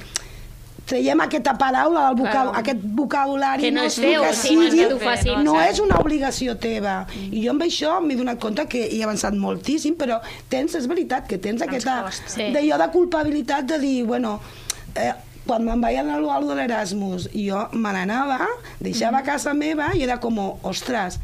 traiem 0.89 1.21
aquesta 1.21 1.53
paraula 1.59 2.07
del 2.07 2.17
vocab 2.23 2.49
Claro. 2.49 2.57
aquest 2.59 2.81
vocabulari 2.97 3.61
Que 3.67 3.71
no 3.71 3.83
és 3.85 3.95
teu, 3.95 4.23
que 4.23 4.33
no 4.33 4.33
sigui, 4.33 4.69
que 4.89 4.99
faci, 5.03 5.29
no 5.45 5.53
saps? 5.55 5.69
és 5.71 5.79
una 5.85 5.99
obligació 6.01 6.57
teva 6.57 6.95
i 7.29 7.43
jo 7.45 7.51
amb 7.53 7.63
això 7.67 7.99
m'he 8.01 8.17
donat 8.19 8.39
compte 8.41 8.65
que 8.71 8.85
he 8.89 9.01
avançat 9.05 9.37
moltíssim 9.37 9.95
però 9.99 10.19
tens, 10.49 10.75
és 10.75 10.87
veritat 10.89 11.27
que 11.29 11.37
tens 11.37 11.61
aquesta. 11.61 12.01
Sí. 12.27 12.49
d'allò 12.53 12.77
de 12.81 12.89
culpabilitat 12.91 13.65
de 13.69 13.79
dir, 13.79 13.97
bueno 14.05 14.39
eh, 14.95 15.13
quan 15.47 15.63
me'n 15.65 15.81
vaig 15.81 15.97
anar 15.97 16.19
a 16.21 16.39
de 16.45 16.55
l'Erasmus 16.55 17.29
jo 17.33 17.67
me 17.73 17.91
n'anava, 17.93 18.47
deixava 18.79 19.21
casa 19.25 19.53
meva 19.53 19.91
i 19.95 20.03
era 20.03 20.19
com, 20.19 20.37
ostres, 20.63 21.19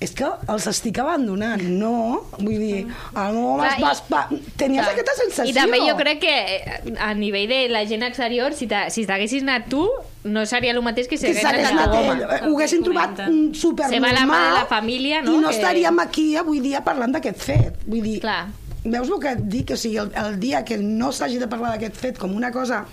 és 0.00 0.12
que 0.14 0.26
els 0.48 0.66
estic 0.70 0.98
abandonant, 1.02 1.62
no? 1.74 2.20
Vull 2.38 2.58
dir, 2.60 2.84
el 2.86 3.32
meu 3.34 3.46
home 3.56 3.70
Clar, 3.80 3.92
es 3.96 4.02
va... 4.12 4.20
i- 4.30 4.38
Tenies 4.60 4.84
Clar. 4.84 4.92
aquesta 4.94 5.14
sensació. 5.18 5.50
I 5.50 5.54
també 5.56 5.80
jo 5.82 5.96
crec 5.98 6.20
que 6.22 6.34
eh, 6.54 6.94
a 7.02 7.08
nivell 7.18 7.48
de 7.50 7.64
la 7.72 7.80
gent 7.90 8.04
exterior, 8.06 8.54
si 8.54 8.68
t'ha- 8.70 8.90
si 8.94 9.04
t'haguessis 9.08 9.42
anat 9.42 9.66
tu, 9.72 9.82
no 10.24 10.44
seria 10.46 10.70
el 10.70 10.78
mateix 10.86 11.08
que 11.10 11.18
si 11.18 11.26
hagués 11.26 11.42
s'hagués 11.42 11.66
anat 11.72 11.88
anat 11.88 11.90
tu, 11.90 11.98
ell. 11.98 12.22
home. 12.22 12.38
Ho 12.46 12.54
haguessin 12.54 12.84
trobat 12.86 13.24
super 13.58 13.88
Se 13.90 13.98
va 13.98 14.12
la 14.14 14.22
mà 14.30 14.38
de 14.46 14.54
la 14.60 14.64
família, 14.70 15.20
no? 15.22 15.34
I 15.34 15.42
no 15.42 15.48
Que- 15.50 15.56
estaríem 15.56 15.98
aquí 15.98 16.28
avui 16.36 16.60
dia 16.62 16.84
parlant 16.86 17.12
d'aquest 17.18 17.42
fet. 17.42 17.82
Vull 17.86 18.02
dir, 18.06 18.20
Clar. 18.22 18.46
veus 18.84 19.10
el 19.10 19.18
que 19.20 19.32
et 19.34 19.42
dic? 19.50 19.74
O 19.74 19.76
sigui, 19.76 19.98
el, 19.98 20.12
el 20.14 20.38
dia 20.38 20.62
que 20.64 20.78
no 20.78 21.10
s'hagi 21.10 21.38
de 21.42 21.48
parlar 21.50 21.74
d'aquest 21.74 21.96
fet 21.98 22.18
com 22.22 22.36
una 22.38 22.52
cosa 22.54 22.84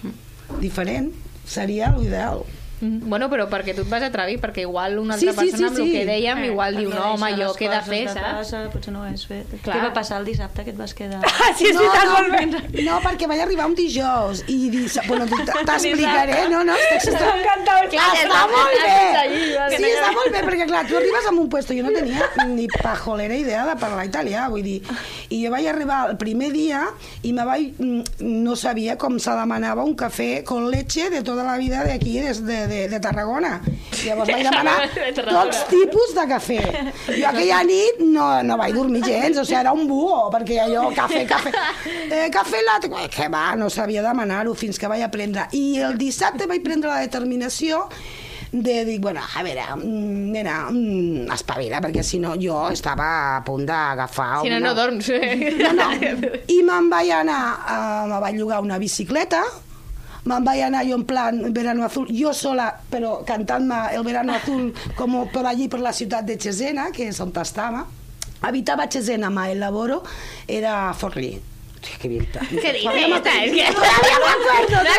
diferent 0.59 1.11
seria 1.45 1.93
l'ideal. 1.95 2.41
Mm, 2.85 3.09
Bueno, 3.09 3.29
però 3.29 3.47
perquè 3.49 3.73
tu 3.75 3.81
et 3.81 3.89
vas 3.89 4.03
atrevir, 4.03 4.39
perquè 4.41 4.61
igual 4.65 4.97
una 4.99 5.15
altra 5.15 5.31
Sí, 5.33 5.37
sí, 5.37 5.45
persona 5.51 5.67
amb 5.67 5.75
sí, 5.77 5.81
el 5.81 5.87
sí. 5.87 5.93
que 5.97 6.05
dèiem, 6.05 6.37
Eh, 6.43 6.47
igual 6.51 6.77
diu, 6.77 6.89
no, 6.89 7.03
home, 7.13 7.31
jo 7.39 7.51
què 7.57 7.65
he 7.65 7.69
de 7.73 7.81
fer, 7.81 8.01
de 8.07 8.13
saps? 8.13 8.35
Casa, 8.51 8.61
potser 8.73 8.93
no 8.93 9.01
ho 9.01 9.07
has 9.09 9.25
fet. 9.27 9.47
Clar. 9.63 9.75
Què 9.75 9.81
va 9.87 9.91
passar 9.93 10.19
el 10.19 10.25
dissabte 10.25 10.63
que 10.63 10.71
et 10.71 10.77
vas 10.77 10.93
quedar? 10.93 11.21
Ah, 11.45 11.51
sí, 11.57 11.67
és 11.69 11.75
no, 11.75 11.81
veritat, 11.81 12.05
no, 12.05 12.13
molt 12.13 12.71
bé. 12.73 12.83
no, 12.85 12.99
perquè 13.03 13.27
vaig 13.29 13.41
arribar 13.43 13.65
un 13.69 13.75
dijous 13.75 14.43
i 14.47 14.69
dis... 14.73 14.97
bueno, 15.07 15.25
t'explicaré, 15.65 16.47
no, 16.49 16.63
no, 16.63 16.73
està, 16.95 17.19
M'encanta. 17.35 17.75
Clar, 17.91 18.07
està 18.21 18.41
molt 18.51 18.79
bé. 18.81 19.75
Sí, 19.75 19.83
està 19.91 20.11
molt 20.15 20.31
bé, 20.33 20.41
perquè 20.47 20.67
clar, 20.69 20.83
tu 20.89 20.97
arribes 20.97 21.27
a 21.29 21.33
un 21.35 21.49
puesto, 21.49 21.73
jo 21.77 21.83
no 21.85 21.91
tenia 21.95 22.29
ni 22.49 22.67
pajolera 22.71 23.35
idea 23.37 23.65
de 23.67 23.75
parlar 23.81 24.05
italià, 24.07 24.47
vull 24.49 24.63
dir, 24.65 24.79
i 25.29 25.41
jo 25.43 25.51
vaig 25.53 25.67
arribar 25.69 25.99
el 26.11 26.17
primer 26.21 26.51
dia 26.53 26.85
i 27.23 27.33
me 27.35 27.45
vaig, 27.47 27.75
mm, 27.77 28.25
no 28.45 28.55
sabia 28.59 28.97
com 29.01 29.17
se 29.21 29.33
demanava 29.37 29.83
un 29.85 29.95
cafè 29.95 30.43
con 30.47 30.69
leche 30.71 31.09
de 31.09 31.21
tota 31.23 31.43
la 31.43 31.57
vida 31.57 31.83
d'aquí, 31.85 32.17
de, 32.19 32.33
de, 32.33 32.59
de, 32.75 32.87
de 32.91 32.99
Tarragona. 32.99 33.59
Llavors 34.03 34.31
vaig 34.31 34.43
demanar 34.49 34.75
tots 35.15 35.63
tipus 35.71 36.13
de 36.17 36.25
cafè. 36.31 36.59
Jo 37.07 37.29
aquella 37.31 37.61
nit 37.67 38.01
no, 38.03 38.27
no 38.45 38.59
vaig 38.59 38.75
dormir 38.75 39.03
gens, 39.05 39.39
o 39.39 39.45
sigui, 39.47 39.59
era 39.61 39.73
un 39.75 39.87
buo, 39.89 40.25
perquè 40.33 40.59
allò, 40.65 40.89
cafè, 40.95 41.23
cafè, 41.29 41.55
eh, 42.19 42.27
cafè 42.33 42.61
latte, 42.65 42.91
eh, 42.91 43.07
que 43.11 43.31
va, 43.31 43.47
no 43.59 43.71
sabia 43.73 44.03
demanar-ho 44.05 44.53
fins 44.57 44.79
que 44.81 44.91
vaig 44.91 45.05
aprendre. 45.07 45.47
I 45.57 45.65
el 45.89 45.99
dissabte 46.01 46.49
vaig 46.49 46.63
prendre 46.65 46.91
la 46.91 47.01
determinació 47.05 47.85
de 48.55 48.85
dir, 48.87 48.99
bueno, 49.03 49.19
a 49.19 49.43
veure, 49.43 49.65
mm, 49.75 50.31
nena, 50.31 50.55
mm, 50.69 51.25
espavila, 51.35 51.81
perquè 51.83 52.03
si 52.07 52.21
no 52.23 52.35
jo 52.39 52.69
estava 52.71 53.35
a 53.35 53.41
punt 53.43 53.65
d'agafar 53.67 54.45
Si 54.45 54.51
no, 54.51 54.61
una... 54.61 54.69
no 54.69 54.73
dorms. 54.77 55.09
No, 55.59 55.73
no. 55.75 55.89
I 56.55 56.61
me'n 56.63 56.89
vaig 56.91 57.11
anar, 57.11 57.41
uh, 57.65 58.05
me 58.11 58.21
vaig 58.23 58.39
llogar 58.39 58.61
una 58.63 58.79
bicicleta, 58.79 59.43
me'n 60.25 60.43
vaig 60.45 60.61
anar 60.65 60.83
jo 60.87 60.95
en 60.97 61.05
plan 61.05 61.41
verano 61.53 61.85
azul, 61.85 62.07
jo 62.09 62.33
sola, 62.33 62.71
però 62.89 63.19
cantant-me 63.25 63.95
el 63.95 64.03
verano 64.03 64.33
azul 64.33 64.71
com 64.97 65.19
per 65.31 65.45
allí 65.45 65.67
per 65.69 65.79
la 65.79 65.93
ciutat 65.93 66.25
de 66.25 66.37
Cesena, 66.41 66.89
que 66.91 67.07
és 67.09 67.19
on 67.21 67.31
estava. 67.41 67.85
Habitava 68.41 68.87
Cesena, 68.91 69.29
ma 69.29 69.49
el 69.51 69.59
laboro 69.59 70.03
era 70.47 70.89
a 70.89 70.93
Forlì. 70.93 71.35
Hòstia, 71.85 71.97
que 72.01 72.07
bien. 72.09 72.25
Què 72.25 72.71
dices? 72.73 72.95
Esta, 73.15 73.33
és 73.45 73.51
que... 73.53 73.73
Todavía 73.73 74.17
me 74.23 74.31
acuerdo, 74.33 74.77
La 74.85 74.95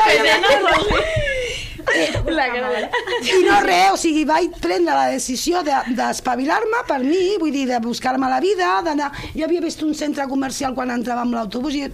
Eh, 1.96 2.10
cara 2.50 2.88
i 3.30 3.42
no 3.46 3.60
res, 3.62 3.92
o 3.94 3.96
sigui, 4.00 4.24
vaig 4.26 4.56
prendre 4.60 4.90
la 4.94 5.04
decisió 5.12 5.60
de- 5.62 5.94
d'espavilar-me 5.94 6.80
per 6.88 6.98
mi, 7.04 7.36
vull 7.38 7.52
dir, 7.54 7.66
de 7.70 7.78
buscar-me 7.80 8.26
la 8.28 8.40
vida, 8.42 8.80
d'anar... 8.82 9.12
Jo 9.36 9.44
havia 9.46 9.60
vist 9.62 9.82
un 9.86 9.94
centre 9.94 10.26
comercial 10.28 10.74
quan 10.74 10.90
entrava 10.90 11.22
amb 11.22 11.34
l'autobús 11.38 11.74
i 11.78 11.84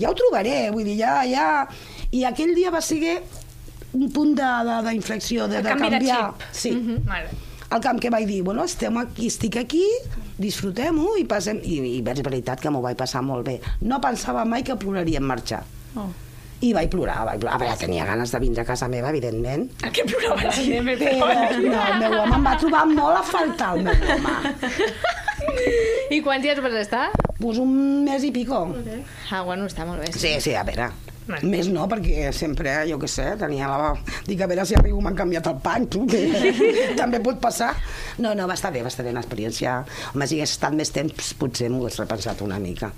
ja 0.00 0.08
ho 0.08 0.14
trobaré, 0.16 0.70
vull 0.72 0.84
dir, 0.88 0.96
ja... 1.02 1.18
ja... 1.28 1.46
I 2.12 2.24
aquell 2.28 2.54
dia 2.54 2.70
va 2.70 2.80
ser 2.84 3.22
un 3.92 4.08
punt 4.12 4.34
de- 4.36 4.50
de- 4.68 4.82
d'inflexió, 4.90 5.48
de, 5.48 5.56
de, 5.56 5.62
de 5.62 5.68
canvi 5.68 5.88
de 5.90 5.96
canviar. 5.98 6.34
xip. 6.38 6.42
Sí. 6.52 6.70
Vale. 7.06 7.28
El 7.72 7.80
camp 7.80 7.98
que 8.00 8.10
vaig 8.12 8.26
dir, 8.28 8.42
bueno, 8.44 8.64
estem 8.68 8.98
aquí, 9.00 9.26
estic 9.32 9.56
aquí, 9.56 9.84
disfrutem-ho 10.38 11.14
i 11.16 11.24
passem... 11.24 11.60
I, 11.64 11.78
I 11.96 12.02
és 12.12 12.20
veritat 12.22 12.60
que 12.60 12.68
m'ho 12.68 12.82
vaig 12.84 12.98
passar 13.00 13.22
molt 13.24 13.46
bé. 13.46 13.54
No 13.80 13.98
pensava 14.00 14.44
mai 14.44 14.62
que 14.62 14.76
ploraria 14.76 15.18
en 15.22 15.24
marxar. 15.24 15.62
Oh. 15.96 16.10
I 16.62 16.72
vaig 16.76 16.90
plorar, 16.92 17.24
vaig 17.26 17.40
plorar. 17.40 17.56
A 17.56 17.60
veure, 17.64 17.76
tenia 17.80 18.04
ganes 18.06 18.30
de 18.30 18.38
vindre 18.44 18.62
a 18.62 18.66
casa 18.68 18.88
meva, 18.92 19.08
evidentment. 19.10 19.64
El 19.82 19.90
que 19.96 20.04
plorava 20.04 20.52
gent. 20.52 20.84
Però 21.00 21.38
no, 21.64 21.80
el 21.88 21.96
meu 22.04 22.18
home 22.20 22.36
em 22.36 22.44
va 22.46 22.52
trobar 22.60 22.84
molt 22.92 23.16
a 23.18 23.22
faltar, 23.32 23.72
el 23.78 23.88
meu 23.88 23.94
home. 24.18 24.36
I 26.12 26.20
quants 26.22 26.44
dies 26.44 26.60
vas 26.62 26.76
estar? 26.84 27.06
Pues 27.40 27.58
un 27.58 28.04
mes 28.04 28.22
i 28.24 28.30
pico. 28.30 28.60
Ah, 29.30 29.40
bueno, 29.42 29.64
està 29.66 29.86
molt 29.88 30.04
bé. 30.04 30.12
Sí, 30.12 30.36
sí, 30.44 30.54
a 30.54 30.62
veure. 30.68 30.90
Més 31.46 31.68
no, 31.70 31.86
perquè 31.90 32.32
sempre, 32.34 32.74
jo 32.88 32.98
què 33.00 33.08
sé, 33.10 33.28
tenia 33.38 33.68
la... 33.70 33.92
Dic, 34.26 34.40
a 34.42 34.48
veure 34.50 34.66
si 34.66 34.74
arribo 34.78 35.00
m'han 35.04 35.16
canviat 35.18 35.48
el 35.52 35.60
pany, 35.62 35.86
tu, 35.92 36.02
que 36.10 36.24
també 37.00 37.22
pot 37.22 37.38
passar. 37.42 37.72
No, 38.18 38.34
no, 38.34 38.48
va 38.50 38.58
estar 38.58 38.72
bé, 38.74 38.82
va 38.82 38.90
estar 38.90 39.06
bé 39.06 39.14
una 39.14 39.22
experiència. 39.22 39.78
Home, 40.12 40.26
si 40.26 40.40
hagués 40.40 40.56
estat 40.56 40.74
més 40.76 40.90
temps, 40.94 41.34
potser 41.38 41.70
m'ho 41.70 41.84
hagués 41.84 42.00
repensat 42.02 42.42
una 42.42 42.58
mica. 42.62 42.90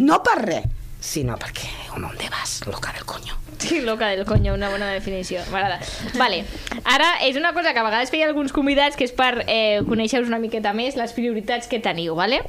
No 0.00 0.22
per 0.24 0.38
res, 0.44 0.68
sinó 1.02 1.36
perquè, 1.40 1.68
home, 1.94 2.06
on 2.06 2.30
vas, 2.32 2.60
loca 2.70 2.94
del 2.94 3.04
coño. 3.04 3.34
Sí, 3.58 3.80
loca 3.80 4.08
del 4.08 4.24
coño, 4.24 4.54
una 4.54 4.68
bona 4.68 4.90
definició. 4.92 5.40
M'agrada. 5.50 5.80
Vale. 6.18 6.44
Ara, 6.84 7.16
és 7.24 7.36
una 7.36 7.52
cosa 7.56 7.72
que 7.72 7.80
a 7.80 7.86
vegades 7.86 8.12
feia 8.12 8.28
alguns 8.28 8.52
convidats, 8.52 8.96
que 8.96 9.06
és 9.08 9.14
per 9.16 9.46
eh, 9.46 9.82
conèixer-vos 9.88 10.28
una 10.28 10.40
miqueta 10.42 10.74
més 10.76 10.98
les 10.98 11.16
prioritats 11.16 11.70
que 11.70 11.80
teniu, 11.80 12.14
vale? 12.18 12.42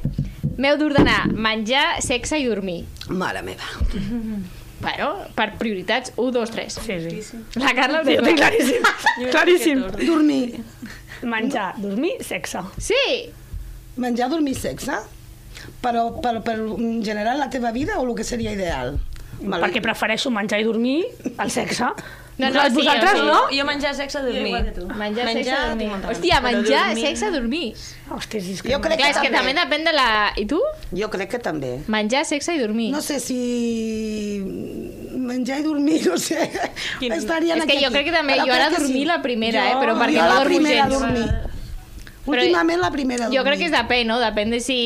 M'heu 0.58 0.78
d'ordenar 0.78 1.28
menjar, 1.32 2.02
sexe 2.04 2.40
i 2.42 2.48
dormir. 2.50 2.82
Mare 3.08 3.44
meva. 3.46 3.74
Bueno, 4.80 5.08
per 5.34 5.52
prioritats, 5.58 6.12
1, 6.16 6.30
2, 6.32 6.50
3. 6.54 6.72
Sí, 6.86 6.98
sí. 7.20 7.38
La 7.58 7.72
Carla 7.74 8.00
ho 8.00 8.04
Té 8.06 8.14
té 8.22 8.34
clar. 8.34 8.52
claríssim. 8.52 8.88
claríssim. 9.34 9.80
Dormir. 10.06 10.60
Menjar, 11.26 11.72
dormir, 11.82 12.16
sexe. 12.22 12.62
Sí! 12.78 13.00
Menjar, 13.98 14.28
dormir, 14.30 14.54
sexe? 14.54 15.00
Però, 15.82 16.04
però, 16.22 16.40
però 16.46 16.76
en 16.78 17.00
general 17.02 17.40
la 17.42 17.48
teva 17.50 17.72
vida 17.74 17.98
o 17.98 18.06
el 18.06 18.14
que 18.14 18.22
seria 18.24 18.52
ideal? 18.54 18.94
Vale. 19.40 19.64
Perquè 19.66 19.82
prefereixo 19.82 20.30
menjar 20.34 20.60
i 20.62 20.66
dormir 20.66 21.00
al 21.38 21.50
sexe. 21.50 21.90
No, 22.38 22.48
no, 22.54 22.62
sí, 22.70 22.74
Vosaltres, 22.76 23.10
sigui, 23.16 23.26
no? 23.26 23.38
Jo 23.50 23.64
menjar, 23.66 23.94
sexe, 23.98 24.20
dormir. 24.22 24.52
Menjar, 24.96 25.24
sexe, 25.34 25.56
dormir. 25.68 25.88
Hòstia, 26.06 26.40
menjar, 26.44 26.84
dormir- 26.92 27.06
sexe, 27.08 27.30
dormir. 27.34 27.74
Hòstia, 28.14 28.38
és 28.40 28.62
que... 28.62 28.70
Jo 28.72 28.78
crec 28.84 29.00
Clar, 29.00 29.08
que 29.10 29.16
és 29.16 29.18
que 29.26 29.32
també 29.34 29.54
depèn 29.58 29.84
de 29.88 29.92
la... 29.96 30.06
I 30.38 30.44
tu? 30.46 30.60
Jo 30.94 31.08
crec 31.10 31.32
que 31.34 31.40
també. 31.42 31.72
Menjar, 31.90 32.22
sexe 32.30 32.54
i 32.54 32.60
dormir. 32.62 32.92
No 32.94 33.02
sé 33.02 33.18
si 33.18 34.38
menjar 35.28 35.58
i 35.60 35.62
dormir, 35.66 35.98
no 36.06 36.16
sé. 36.16 36.38
Estarien 37.02 37.58
És 37.58 37.66
que 37.66 37.74
aquí, 37.76 37.84
jo 37.84 37.90
crec 37.92 38.06
que 38.08 38.14
també, 38.14 38.34
Però 38.38 38.46
jo 38.46 38.54
ara 38.54 38.70
dormir 38.70 39.04
la 39.10 39.18
primera, 39.22 39.64
Jo- 39.66 39.74
eh, 39.74 39.82
però 39.82 39.98
perquè 39.98 40.14
jo 40.16 40.22
no 40.22 40.28
la 40.28 40.34
dormo 40.38 40.54
primera 40.54 40.86
gens. 40.88 41.00
dormir. 41.00 41.26
Però 42.28 42.42
Últimament 42.42 42.80
la 42.82 42.90
primera. 42.92 43.28
Jo 43.32 43.42
crec 43.46 43.58
que 43.62 43.66
és 43.68 43.72
depèn, 43.72 44.06
no? 44.10 44.18
Depèn 44.20 44.50
de 44.52 44.60
si... 44.60 44.78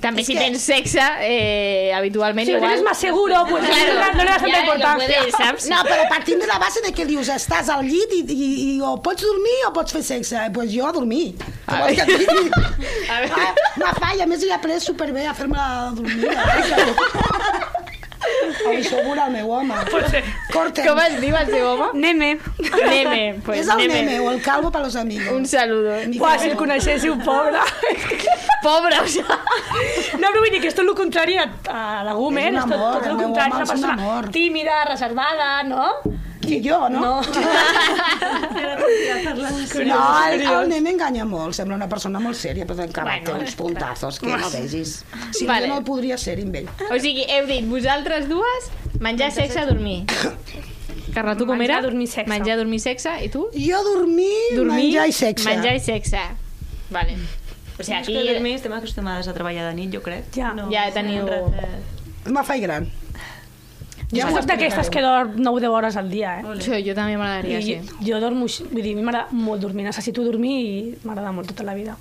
També 0.00 0.22
És 0.24 0.26
si 0.30 0.34
que- 0.34 0.40
tens 0.40 0.62
sexe, 0.64 1.04
eh, 1.26 1.92
habitualment 1.94 2.46
Si 2.48 2.52
igual... 2.54 2.70
tienes 2.70 2.84
más 2.84 2.98
seguro, 2.98 3.44
pues 3.48 3.64
Claro, 3.66 3.94
no 4.16 4.24
le 4.24 4.30
das 4.30 4.42
tanta 4.42 5.36
saps? 5.36 5.68
No, 5.70 5.82
però 5.84 6.08
partint 6.08 6.40
de 6.40 6.46
la 6.50 6.58
base 6.58 6.80
de 6.84 6.92
que 6.96 7.04
dius 7.06 7.28
estàs 7.28 7.68
al 7.68 7.84
llit 7.84 8.12
i, 8.16 8.22
i, 8.32 8.48
i 8.76 8.80
o 8.80 8.96
pots 9.02 9.22
dormir 9.22 9.58
o 9.68 9.72
pots 9.76 9.92
fer 9.92 10.02
sexe. 10.02 10.36
Doncs 10.40 10.54
pues 10.56 10.72
jo 10.74 10.86
a 10.88 10.92
dormir. 10.92 11.34
Que 11.70 12.06
digui? 12.06 12.50
A 13.10 13.20
veure. 13.20 13.34
Ah, 13.36 13.54
Me 13.80 13.92
fa, 14.00 14.14
i 14.16 14.20
a 14.22 14.26
més 14.30 14.42
he 14.44 14.50
après 14.54 14.80
superbé 14.82 15.26
a 15.26 15.34
fer-me 15.34 15.56
la 15.56 15.92
dormir. 15.94 16.30
Això 18.70 18.98
ho 18.98 19.04
veurà 19.06 19.26
el 19.28 19.32
meu 19.34 19.50
home. 19.50 19.74
Corten. 20.52 20.86
Com 20.86 20.98
es 21.04 21.16
diu 21.22 21.36
el 21.36 21.50
seu 21.50 21.66
home? 21.72 21.88
Neme. 22.00 22.30
Neme. 22.60 23.20
Pues, 23.44 23.62
és 23.64 23.68
el 23.74 23.82
neme 23.90 24.18
o 24.20 24.30
el 24.32 24.40
calvo 24.44 24.70
per 24.70 24.82
los 24.84 24.96
amigos. 24.96 25.32
Un 25.34 25.46
saludo. 25.46 25.96
Buah, 26.18 26.38
si 26.38 26.50
el 26.50 26.56
coneixéssiu, 26.60 27.16
pobre. 27.24 27.60
Pobre, 28.62 28.98
o 29.00 29.06
sigui... 29.08 29.24
No, 30.20 30.28
però 30.28 30.42
vull 30.42 30.50
dir 30.52 30.60
que 30.60 30.68
esto 30.68 30.82
és 30.84 30.88
el 30.90 30.96
contrari 30.98 31.38
a, 31.40 31.46
a 31.72 31.84
la 32.04 32.12
Gumer, 32.18 32.50
És 32.50 32.56
un 32.56 32.58
és 32.60 32.64
tot, 32.66 32.74
amor, 32.76 32.96
tot 32.98 33.06
el 33.06 33.10
el 33.12 33.16
meu 33.16 33.28
contrari, 33.30 33.52
home 33.52 33.62
és 33.62 33.70
una 33.70 33.72
persona 33.72 33.94
amor. 33.96 34.28
tímida, 34.34 34.80
reservada, 34.90 35.48
no? 35.64 35.86
Que 36.50 36.58
jo, 36.68 36.80
no? 36.90 37.00
No. 37.00 37.22
No, 39.86 40.00
el, 40.28 40.40
el 40.42 40.68
nen 40.70 40.86
enganya 40.90 41.24
molt, 41.28 41.54
sembla 41.56 41.76
una 41.76 41.86
persona 41.88 42.20
molt 42.22 42.36
sèria, 42.38 42.66
però 42.68 42.82
encara 42.84 43.14
Bueno, 43.18 43.26
té 43.26 43.44
uns 43.46 43.54
puntazos 43.58 44.18
que 44.20 44.28
no 44.30 44.50
vegis. 44.52 44.92
Si 45.36 45.46
Vale. 45.48 45.68
jo 45.68 45.74
no 45.76 45.84
podria 45.86 46.18
ser 46.20 46.38
amb 46.42 46.56
ell. 46.60 46.68
O 46.90 46.98
sigui, 47.00 47.24
heu 47.30 47.46
dit, 47.48 47.66
vosaltres 47.70 48.26
dues, 48.30 48.68
menjar, 49.00 49.30
sexe, 49.34 49.64
dormir. 49.68 50.04
Carla, 51.14 51.34
tu 51.38 51.46
com 51.46 51.56
Menjar, 51.58 51.80
era? 51.80 51.86
dormir, 51.88 52.06
sexe. 52.10 52.28
Menjar, 52.30 52.56
dormir, 52.60 52.80
sexe. 52.82 53.14
I 53.24 53.28
tu? 53.32 53.46
Jo 53.54 53.80
dormir, 53.86 54.30
Dormir, 54.54 54.76
menjar 54.76 55.08
i 55.10 55.14
sexe. 55.16 55.48
Menjar 55.48 55.74
i 55.78 55.82
sexe. 55.82 56.20
Vale. 56.90 57.16
O 57.78 57.82
sigui, 57.82 57.96
Aquí... 57.98 58.16
dormir 58.28 58.54
estem 58.60 58.74
acostumades 58.76 59.26
a 59.30 59.34
treballar 59.34 59.70
de 59.70 59.74
nit, 59.78 59.90
jo 59.94 60.02
crec. 60.04 60.28
Ja. 60.36 60.52
Ja 60.70 60.88
teniu- 60.94 61.26
Me 62.30 62.44
faig 62.46 62.62
gran. 62.66 62.90
Jo 64.10 64.26
soc 64.34 64.46
d'aquestes 64.48 64.88
que 64.90 65.00
dorm 65.04 65.36
9-10 65.38 65.68
hores 65.70 65.96
al 65.96 66.08
dia, 66.10 66.40
eh? 66.40 66.42
jo, 66.64 66.74
jo 66.82 66.94
també 66.98 67.16
m'agradaria, 67.16 67.60
sí. 67.62 67.76
jo 68.02 68.18
dormo, 68.18 68.46
així- 68.48 68.64
vull 68.66 68.82
dir, 68.82 68.94
a 68.94 68.98
mi 68.98 69.02
m'agrada 69.06 69.28
molt 69.30 69.62
dormir, 69.62 69.84
necessito 69.86 70.24
dormir 70.26 70.56
i 70.60 70.94
m'agrada 71.04 71.30
molt 71.32 71.46
tota 71.52 71.62
la 71.62 71.74
vida. 71.78 71.96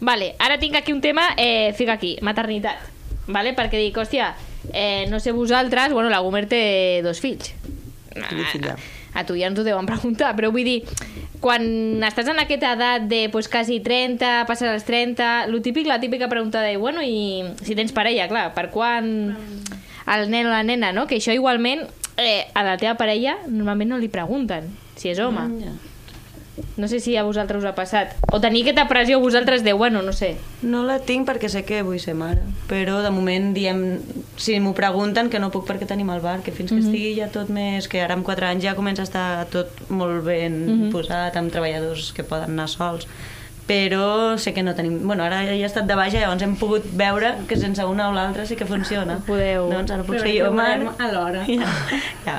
Vale, 0.00 0.34
ara 0.38 0.58
tinc 0.58 0.74
aquí 0.76 0.92
un 0.92 1.00
tema, 1.00 1.28
eh, 1.36 1.72
fica 1.78 1.92
aquí, 1.94 2.16
maternitat. 2.20 2.90
Vale? 3.26 3.54
Perquè 3.56 3.78
dic, 3.78 3.96
hòstia, 3.96 4.34
eh, 4.72 5.06
no 5.08 5.20
sé 5.20 5.30
vosaltres, 5.32 5.92
bueno, 5.92 6.10
la 6.10 6.18
Gomer 6.18 6.46
té 6.48 7.00
dos 7.02 7.20
fills. 7.20 7.54
Filla. 8.52 8.74
A, 9.14 9.20
a 9.20 9.24
tu 9.24 9.34
ja 9.38 9.46
ens 9.46 9.58
ho 9.58 9.64
deuen 9.64 9.86
preguntar, 9.86 10.34
però 10.36 10.50
vull 10.52 10.66
dir, 10.66 10.82
quan 11.40 11.62
estàs 12.04 12.28
en 12.28 12.38
aquesta 12.42 12.72
edat 12.74 13.06
de 13.08 13.28
pues, 13.30 13.48
quasi 13.48 13.78
30, 13.80 14.44
passes 14.46 14.68
als 14.68 14.84
30, 14.84 15.46
lo 15.46 15.62
típic, 15.62 15.86
la 15.86 16.00
típica 16.00 16.28
pregunta 16.28 16.60
de, 16.60 16.76
bueno, 16.76 17.02
i 17.02 17.44
si 17.62 17.74
tens 17.78 17.92
parella, 17.92 18.26
clar, 18.28 18.50
per 18.54 18.68
quan 18.74 19.36
el 20.06 20.30
nen 20.30 20.46
o 20.46 20.52
la 20.52 20.62
nena, 20.62 20.92
no? 20.92 21.06
Que 21.08 21.18
això 21.20 21.34
igualment 21.34 21.86
eh, 22.16 22.46
a 22.54 22.62
la 22.66 22.76
teva 22.78 22.96
parella 23.00 23.38
normalment 23.48 23.94
no 23.94 23.98
li 23.98 24.12
pregunten 24.12 24.70
si 24.96 25.10
és 25.10 25.18
home. 25.18 25.48
No 26.78 26.86
sé 26.86 27.00
si 27.02 27.16
a 27.16 27.24
vosaltres 27.26 27.64
us 27.64 27.66
ha 27.66 27.74
passat. 27.74 28.12
O 28.30 28.38
tenir 28.38 28.62
aquesta 28.62 28.86
pressió 28.86 29.18
vosaltres 29.18 29.64
de, 29.66 29.72
bueno, 29.74 30.02
no 30.06 30.12
sé. 30.14 30.36
No 30.62 30.84
la 30.86 31.00
tinc 31.02 31.26
perquè 31.26 31.48
sé 31.50 31.64
que 31.66 31.80
vull 31.82 31.98
ser 31.98 32.14
mare, 32.14 32.44
però 32.70 33.00
de 33.02 33.10
moment 33.10 33.50
diem, 33.56 33.80
si 34.38 34.60
m'ho 34.62 34.70
pregunten, 34.78 35.32
que 35.32 35.42
no 35.42 35.50
puc 35.50 35.66
perquè 35.66 35.88
tenim 35.90 36.12
el 36.14 36.22
bar, 36.22 36.40
que 36.46 36.54
fins 36.54 36.70
que 36.70 36.78
estigui 36.78 37.16
ja 37.18 37.26
tot 37.34 37.50
més, 37.50 37.90
que 37.90 38.02
ara 38.04 38.14
amb 38.14 38.26
4 38.26 38.52
anys 38.52 38.68
ja 38.68 38.76
comença 38.78 39.02
a 39.02 39.08
estar 39.10 39.26
tot 39.50 39.82
molt 39.90 40.22
ben 40.26 40.92
posat, 40.94 41.34
amb 41.34 41.50
treballadors 41.50 42.12
que 42.14 42.22
poden 42.22 42.54
anar 42.54 42.70
sols, 42.70 43.08
però 43.66 44.36
sé 44.38 44.52
que 44.52 44.62
no 44.62 44.74
tenim... 44.74 44.98
Bueno, 45.06 45.24
ara 45.24 45.42
ja 45.44 45.52
he 45.54 45.64
estat 45.64 45.86
de 45.88 45.94
baixa, 45.96 46.18
llavors 46.20 46.42
hem 46.42 46.56
pogut 46.60 46.84
veure 46.92 47.34
que 47.48 47.56
sense 47.56 47.84
una 47.84 48.08
o 48.10 48.12
l'altra 48.12 48.44
sí 48.46 48.56
que 48.56 48.66
funciona. 48.66 49.18
Podeu- 49.26 49.70
Doncs 49.72 49.90
ara 49.90 50.02
puc 50.04 50.16
Però 50.16 50.28
jo 50.28 50.50
farem 50.56 50.90
alhora. 50.98 51.44
Ja. 51.48 51.70
ja. 52.26 52.38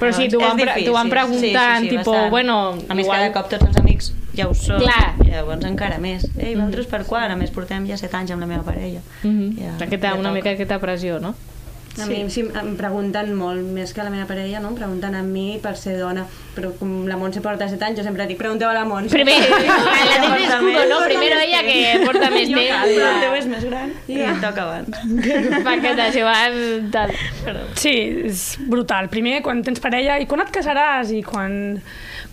Però 0.00 0.12
sí, 0.12 0.26
t'ho 0.28 0.38
van 0.40 0.58
pre- 0.58 0.90
van 0.92 1.08
preguntant, 1.08 1.88
tipo, 1.88 2.10
bastant. 2.12 2.30
bueno, 2.30 2.76
A 2.88 2.94
més, 2.94 3.06
igual- 3.06 3.20
cada 3.20 3.32
cop 3.32 3.48
tots 3.48 3.64
els 3.64 3.76
amics 3.80 4.12
ja 4.36 4.48
ho 4.48 4.54
són. 4.54 4.82
Clar. 4.82 5.14
Llavors 5.24 5.64
encara 5.64 5.96
més. 5.98 6.26
Ei, 6.36 6.54
vosaltres 6.54 6.86
per 6.90 7.04
quan? 7.06 7.30
A 7.30 7.36
més, 7.36 7.50
portem 7.50 7.86
ja 7.88 7.96
7 7.96 8.14
anys 8.18 8.30
amb 8.32 8.40
la 8.44 8.46
meva 8.50 8.62
parella. 8.62 9.00
Mm 9.22 9.56
Ja, 9.56 9.70
-hmm. 9.70 9.82
aquesta, 9.86 10.08
ja 10.08 10.14
una 10.14 10.28
toca. 10.28 10.34
mica 10.34 10.50
aquesta 10.50 10.78
pressió, 10.78 11.18
no? 11.20 11.34
A 12.02 12.06
mi 12.06 12.18
sí, 12.30 12.42
em 12.42 12.74
pregunten 12.76 13.30
molt, 13.38 13.62
més 13.72 13.92
que 13.94 14.02
a 14.02 14.04
la 14.04 14.10
meva 14.10 14.26
parella, 14.28 14.60
no? 14.60 14.68
Em 14.68 14.74
pregunten 14.76 15.14
a 15.14 15.22
mi 15.22 15.58
per 15.62 15.76
ser 15.80 15.96
dona. 15.98 16.26
Però 16.56 16.70
com 16.78 17.06
la 17.08 17.16
Montse 17.20 17.40
porta 17.44 17.68
7 17.68 17.84
anys, 17.84 17.98
jo 17.98 18.04
sempre 18.04 18.26
dic, 18.26 18.38
pregunteu 18.40 18.68
a 18.68 18.74
la 18.76 18.84
Montse. 18.88 19.12
Primer, 19.12 19.34
la 19.40 20.20
tens 20.22 20.48
escudo, 20.48 20.84
no? 20.88 20.98
Primero 21.04 21.36
ella 21.40 21.62
que 21.64 22.00
porta 22.04 22.30
més 22.32 22.48
temps. 22.48 22.90
Però 22.96 23.10
el 23.12 23.20
teu 23.24 23.34
és 23.40 23.46
més 23.50 23.64
gran 23.68 23.92
i 24.08 24.20
et 24.24 24.40
toca 24.44 24.64
abans. 24.66 25.04
Perquè 25.68 25.94
t'has 25.98 26.14
llevat 26.16 26.58
tal. 26.92 27.14
Sí, 27.76 27.94
és 28.28 28.44
brutal. 28.68 29.08
Primer, 29.12 29.40
quan 29.44 29.62
tens 29.66 29.80
parella, 29.84 30.18
i 30.20 30.26
quan 30.28 30.44
et 30.44 30.52
casaràs, 30.54 31.12
i 31.16 31.22
quan, 31.26 31.56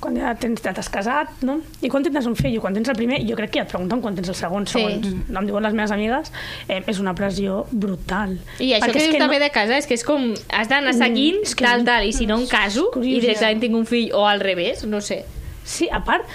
quan 0.03 0.17
ja 0.19 0.33
tens- 0.39 0.63
ja 0.63 0.73
t'has 0.75 0.89
casat, 0.91 1.43
no? 1.47 1.59
I 1.83 1.91
quan 1.91 2.03
tindràs 2.05 2.27
un 2.29 2.35
fill, 2.39 2.55
i 2.55 2.61
quan 2.63 2.75
tens 2.75 2.89
el 2.91 2.99
primer, 2.99 3.21
jo 3.27 3.35
crec 3.39 3.51
que 3.53 3.61
ja 3.61 3.67
et 3.67 3.71
pregunten 3.75 4.01
quan 4.03 4.15
tens 4.19 4.31
el 4.31 4.39
segon, 4.39 4.67
Sí. 4.67 4.79
segons 4.79 5.07
em 5.39 5.47
diuen 5.51 5.63
les 5.63 5.73
meves 5.75 5.91
amigues, 5.95 6.31
eh, 6.67 6.81
és 6.87 6.99
una 7.03 7.13
pressió 7.15 7.65
brutal. 7.71 8.37
I 8.59 8.73
això 8.73 8.87
Perquè 8.87 8.93
que 8.99 9.07
dius 9.09 9.19
també 9.19 9.39
no- 9.39 9.45
de 9.45 9.51
casa 9.55 9.77
és 9.77 9.87
que 9.89 9.95
és 9.97 10.03
com 10.07 10.31
has 10.49 10.69
d'anar 10.71 10.93
seguint 10.97 11.39
Mm, 11.41 11.47
és 11.47 11.55
que 11.55 11.65
tal, 11.65 11.85
tal, 11.87 12.07
i 12.07 12.13
si 12.13 12.25
no 12.29 12.39
em 12.41 12.47
caso 12.49 12.89
curiós, 12.93 13.17
i 13.17 13.21
directament 13.23 13.61
tinc 13.63 13.77
un 13.77 13.85
fill 13.89 14.11
o 14.13 14.25
al 14.27 14.41
revés, 14.43 14.83
no 14.89 14.99
sé. 15.01 15.23
Sí, 15.63 15.87
a 15.91 16.01
part, 16.03 16.27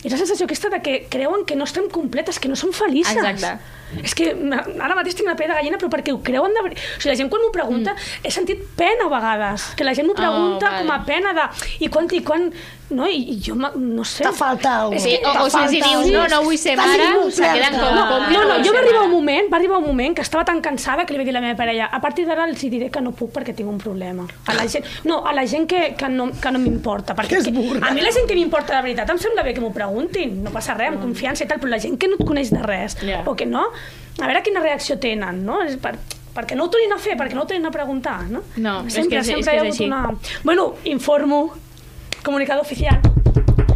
és 0.00 0.08
la 0.08 0.16
sensació 0.16 0.46
aquesta 0.46 0.70
de 0.72 0.80
que 0.80 0.94
creuen 1.12 1.44
que 1.44 1.56
no 1.60 1.66
estem 1.68 1.90
completes, 1.92 2.38
que 2.40 2.48
no 2.48 2.56
som 2.56 2.72
felices. 2.72 3.16
Exacte. 3.20 3.58
És 4.06 4.14
que 4.14 4.30
ara 4.32 4.94
mateix 4.96 5.16
tinc 5.18 5.28
la 5.28 5.34
pell 5.36 5.50
de 5.50 5.56
gallina, 5.58 5.76
però 5.76 5.90
perquè 5.92 6.14
ho 6.14 6.22
creuen 6.24 6.54
de 6.56 6.62
veritat. 6.62 6.84
O 6.96 7.00
sigui, 7.02 7.10
la 7.10 7.16
gent 7.18 7.28
quan 7.32 7.42
m'ho 7.42 7.50
pregunta, 7.52 7.92
mm. 7.92 8.24
he 8.24 8.30
sentit 8.32 8.62
pena 8.78 9.10
a 9.10 9.12
vegades. 9.12 9.66
Que 9.76 9.84
la 9.84 9.92
gent 9.98 10.06
m'ho 10.08 10.14
Oh, 10.14 10.22
pregunta 10.22 10.70
vale. 10.70 10.84
com 10.84 10.92
a 10.94 11.00
pena 11.04 11.34
de... 11.36 11.48
I 11.84 11.88
quan, 11.92 12.08
i 12.14 12.22
quan... 12.24 12.48
No, 12.90 13.06
i, 13.06 13.20
i 13.32 13.36
jo 13.40 13.54
no 13.54 14.04
sé... 14.04 14.24
Te 14.24 14.32
falta 14.34 14.72
alguna 14.82 14.98
Sí, 15.00 15.12
o, 15.24 15.44
o 15.44 15.50
si 15.50 15.76
dius 15.80 16.08
no, 16.10 16.24
no 16.28 16.40
vull 16.42 16.56
ser 16.58 16.76
mare, 16.76 17.04
se 17.30 17.42
queden 17.46 17.76
com... 17.78 17.94
No, 17.94 18.02
com 18.08 18.24
que 18.26 18.32
no, 18.34 18.40
no, 18.48 18.56
jo 18.66 18.72
va 18.74 18.80
arribar 18.80 19.02
un 19.04 19.12
moment, 19.12 19.46
va 19.52 19.56
arribar 19.60 19.78
un 19.78 19.86
moment 19.86 20.16
que 20.16 20.22
estava 20.26 20.44
tan 20.44 20.60
cansada 20.60 21.06
que 21.06 21.14
li 21.14 21.20
vaig 21.20 21.28
dir 21.30 21.34
a 21.36 21.38
la 21.38 21.44
meva 21.44 21.56
parella 21.60 21.86
a 21.86 22.00
partir 22.02 22.26
d'ara 22.26 22.48
els 22.50 22.60
diré 22.66 22.90
que 22.90 23.00
no 23.00 23.12
puc 23.12 23.30
perquè 23.36 23.54
tinc 23.54 23.70
un 23.70 23.78
problema. 23.78 24.26
A 24.50 24.54
la 24.58 24.66
gent, 24.66 24.84
no, 25.04 25.20
a 25.24 25.32
la 25.32 25.46
gent 25.46 25.68
que, 25.70 25.94
que 25.96 26.08
no, 26.10 26.30
que 26.32 26.50
no 26.50 26.58
m'importa. 26.58 27.14
Perquè 27.14 27.36
Que 27.36 27.42
és 27.44 27.52
burra. 27.54 27.86
a 27.88 27.94
mi 27.94 28.02
la 28.02 28.10
gent 28.10 28.26
que 28.26 28.34
m'importa 28.34 28.74
de 28.76 28.82
veritat 28.88 29.08
em 29.14 29.18
sembla 29.22 29.44
bé 29.46 29.54
que 29.54 29.60
m'ho 29.62 29.70
preguntin, 29.72 30.40
no 30.42 30.50
passa 30.50 30.74
res, 30.74 30.90
amb 30.90 31.00
confiança 31.06 31.44
i 31.44 31.48
tal, 31.50 31.60
però 31.62 31.70
la 31.76 31.78
gent 31.78 31.94
que 31.96 32.08
no 32.10 32.18
et 32.18 32.26
coneix 32.26 32.50
de 32.50 32.62
res, 32.66 32.98
Ja. 33.06 33.22
o 33.24 33.36
que 33.38 33.46
no, 33.46 33.68
a 34.18 34.26
veure 34.26 34.42
quina 34.42 34.58
reacció 34.60 34.98
tenen, 34.98 35.44
no? 35.46 35.62
És 35.62 35.76
per, 35.78 35.94
perquè 36.34 36.58
no 36.58 36.66
ho 36.66 36.70
tornin 36.74 36.92
a 36.92 36.98
fer, 36.98 37.14
perquè 37.16 37.34
no 37.38 37.42
ho 37.46 37.46
tornin 37.46 37.66
a 37.66 37.70
preguntar, 37.70 38.24
no? 38.28 38.42
No, 38.56 38.80
és 38.86 38.92
sempre, 38.98 39.20
que 39.20 39.22
és- 39.22 39.28
és 39.28 39.34
sempre 39.34 39.52
que 39.52 39.56
hi 39.56 39.60
ha 39.60 39.62
és 39.62 39.62
hagut 39.62 39.80
així. 39.80 39.84
una... 39.86 40.40
Bueno, 40.44 40.74
informo, 40.84 41.40
comunicado 42.22 42.60
oficial. 42.62 43.00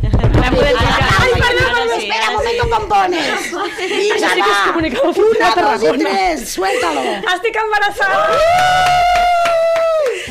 La. 0.03 0.49
Ay, 0.49 0.51
perdón, 0.51 1.65
Ahora 1.65 1.75
perdón, 1.75 1.89
sí, 1.97 2.07
espera, 2.07 2.27
ahora 2.27 2.39
momento, 2.39 2.65
pompones. 2.71 3.53
Vinga, 3.79 4.15
Això 4.15 4.29
sí 4.35 4.41
que 4.43 4.51
és 4.51 4.59
va. 4.59 4.67
comunicado 4.67 5.09
oficial 5.09 5.29
Una, 5.31 5.49
dos 5.49 5.55
i 5.55 5.55
Tarragona. 5.55 6.05
tres, 6.11 6.49
suéltalo. 6.55 7.01
Estic 7.35 7.57
embarassada! 7.57 8.17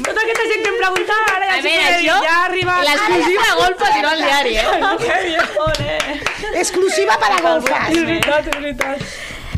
Tota 0.04 0.22
aquesta 0.26 0.44
gent 0.52 0.62
que 0.64 0.70
em 0.74 0.78
pregunta, 0.78 1.14
ara 1.36 1.46
ja 1.46 1.54
A 1.54 1.56
sí 1.58 1.62
veure, 1.64 1.84
que 1.84 1.94
això, 1.96 2.16
ja 2.24 2.34
ha 2.36 2.46
arribat... 2.46 2.82
l'exclusiva 2.88 3.48
golfa 3.60 3.86
si 3.94 4.02
no 4.02 4.10
al 4.10 4.22
diari, 4.24 4.54
eh? 4.58 4.64
Exclusiva 6.56 7.18
para 7.20 7.38
golfas. 7.42 7.90
És 7.90 8.04
veritat, 8.06 8.48
és 8.48 8.58
veritat. 8.60 8.98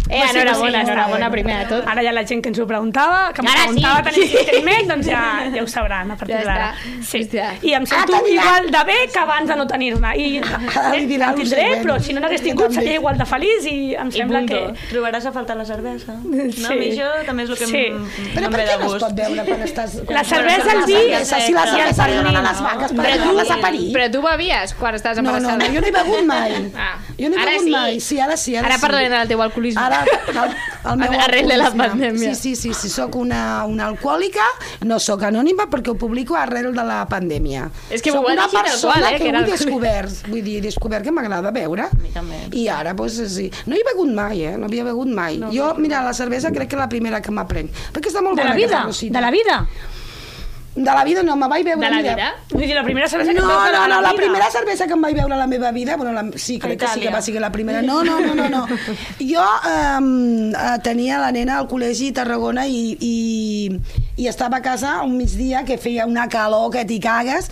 Eh, 0.09 0.21
sí, 0.29 0.37
enhorabona, 0.37 0.71
sí, 0.85 0.91
enhorabona 0.91 1.29
bé. 1.29 1.31
primer 1.31 1.57
de 1.59 1.65
tot. 1.75 1.87
Ara 1.89 2.03
ja 2.05 2.11
la 2.13 2.23
gent 2.27 2.41
que 2.43 2.49
ens 2.49 2.59
ho 2.59 2.67
preguntava, 2.67 3.31
que 3.33 3.41
em 3.41 3.47
Ara 3.47 3.63
preguntava 3.65 3.97
sí. 3.97 4.03
tan 4.03 4.21
insistentment, 4.23 4.87
doncs 4.91 5.07
ja, 5.07 5.21
ja 5.55 5.63
ho 5.63 5.67
sabran 5.67 6.11
a 6.11 6.15
partir 6.15 6.35
Ja 6.37 6.43
d'ara. 6.45 6.67
Sí. 7.01 7.21
Hòstia. 7.23 7.47
I 7.63 7.73
em 7.73 7.85
sento 7.89 8.13
t'anirà. 8.13 8.43
igual 8.43 8.69
de 8.71 8.83
bé 8.91 8.97
que 9.11 9.19
abans 9.19 9.47
de 9.49 9.55
no 9.55 9.65
tenir-ne. 9.67 10.11
I 10.17 10.41
dirà 11.09 11.31
en 11.33 11.39
el 11.39 11.41
tindré, 11.41 11.65
però 11.81 11.99
si 11.99 12.13
no 12.13 12.21
n'hagués 12.21 12.41
tingut 12.45 12.71
seria 12.71 12.95
igual 12.99 13.17
de 13.17 13.25
feliç 13.25 13.65
i 13.71 13.95
em 13.95 14.11
sembla 14.11 14.39
punto. 14.45 14.53
que... 14.75 14.89
Trobaràs 14.93 15.25
a 15.25 15.31
faltar 15.31 15.57
la 15.57 15.65
cervesa. 15.65 16.13
No, 16.25 16.51
Sí. 16.51 16.65
a 16.65 16.75
mi 16.75 16.85
això 16.91 17.09
també 17.25 17.43
és 17.43 17.49
el 17.49 17.57
que 17.57 17.65
Sí. 17.65 17.77
em, 17.89 18.05
Però 18.35 18.45
em 18.45 18.51
per 18.51 18.61
què 18.65 18.77
no 18.79 18.95
es 18.95 19.01
pot 19.03 19.13
veure 19.17 19.43
quan 19.45 19.61
estàs... 19.65 19.95
La 20.15 20.23
cervesa, 20.23 20.71
el 20.71 20.85
vi... 20.85 20.93
si 21.25 21.53
la 21.53 21.65
I 21.65 21.69
cervesa 21.73 22.07
li 22.07 22.15
donen 22.15 22.43
les 22.43 22.61
vaques 22.61 22.93
per 22.93 23.05
Però 23.05 23.17
donar-les 23.17 23.51
a 23.51 23.57
però 23.95 24.11
tu 24.11 24.21
bevies 24.21 24.73
quan 24.79 24.95
estàs 24.95 25.17
No, 25.17 25.23
no, 25.31 25.37
embarassada? 25.37 25.67
no, 25.67 25.73
jo 25.73 25.81
no 25.81 25.87
he 25.87 25.91
begut 25.91 26.25
mai. 26.25 26.71
Ah. 26.77 26.95
Jo 27.17 27.29
no 27.29 27.35
he 27.41 27.45
begut 27.45 27.69
mai. 27.71 27.99
Sí, 27.99 28.19
ara 28.19 28.37
sí, 28.37 28.55
ara, 28.55 28.67
Ara 28.67 28.77
parlarem 28.79 29.11
del 29.11 29.27
teu 29.27 29.41
alcoholisme. 29.41 29.81
Ara, 29.95 30.15
el, 30.45 30.55
el 30.91 30.97
meu 31.01 31.15
Arrel 31.25 31.47
de 31.49 31.57
la 31.57 31.69
pandèmia. 31.71 32.33
Sí, 32.35 32.55
sí, 32.55 32.55
sí, 32.55 32.73
sí, 32.73 32.89
soc 32.89 33.15
una, 33.15 33.65
una 33.69 33.87
alcohòlica, 33.87 34.45
no 34.89 34.99
sóc 34.99 35.23
anònima 35.27 35.67
perquè 35.71 35.93
ho 35.93 35.97
publico 35.99 36.35
arrel 36.39 36.71
de 36.75 36.83
la 36.85 37.01
pandèmia. 37.09 37.69
És 37.89 38.01
que 38.05 38.11
soc 38.13 38.25
va 38.27 38.33
una 38.35 38.47
persona 38.51 38.93
qual, 38.99 39.07
eh, 39.09 39.17
que, 39.17 39.23
que 39.23 39.29
era 39.29 39.39
ho 39.39 39.41
he 39.41 39.51
alcohòlica. 39.51 39.65
descobert, 39.65 40.27
vull 40.29 40.43
dir, 40.45 40.57
he 40.59 40.65
descobert 40.67 41.05
que 41.07 41.11
m'agrada 41.15 41.51
beure. 41.55 41.89
mi 42.01 42.09
també. 42.13 42.41
I 42.53 42.67
ara, 42.69 42.93
doncs, 42.93 43.19
sí. 43.35 43.49
No 43.65 43.75
he 43.75 43.83
begut 43.87 44.11
mai, 44.13 44.43
eh? 44.45 44.55
No 44.57 44.65
havia 44.69 44.83
begut 44.87 45.07
mai. 45.07 45.37
No, 45.41 45.51
jo, 45.53 45.73
mira, 45.77 46.01
la 46.05 46.13
cervesa 46.13 46.51
crec 46.51 46.69
que 46.69 46.75
és 46.75 46.81
la 46.81 46.89
primera 46.89 47.21
que 47.21 47.31
m'aprenc. 47.31 47.71
Perquè 47.93 48.11
està 48.11 48.21
molt 48.21 48.37
De 48.37 48.43
la 48.43 48.49
bona, 48.51 48.55
vida, 48.55 48.79
aquesta 48.79 48.87
rosita. 48.87 49.13
de 49.19 49.21
la 49.25 49.31
vida. 49.31 49.59
De 50.75 50.83
la 50.83 51.05
vida 51.05 51.23
no, 51.23 51.37
me 51.37 51.47
vaig 51.47 51.63
beure... 51.63 51.79
De 51.79 51.89
la 51.89 52.01
vida? 52.01 52.31
Vull 52.51 52.65
dir, 52.65 52.75
la 52.75 52.83
primera 52.83 53.07
cervesa 53.07 53.31
que 53.31 53.39
no, 53.39 53.47
de 53.47 53.71
no, 53.71 53.87
no, 53.87 54.01
la 54.01 54.11
vida. 54.11 54.21
primera 54.21 54.49
cervesa 54.51 54.87
que 54.87 54.93
em 54.97 55.05
vaig 55.05 55.15
beure 55.15 55.33
a 55.33 55.37
la 55.39 55.47
meva 55.47 55.71
vida, 55.71 55.95
bueno, 55.95 56.11
la, 56.11 56.25
sí, 56.35 56.57
crec 56.59 56.81
que 56.81 56.89
sí 56.91 56.99
que 56.99 57.13
va 57.13 57.21
ser 57.21 57.39
la 57.39 57.51
primera. 57.51 57.81
No, 57.81 58.03
no, 58.03 58.19
no, 58.19 58.35
no. 58.35 58.49
no. 58.49 58.67
Jo 59.23 59.45
um, 59.71 60.51
tenia 60.83 61.21
la 61.23 61.31
nena 61.31 61.61
al 61.61 61.69
col·legi 61.71 62.11
a 62.11 62.17
Tarragona 62.19 62.67
i, 62.67 62.97
i, 62.99 63.15
i 64.19 64.27
estava 64.27 64.59
a 64.59 64.65
casa 64.65 64.97
un 65.07 65.15
migdia 65.15 65.63
que 65.63 65.79
feia 65.79 66.05
una 66.05 66.27
calor 66.27 66.67
que 66.75 66.83
t'hi 66.83 66.99
cagues 66.99 67.49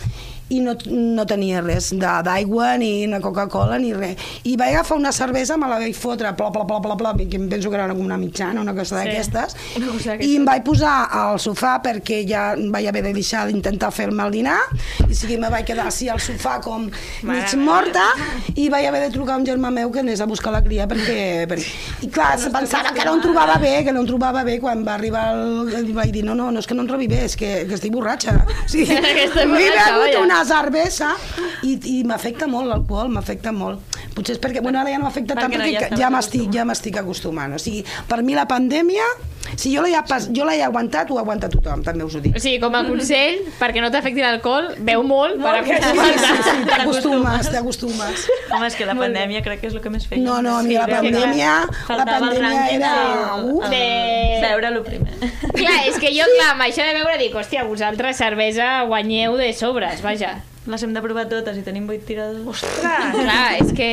i 0.54 0.60
no, 0.63 0.76
no 0.86 1.26
tenia 1.30 1.62
res 1.63 1.92
d'aigua, 1.98 2.74
ni 2.82 2.92
una 3.08 3.20
Coca-Cola, 3.24 3.80
ni 3.82 3.94
res. 3.98 4.20
I 4.48 4.56
vaig 4.60 4.76
agafar 4.76 4.98
una 5.00 5.12
cervesa, 5.16 5.58
me 5.58 5.70
la 5.72 5.80
vaig 5.82 5.96
fotre, 5.98 6.34
pla, 6.38 6.52
pla, 6.54 6.66
pla, 6.70 6.80
pla, 6.84 6.98
pla, 7.00 7.13
que 7.18 7.39
em 7.39 7.48
penso 7.50 7.72
que 7.72 7.80
era 7.80 7.92
una 7.94 8.18
mitjana, 8.18 8.62
una 8.62 8.76
cosa 8.78 9.00
d'aquestes, 9.00 9.56
i 10.20 10.36
em 10.38 10.46
vaig 10.48 10.63
posar 10.66 10.96
al 11.24 11.39
sofà 11.42 11.78
perquè 11.84 12.22
ja 12.30 12.44
vaig 12.74 12.88
haver 12.89 13.04
de 13.08 13.13
deixar 13.16 13.46
d'intentar 13.50 13.92
fer-me 13.96 14.26
el 14.28 14.34
dinar, 14.36 14.60
i 15.08 15.13
sigui, 15.16 15.39
me 15.42 15.50
vaig 15.54 15.66
quedar 15.68 15.88
així 15.89 16.10
al 16.12 16.22
sofà 16.24 16.60
com 16.63 16.89
mig 17.28 17.56
morta, 17.60 18.06
i 18.56 18.70
vaig 18.74 18.88
haver 18.89 19.06
de 19.08 19.12
trucar 19.16 19.38
a 19.38 19.42
un 19.42 19.48
germà 19.48 19.72
meu 19.74 19.92
que 19.94 20.04
anés 20.04 20.22
a 20.22 20.30
buscar 20.30 20.54
la 20.54 20.63
cria 20.66 20.88
perquè... 20.89 21.48
perquè... 21.50 21.72
I 22.04 22.12
clar, 22.13 22.34
se 22.39 22.52
pensava 22.54 22.94
que 22.96 23.06
no 23.08 23.18
em 23.18 23.24
trobava 23.24 23.58
bé, 23.62 23.74
que 23.86 23.94
no 23.96 24.04
em 24.04 24.10
trobava 24.10 24.44
bé, 24.46 24.60
quan 24.62 24.84
va 24.86 24.98
arribar 24.98 25.26
el... 25.34 25.92
vaig 25.96 26.13
dir, 26.13 26.24
no, 26.28 26.36
no, 26.38 26.50
no 26.54 26.62
és 26.62 26.70
que 26.70 26.78
no 26.78 26.86
em 26.86 26.89
trobi 26.89 27.10
bé, 27.12 27.24
és 27.28 27.38
que, 27.39 27.52
que 27.70 27.78
estic 27.78 27.94
borratxa. 27.96 28.38
Sí, 28.68 28.86
Que 29.13 29.28
estic 29.28 29.46
m'he 29.50 29.68
begut. 29.70 30.16
Cervesa 30.48 31.14
i, 31.64 31.76
i 31.98 31.98
m'afecta 32.08 32.48
molt 32.52 32.70
l'alcohol, 32.72 33.12
m'afecta 33.14 33.54
molt. 33.56 34.00
Potser 34.14 34.38
és 34.38 34.42
perquè, 34.44 34.62
bueno, 34.62 34.80
ara 34.82 34.94
ja 34.94 35.00
no 35.02 35.08
m'afecta 35.08 35.38
tant 35.38 35.52
Perquè 35.52 35.62
perquè 35.64 35.94
ja 35.96 36.02
ja 36.06 36.10
m'estic 36.14 36.50
ja 36.54 36.66
m'estic 36.68 37.00
acostumant. 37.02 37.56
O 37.56 37.62
sigui, 37.62 37.84
per 38.10 38.22
mi 38.24 38.36
la 38.38 38.46
pandèmia, 38.50 39.06
si 39.56 39.74
jo 39.76 39.82
l'he 39.84 39.94
pas- 40.08 40.30
jo 40.34 40.46
l'he 40.46 40.62
aguantat, 40.64 41.10
ho 41.12 41.20
aguanta 41.20 41.50
tothom, 41.50 41.84
també 41.84 42.04
us 42.04 42.16
ho 42.16 42.22
dic. 42.22 42.36
O 42.36 42.40
sigui, 42.40 42.60
com 42.60 42.74
a 42.76 42.84
consell, 42.88 43.42
perquè 43.60 43.82
no 43.82 43.92
t'afecti 43.92 44.22
l'alcohol, 44.24 44.74
beu 44.80 45.04
molt 45.04 45.42
per 45.42 45.64
Sí, 45.64 45.72
acostumar-te. 45.72 46.20
sí, 46.20 46.44
sí, 46.44 46.66
t'acostumes, 46.70 47.50
t'acostumes. 47.52 48.28
Home, 48.52 48.68
és 48.68 48.76
que 48.76 48.86
la 48.86 48.96
pandèmia 48.96 49.42
crec 49.44 49.62
que 49.62 49.68
és 49.68 49.74
el 49.76 49.82
que 49.82 49.90
més 49.94 50.08
feia. 50.08 50.22
No, 50.24 50.42
no, 50.42 50.58
a 50.60 50.64
mi 50.64 50.76
la 50.76 50.88
pandèmia, 50.88 51.54
la 51.90 51.96
el 51.96 52.10
pandèmia 52.10 52.70
era... 52.72 52.94
de- 52.96 53.44
Uh, 53.44 53.62
De- 53.70 54.40
Veure-lo 54.42 54.84
primer. 54.84 55.14
Clar, 55.54 55.88
és 55.88 55.98
que 56.00 56.10
jo, 56.16 56.26
clar, 56.38 56.52
amb 56.54 56.62
això 56.66 56.84
de 56.88 56.94
veure, 56.98 57.18
dic, 57.18 57.34
hòstia, 57.36 57.64
vosaltres 57.68 58.18
cervesa 58.18 58.84
guanyeu 58.88 59.38
de 59.38 59.52
sobres, 59.54 60.02
vaja. 60.02 60.42
Les 60.66 60.82
hem 60.82 60.94
de 60.96 61.02
provar 61.04 61.26
totes 61.28 61.58
i 61.58 61.62
tenim 61.62 61.86
vuit 61.88 62.06
tiradors. 62.08 62.46
Ostres! 62.48 63.16
Clar, 63.18 63.58
és 63.60 63.74
que... 63.76 63.90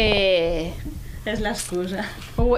És 1.31 1.41
l'excusa. 1.45 2.05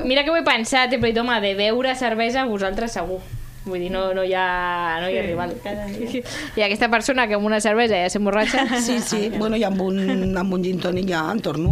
Mira 0.04 0.24
que 0.24 0.32
ho 0.32 0.36
he 0.38 0.44
pensat, 0.46 0.92
he 0.92 0.98
dit, 0.98 1.18
home, 1.20 1.38
de 1.44 1.54
beure 1.58 1.94
cervesa 1.98 2.46
vosaltres 2.48 2.98
segur. 2.98 3.20
Vull 3.62 3.78
dir, 3.78 3.92
no, 3.94 4.08
no 4.10 4.24
hi 4.26 4.32
ha, 4.34 4.98
no 4.98 5.06
hi 5.06 5.18
ha 5.20 5.22
rival. 5.22 5.52
cada 5.62 5.86
dia. 5.86 6.22
I 6.58 6.64
aquesta 6.66 6.88
persona 6.90 7.28
que 7.30 7.36
amb 7.38 7.46
una 7.46 7.60
cervesa 7.62 8.00
ja 8.00 8.08
s'emborratxa... 8.10 8.64
Sí, 8.82 8.98
sí, 8.98 9.28
bueno, 9.36 9.54
i 9.54 9.62
amb 9.62 9.84
un, 9.84 10.00
amb 10.38 10.56
un 10.56 10.64
gin 10.66 10.80
tònic 10.82 11.06
ja 11.12 11.22
em 11.30 11.38
torno 11.44 11.70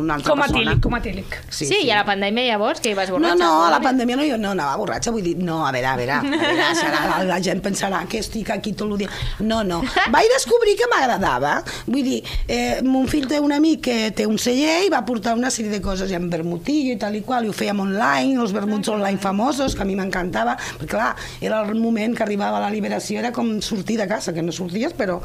una 0.00 0.14
altra 0.14 0.30
Com 0.32 0.40
persona. 0.40 0.60
tílic, 0.64 0.82
com 0.82 0.94
a 0.94 1.00
tílic. 1.02 1.36
Sí, 1.50 1.66
sí, 1.66 1.78
i 1.86 1.90
a 1.90 2.00
la 2.00 2.04
pandèmia 2.08 2.44
llavors, 2.52 2.80
que 2.80 2.90
hi 2.90 2.94
vas 2.94 3.08
No, 3.10 3.16
borratxa. 3.18 3.36
no, 3.44 3.64
a 3.64 3.70
la 3.70 3.80
pandèmia 3.80 4.16
no, 4.16 4.24
jo 4.28 4.38
no 4.38 4.50
anava 4.50 4.76
borratxa, 4.80 5.10
vull 5.14 5.22
dir, 5.22 5.36
no, 5.38 5.60
a 5.66 5.70
veure, 5.72 5.86
a 5.86 5.96
veure, 5.96 6.12
a 6.12 6.22
veure 6.22 6.68
serà, 6.80 7.02
la, 7.10 7.18
la 7.28 7.40
gent 7.42 7.60
pensarà 7.64 8.04
que 8.08 8.18
estic 8.18 8.50
aquí 8.50 8.72
tot 8.72 8.90
el 8.92 8.98
dia. 9.04 9.08
No, 9.40 9.62
no, 9.64 9.82
vaig 10.10 10.28
descobrir 10.34 10.76
que 10.80 10.88
m'agradava, 10.92 11.62
vull 11.86 12.02
dir, 12.04 12.22
eh, 12.48 12.80
mon 12.82 13.06
fill 13.08 13.26
té 13.30 13.40
un 13.40 13.52
amic 13.52 13.82
que 13.88 13.98
té 14.16 14.26
un 14.26 14.38
celler 14.38 14.84
i 14.86 14.90
va 14.92 15.04
portar 15.04 15.34
una 15.38 15.50
sèrie 15.50 15.70
de 15.70 15.80
coses, 15.84 16.10
i 16.10 16.14
amb 16.18 16.32
vermutillo 16.32 16.92
i 16.94 16.98
tal 16.98 17.14
i 17.16 17.22
qual, 17.22 17.44
i 17.44 17.48
ho 17.48 17.56
fèiem 17.56 17.80
online, 17.84 18.38
els 18.40 18.52
vermuts 18.56 18.88
online 18.88 19.18
famosos, 19.18 19.74
que 19.74 19.82
a 19.82 19.88
mi 19.88 19.94
m'encantava, 19.98 20.56
perquè 20.78 20.90
clar, 20.94 21.14
era 21.40 21.62
el 21.64 21.74
moment 21.80 22.14
que 22.16 22.22
arribava 22.24 22.60
la 22.60 22.70
liberació, 22.70 23.18
era 23.20 23.32
com 23.32 23.60
sortir 23.62 23.98
de 23.98 24.06
casa, 24.08 24.32
que 24.32 24.42
no 24.42 24.52
sorties, 24.52 24.92
però... 24.96 25.20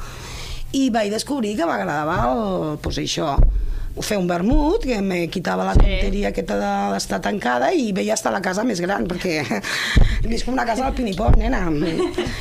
I 0.71 0.91
vaig 0.93 1.10
descobrir 1.10 1.55
que 1.58 1.65
m'agradava 1.65 2.15
el, 2.29 2.75
pues 2.84 2.99
això, 3.01 3.32
fer 4.02 4.17
un 4.17 4.28
vermut, 4.30 4.84
que 4.86 5.02
me 5.02 5.28
quitava 5.28 5.65
la 5.65 5.73
tonteria 5.75 6.30
aquesta 6.30 6.56
de- 6.60 6.93
d'estar 6.93 7.19
tancada 7.21 7.71
i 7.73 7.91
veia 7.91 8.13
estar 8.13 8.32
la 8.32 8.41
casa 8.41 8.63
més 8.63 8.80
gran, 8.80 9.08
perquè 9.10 9.41
visc 10.32 10.47
una 10.47 10.65
casa 10.65 10.86
al 10.88 10.93
Pinipot, 10.95 11.36
nena. 11.38 11.65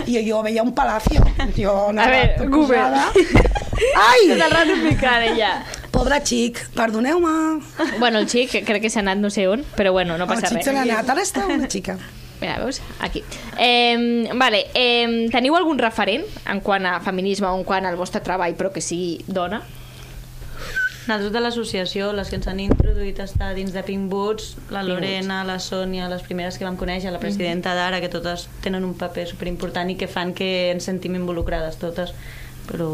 I 0.07 0.21
jo 0.29 0.43
veia 0.43 0.63
un 0.63 0.75
palacio. 0.75 1.25
Jo 1.57 1.89
anava 1.89 2.09
A 2.09 2.11
veure, 2.11 2.51
posada. 2.53 3.09
Ai! 4.09 4.29
Tot 4.29 4.45
el 4.45 4.51
rato 4.53 4.77
picada, 4.85 5.35
ja. 5.37 5.53
Pobre 5.91 6.21
xic, 6.25 6.61
perdoneu-me. 6.77 7.63
Bueno, 7.99 8.19
el 8.23 8.29
xic 8.31 8.61
crec 8.67 8.83
que 8.85 8.91
s'ha 8.91 9.01
anat 9.03 9.19
no 9.19 9.31
sé 9.31 9.49
on, 9.51 9.65
però 9.77 9.91
bueno, 9.93 10.17
no 10.19 10.25
El 10.27 10.31
passa 10.31 10.47
xic 10.53 10.59
res. 10.61 10.65
se 10.69 10.73
n'ha 10.77 10.83
anat, 10.87 11.11
ara 11.11 11.23
està 11.27 11.47
una 11.47 11.67
xica. 11.71 11.97
Mira, 12.41 12.59
veus? 12.63 12.79
Aquí. 13.03 13.25
Eh, 13.59 14.29
vale, 14.39 14.67
eh, 14.79 15.27
teniu 15.33 15.57
algun 15.59 15.79
referent 15.83 16.23
en 16.47 16.61
quant 16.63 16.87
a 16.87 17.01
feminisme 17.03 17.49
o 17.51 17.57
en 17.59 17.65
quant 17.67 17.87
al 17.89 17.97
vostre 17.99 18.21
treball, 18.23 18.55
però 18.55 18.71
que 18.71 18.81
sigui 18.85 19.25
dona? 19.27 19.59
Nosaltres 21.09 21.33
de 21.33 21.41
l'associació, 21.41 22.07
les 22.13 22.29
que 22.29 22.37
ens 22.37 22.47
han 22.51 22.59
introduït 22.61 23.17
a 23.17 23.25
estar 23.25 23.55
dins 23.57 23.73
de 23.73 23.81
Pink 23.81 24.11
Boots, 24.13 24.51
la 24.69 24.83
Lorena, 24.85 25.39
la 25.49 25.55
Sònia, 25.57 26.05
les 26.13 26.21
primeres 26.21 26.59
que 26.61 26.67
vam 26.67 26.77
conèixer, 26.77 27.09
la 27.15 27.21
presidenta 27.23 27.73
d'ara, 27.73 28.03
que 28.05 28.11
totes 28.13 28.45
tenen 28.61 28.85
un 28.85 28.93
paper 28.93 29.25
superimportant 29.31 29.89
i 29.89 29.97
que 29.97 30.05
fan 30.05 30.35
que 30.37 30.49
ens 30.75 30.85
sentim 30.85 31.17
involucrades 31.17 31.81
totes, 31.81 32.13
però 32.69 32.91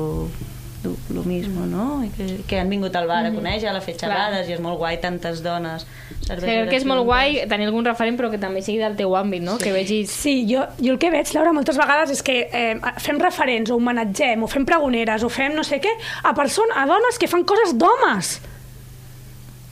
lo, 0.85 1.23
mismo, 1.25 1.66
no? 1.66 2.03
I 2.05 2.11
que, 2.14 2.27
que 2.49 2.59
han 2.61 2.70
vingut 2.73 2.94
al 2.97 3.09
bar 3.09 3.23
a 3.27 3.33
conèixer, 3.35 3.73
a 3.73 3.81
fer 3.85 3.97
xerrades, 4.01 4.49
i 4.49 4.57
és 4.57 4.62
molt 4.62 4.79
guai 4.81 4.99
tantes 5.03 5.42
dones. 5.44 5.87
Sigui, 6.25 6.40
crec 6.40 6.70
que 6.73 6.79
és 6.81 6.87
molt 6.88 7.05
guai 7.05 7.44
tenir 7.51 7.68
algun 7.68 7.87
referent 7.88 8.18
però 8.20 8.31
que 8.33 8.40
també 8.40 8.62
sigui 8.64 8.81
del 8.83 8.97
teu 8.99 9.14
àmbit, 9.18 9.44
no? 9.44 9.59
Que 9.61 9.75
vegis... 9.75 10.12
Sí, 10.12 10.37
jo, 10.49 10.64
jo 10.81 10.94
el 10.94 11.01
que 11.03 11.12
veig, 11.12 11.33
Laura, 11.37 11.53
moltes 11.57 11.79
vegades 11.81 12.14
és 12.14 12.25
que 12.25 12.38
eh, 12.49 12.75
fem 13.05 13.20
referents 13.23 13.73
o 13.73 13.79
homenatgem 13.81 14.44
o 14.44 14.51
fem 14.51 14.66
pregoneres 14.68 15.25
o 15.27 15.33
fem 15.33 15.57
no 15.57 15.64
sé 15.66 15.81
què 15.85 15.92
a 16.23 16.35
persones, 16.37 16.77
a 16.81 16.87
dones 16.90 17.20
que 17.20 17.31
fan 17.31 17.44
coses 17.49 17.77
d'homes. 17.81 18.37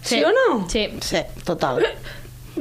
Sí. 0.02 0.18
o 0.24 0.32
no? 0.34 0.64
Sí. 0.68 0.88
Sí, 1.00 1.22
total. 1.46 1.84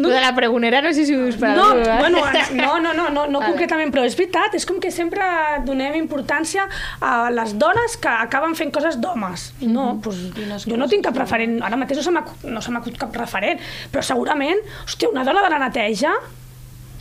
No. 0.09 0.15
de 0.15 0.21
la 0.21 0.33
pregonera 0.35 0.81
no 0.81 0.91
sé 0.93 1.05
si 1.05 1.15
dius 1.15 1.35
per 1.37 1.55
No, 1.55 1.75
eh? 1.77 1.97
bueno, 1.99 2.19
no, 2.55 2.79
no, 2.79 2.93
no, 2.93 3.09
no, 3.09 3.27
no 3.27 3.39
Vale. 3.39 3.51
concretament, 3.51 3.93
però 3.93 4.03
és 4.05 4.15
veritat, 4.17 4.55
és 4.57 4.65
com 4.65 4.79
que 4.79 4.91
sempre 4.91 5.21
donem 5.65 5.95
importància 5.99 6.67
a 6.99 7.29
les 7.31 7.57
dones 7.57 7.97
que 8.01 8.09
acaben 8.09 8.55
fent 8.55 8.71
coses 8.71 8.99
d'homes. 9.01 9.53
I 9.61 9.67
no, 9.67 9.99
doncs, 10.03 10.65
jo 10.67 10.77
no 10.77 10.87
tinc 10.91 11.05
cap 11.05 11.17
referent, 11.17 11.59
ara 11.63 11.77
mateix 11.77 12.01
no 12.01 12.03
se 12.03 12.11
m'acut 12.11 12.93
no 12.93 12.99
cap 13.05 13.15
referent, 13.15 13.59
però 13.91 14.01
segurament, 14.03 14.57
hòstia, 14.85 15.09
una 15.11 15.23
dona 15.23 15.41
de 15.43 15.49
la 15.49 15.59
neteja, 15.67 16.13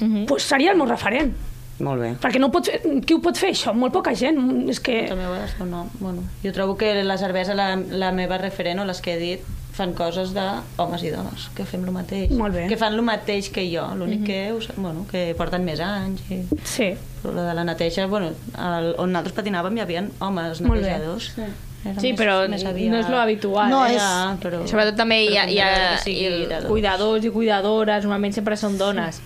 Mhm. 0.00 0.26
doncs 0.26 0.42
seria 0.42 0.72
el 0.72 0.78
meu 0.78 0.86
referent. 0.86 1.34
Molt 1.80 2.00
bé. 2.00 2.10
Perquè 2.20 2.38
no 2.40 2.50
pot 2.52 2.66
fer, 2.68 2.80
qui 3.06 3.14
ho 3.14 3.20
pot 3.24 3.36
fer 3.36 3.50
això? 3.54 3.72
Molt 3.74 3.92
poca 3.92 4.12
gent. 4.14 4.68
És 4.68 4.80
que... 4.80 5.06
També 5.08 5.24
ho 5.26 5.32
un 5.64 5.70
nom. 5.70 5.88
Bueno, 5.98 6.22
jo 6.44 6.52
trobo 6.52 6.76
que 6.76 7.02
la 7.04 7.16
cervesa, 7.16 7.54
la, 7.54 7.76
la 7.76 8.10
meva 8.12 8.36
referent 8.38 8.80
o 8.80 8.84
les 8.84 9.00
que 9.00 9.14
he 9.14 9.18
dit, 9.18 9.40
fan 9.80 9.94
coses 9.96 10.34
d'homes 10.36 11.02
i 11.08 11.10
dones, 11.14 11.48
que 11.56 11.64
fem 11.66 11.86
el 11.88 11.94
mateix. 11.96 12.30
Molt 12.36 12.54
bé. 12.54 12.66
Que 12.70 12.76
fan 12.80 12.94
el 12.98 13.02
mateix 13.06 13.48
que 13.54 13.64
jo, 13.72 13.86
l'únic 13.96 14.22
que, 14.28 14.38
us- 14.52 14.68
bueno, 14.76 15.06
que 15.10 15.30
porten 15.38 15.64
més 15.64 15.80
anys. 15.80 16.20
I... 16.30 16.42
Sí. 16.68 16.90
Però 17.22 17.32
la 17.36 17.48
de 17.50 17.54
la 17.58 17.64
neteja, 17.68 18.06
bueno, 18.12 18.30
el, 18.56 18.92
on 19.00 19.10
nosaltres 19.12 19.34
patinàvem 19.40 19.76
hi 19.80 19.84
havia 19.86 20.04
homes 20.24 20.60
Molt 20.64 20.80
bé. 20.80 20.86
netejadors. 20.86 21.32
Era 21.80 21.96
Sí, 22.00 22.10
més- 22.12 22.18
però 22.20 22.34
més 22.52 22.62
no 22.64 22.70
aviat- 22.74 22.98
és 23.00 23.08
lo 23.08 23.18
habitual. 23.22 23.70
No 23.72 23.82
eh? 23.86 23.94
és- 23.94 24.02
Ja, 24.02 24.36
però... 24.42 24.60
Sobretot 24.68 24.96
també 25.00 25.22
hi 25.24 25.36
ha, 25.40 25.46
hi 25.48 25.58
ha, 25.64 25.70
que 26.04 26.12
hi 26.12 26.26
ha 26.28 26.60
de 26.60 26.66
cuidadors 26.68 27.24
i 27.24 27.30
cuidadores, 27.32 28.04
normalment 28.04 28.36
sempre 28.36 28.56
són 28.60 28.76
dones. 28.78 29.22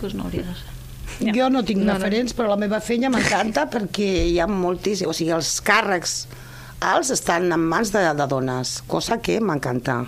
Pues 0.00 0.14
no 0.14 0.24
hauria 0.28 0.42
de 0.46 0.54
ser. 0.54 0.72
Ja. 1.26 1.32
Jo 1.32 1.46
no 1.50 1.62
tinc 1.64 1.80
No, 1.80 1.86
no, 1.86 1.92
no. 1.94 1.98
referents, 1.98 2.34
però 2.36 2.50
la 2.50 2.56
meva 2.60 2.78
feina 2.84 3.08
m'encanta 3.10 3.66
perquè 3.72 4.08
hi 4.30 4.38
ha 4.38 4.46
moltíssim... 4.46 5.08
O 5.08 5.14
sigui, 5.16 5.30
els 5.32 5.54
càrrecs 5.64 6.26
alts 6.80 7.10
estan 7.14 7.50
en 7.52 7.60
mans 7.70 7.92
de, 7.94 8.02
de 8.14 8.26
dones, 8.28 8.82
cosa 8.86 9.18
que 9.22 9.40
m'encanta. 9.40 10.04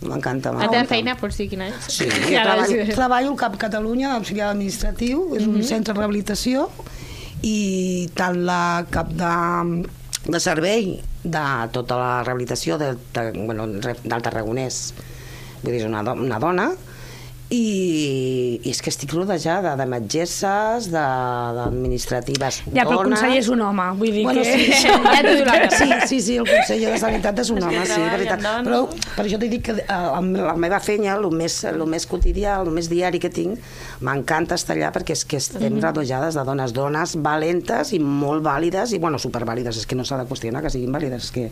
M'encanta. 0.00 0.52
La 0.56 0.68
teva 0.72 0.86
feina 0.88 1.12
pots 1.20 1.36
dir 1.36 1.48
quina 1.52 1.66
és? 1.68 1.88
Sí, 1.92 2.06
jo 2.08 2.30
Ja, 2.32 2.44
treballo, 2.46 2.84
sí. 2.86 2.94
treballo 2.96 3.32
al 3.34 3.36
CAP 3.40 3.58
Catalunya 3.60 4.14
d'auxiliar 4.14 4.50
administratiu, 4.54 5.26
és 5.36 5.44
un 5.46 5.60
centre 5.62 5.92
de 5.92 5.98
rehabilitació 6.00 6.70
i 7.44 8.08
tant 8.16 8.38
la 8.48 8.86
cap 8.92 9.10
de, 9.12 9.34
de 10.24 10.40
servei 10.40 10.94
de 11.24 11.44
tota 11.72 11.98
la 12.00 12.12
rehabilitació 12.24 12.78
de, 12.80 12.94
de, 13.12 13.26
bueno, 13.44 13.66
del 13.68 14.22
Tarragonès, 14.24 14.80
vull 15.60 15.72
dir, 15.74 15.82
és 15.82 15.88
una, 15.88 16.00
do- 16.06 16.16
una 16.16 16.38
dona, 16.40 16.70
i, 17.50 18.60
i 18.62 18.70
és 18.70 18.78
que 18.80 18.90
estic 18.92 19.10
rodejada 19.16 19.72
de 19.76 19.86
metgesses, 19.90 20.86
de- 20.92 21.00
d'administratives 21.56 22.60
Ja, 22.70 22.84
però 22.86 23.00
el 23.00 23.08
conseller 23.10 23.40
és 23.40 23.48
un 23.50 23.60
home, 23.66 23.86
vull 23.98 24.12
dir 24.14 24.22
Bueno, 24.24 24.42
que... 24.42 24.52
sí, 24.54 24.72
sí, 24.72 24.88
Ja 25.10 25.22
t'ho 25.24 25.76
sí, 25.76 25.88
sí, 26.06 26.20
sí, 26.28 26.36
el 26.38 26.46
conseller 26.46 26.92
de 26.94 27.00
Sanitat 27.02 27.42
és 27.42 27.50
un 27.50 27.58
que 27.58 27.66
home, 27.66 27.86
sí, 27.90 28.00
veritat. 28.12 28.44
amb 28.52 28.68
Però 28.70 28.80
per 29.16 29.24
això 29.26 29.40
t'he 29.42 29.50
dit 29.50 29.64
que 29.66 29.74
eh, 29.82 29.84
amb 29.90 30.36
la 30.38 30.54
meva 30.54 30.78
feina, 30.84 31.16
el 31.18 31.26
més, 31.34 31.58
el 31.68 31.82
més 31.90 32.06
quotidià, 32.10 32.60
el 32.62 32.70
més 32.76 32.88
diari 32.92 33.18
que 33.22 33.30
tinc, 33.34 33.58
m'encanta 34.06 34.54
estar 34.60 34.76
allà 34.78 34.92
perquè 34.94 35.16
és 35.18 35.24
que 35.26 35.40
estem 35.42 35.66
Mhm. 35.74 35.82
rodejades 35.88 36.34
de 36.38 36.44
dones, 36.44 36.72
dones 36.72 37.16
valentes 37.20 37.92
i 37.92 37.98
molt 37.98 38.42
vàlides, 38.46 38.92
i 38.94 38.98
bueno, 38.98 39.18
supervàlides, 39.18 39.76
és 39.76 39.86
que 39.86 39.96
no 39.98 40.04
s'ha 40.04 40.18
de 40.22 40.28
qüestionar 40.30 40.62
que 40.62 40.70
siguin 40.70 40.92
vàlides, 40.92 41.24
és 41.24 41.30
que 41.34 41.50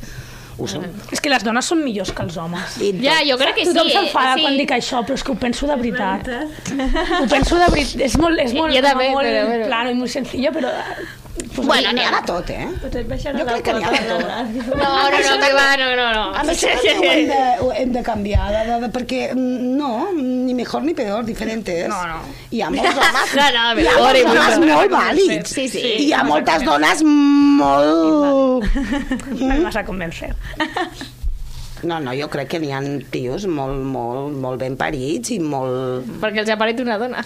ho 0.58 0.66
són. 0.66 0.86
És 1.14 1.22
que 1.22 1.30
les 1.30 1.44
dones 1.46 1.68
són 1.70 1.82
millors 1.84 2.10
que 2.14 2.24
els 2.26 2.36
homes. 2.42 2.78
Ja, 3.02 3.18
jo 3.26 3.36
crec 3.40 3.60
que 3.60 3.66
sí. 3.66 3.74
Tothom 3.76 3.90
s'enfada 3.94 4.34
sí. 4.34 4.44
quan 4.46 4.58
dic 4.58 4.74
això, 4.74 5.02
però 5.06 5.18
és 5.18 5.24
que 5.26 5.32
ho 5.34 5.38
penso 5.38 5.68
de 5.70 5.76
veritat. 5.82 6.30
Ho 7.20 7.26
penso 7.30 7.60
de 7.60 7.68
veritat. 7.74 8.04
És 8.08 8.18
molt, 8.18 8.42
és 8.42 8.56
molt, 8.56 8.74
Jo 8.74 8.82
també, 8.84 9.10
molt 9.14 9.28
però 9.28 9.46
bueno. 9.46 9.68
claro 9.70 9.94
i 9.94 9.98
molt 9.98 10.14
sencillo, 10.14 10.52
però 10.56 10.74
Bueno, 11.58 11.92
n'hi 11.92 12.04
ha 12.06 12.10
de 12.14 12.20
tot, 12.26 12.50
eh? 12.54 12.66
Potser 12.82 13.00
et 13.02 13.08
baixarà 13.10 13.40
Jo 13.40 13.46
crec 13.48 13.64
que 13.66 13.72
n'hi 13.74 13.84
ha 13.84 13.90
de 13.94 14.02
tot. 14.08 14.22
ràdio. 14.28 14.62
No, 14.68 14.90
no, 15.10 15.18
no, 15.24 15.34
que 15.42 15.50
va, 15.56 15.66
no, 15.80 15.88
no, 15.98 16.06
no. 16.14 16.24
A 16.38 16.44
més, 16.46 16.62
també 16.62 16.94
ho 16.94 17.10
hem 17.10 17.26
de, 17.32 17.40
ho 17.64 17.68
hem 17.82 17.92
de 17.96 18.02
canviar, 18.06 18.46
de, 18.54 18.62
de, 18.68 18.78
de, 18.84 18.90
perquè 18.94 19.20
mm, 19.34 19.74
no, 19.80 19.90
ni 20.18 20.54
mejor 20.58 20.86
ni 20.86 20.94
peor, 20.98 21.26
diferentes. 21.26 21.88
No, 21.90 22.00
no. 22.06 22.20
Hi 22.54 22.62
ha 22.62 22.70
molts 22.74 23.02
homes, 23.02 23.36
No, 23.38 23.50
no, 23.58 23.66
hi 23.82 23.86
ha 23.90 23.98
molts 23.98 24.24
homes 24.32 24.64
molt 24.72 24.96
vàlids. 24.96 25.54
Sí, 25.58 25.68
sí. 25.74 25.84
I 25.84 26.08
hi 26.08 26.12
ha 26.14 26.24
moltes 26.28 26.66
dones 26.66 27.04
molt... 27.04 28.66
Me 29.38 29.58
vas 29.66 29.76
a 29.76 29.84
convencer. 29.84 30.34
No, 31.86 32.00
no, 32.02 32.14
jo 32.16 32.26
crec 32.32 32.48
que 32.54 32.60
n'hi 32.62 32.72
ha 32.74 32.80
tios 33.12 33.46
molt, 33.46 33.78
molt, 33.86 34.34
molt 34.34 34.58
ben 34.60 34.76
parits 34.80 35.30
i 35.34 35.38
molt... 35.38 36.06
Perquè 36.22 36.42
els 36.42 36.50
ha 36.50 36.58
parit 36.58 36.80
una 36.82 36.98
dona. 36.98 37.22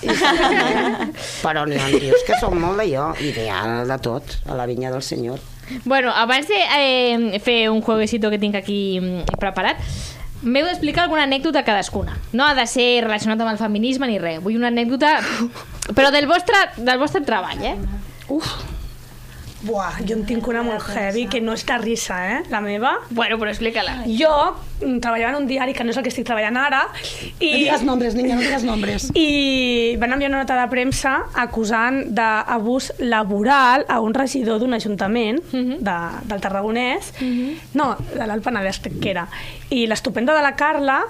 Però 1.45 1.65
n'hi 1.69 1.81
ha 1.81 1.89
tios 1.93 2.27
que 2.29 2.37
són 2.41 2.59
molt 2.61 2.83
d'allò, 2.83 3.13
i 3.23 3.33
n'hi 3.37 3.49
ha 3.53 3.83
de 3.89 3.99
tot, 4.05 4.37
a 4.49 4.59
la 4.59 4.69
vinya 4.69 4.93
del 4.93 5.05
senyor. 5.07 5.41
Bueno, 5.85 6.13
abans 6.13 6.49
de 6.51 6.59
eh, 6.77 7.41
fer 7.41 7.71
un 7.71 7.81
jueguecito 7.81 8.31
que 8.31 8.41
tinc 8.43 8.59
aquí 8.59 9.01
mm, 9.01 9.39
preparat, 9.41 9.81
m'heu 10.43 10.67
d'explicar 10.67 11.07
alguna 11.07 11.25
anècdota 11.25 11.65
cadascuna. 11.65 12.19
No 12.33 12.45
ha 12.45 12.55
de 12.59 12.67
ser 12.67 13.05
relacionat 13.07 13.41
amb 13.41 13.55
el 13.55 13.61
feminisme 13.61 14.11
ni 14.11 14.19
res. 14.21 14.43
Vull 14.43 14.59
una 14.59 14.73
anècdota, 14.73 15.17
però 15.97 16.13
del 16.13 16.29
vostre, 16.31 16.67
del 16.77 17.01
vostre 17.01 17.25
treball, 17.25 17.65
eh? 17.65 17.77
Uf. 18.29 18.53
Buah, 19.63 20.01
jo 20.03 20.17
en 20.17 20.25
tinc 20.27 20.47
una 20.51 20.63
molt 20.67 20.83
heavy, 20.91 21.29
que 21.31 21.41
no 21.41 21.53
és 21.55 21.63
de 21.67 21.77
risa, 21.79 22.17
eh, 22.33 22.39
la 22.51 22.61
meva. 22.61 22.97
Bueno, 23.11 23.37
però 23.39 23.49
explica-la. 23.53 24.01
Jo 24.09 24.33
mm, 24.81 24.99
treballava 24.99 25.37
en 25.37 25.43
un 25.43 25.47
diari 25.47 25.73
que 25.73 25.85
no 25.85 25.91
és 25.95 25.97
el 26.01 26.03
que 26.03 26.11
estic 26.11 26.27
treballant 26.27 26.57
ara 26.59 26.81
No 26.91 27.47
i, 27.47 27.53
digues 27.65 27.85
nombres, 27.87 28.17
niña, 28.19 28.35
no 28.35 28.43
digues 28.43 28.65
nombres. 28.67 29.07
i 29.15 29.95
van 30.03 30.13
enviar 30.17 30.33
una 30.33 30.41
nota 30.43 30.57
de 30.61 30.67
premsa 30.73 31.13
acusant 31.39 32.03
d'abús 32.17 32.91
laboral 32.99 33.87
a 33.89 34.01
un 34.03 34.15
regidor 34.15 34.59
d'un 34.59 34.75
ajuntament 34.75 35.39
Mhm. 35.53 35.79
de, 35.87 35.97
del 36.27 36.41
Tarragonès, 36.41 37.13
no, 37.75 37.97
de 38.15 38.27
l'Alt 38.27 38.43
Penedès 38.45 38.81
crec 38.83 38.99
que 39.01 39.11
era. 39.15 39.29
I 39.71 39.87
l'estupenda 39.87 40.35
de 40.35 40.43
la 40.43 40.57
Carla, 40.57 41.03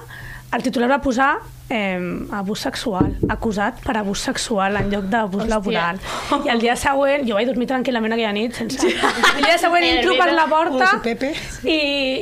el 0.53 0.63
titular 0.63 0.91
va 0.91 1.01
posar 1.01 1.39
eh, 1.73 1.99
abús 2.37 2.61
sexual, 2.67 3.15
acusat 3.33 3.81
per 3.85 3.97
abús 3.97 4.21
sexual 4.29 4.77
en 4.77 4.91
lloc 4.93 5.07
d'abús 5.13 5.43
Hòstia. 5.45 5.55
laboral. 5.55 6.01
I 6.45 6.51
el 6.53 6.61
dia 6.61 6.77
següent, 6.77 7.25
jo 7.29 7.39
vaig 7.39 7.49
dormir 7.49 7.67
tranquil·lament 7.71 8.13
aquella 8.17 8.33
nit, 8.37 8.55
sense... 8.61 8.87
El 8.87 9.45
dia 9.47 9.57
següent 9.59 9.87
entro 9.89 10.15
per 10.21 10.29
la 10.37 10.45
porta 10.51 10.75
Hola, 10.77 10.91
soy 10.93 11.01
Pepe. 11.07 11.33
i, 11.65 11.79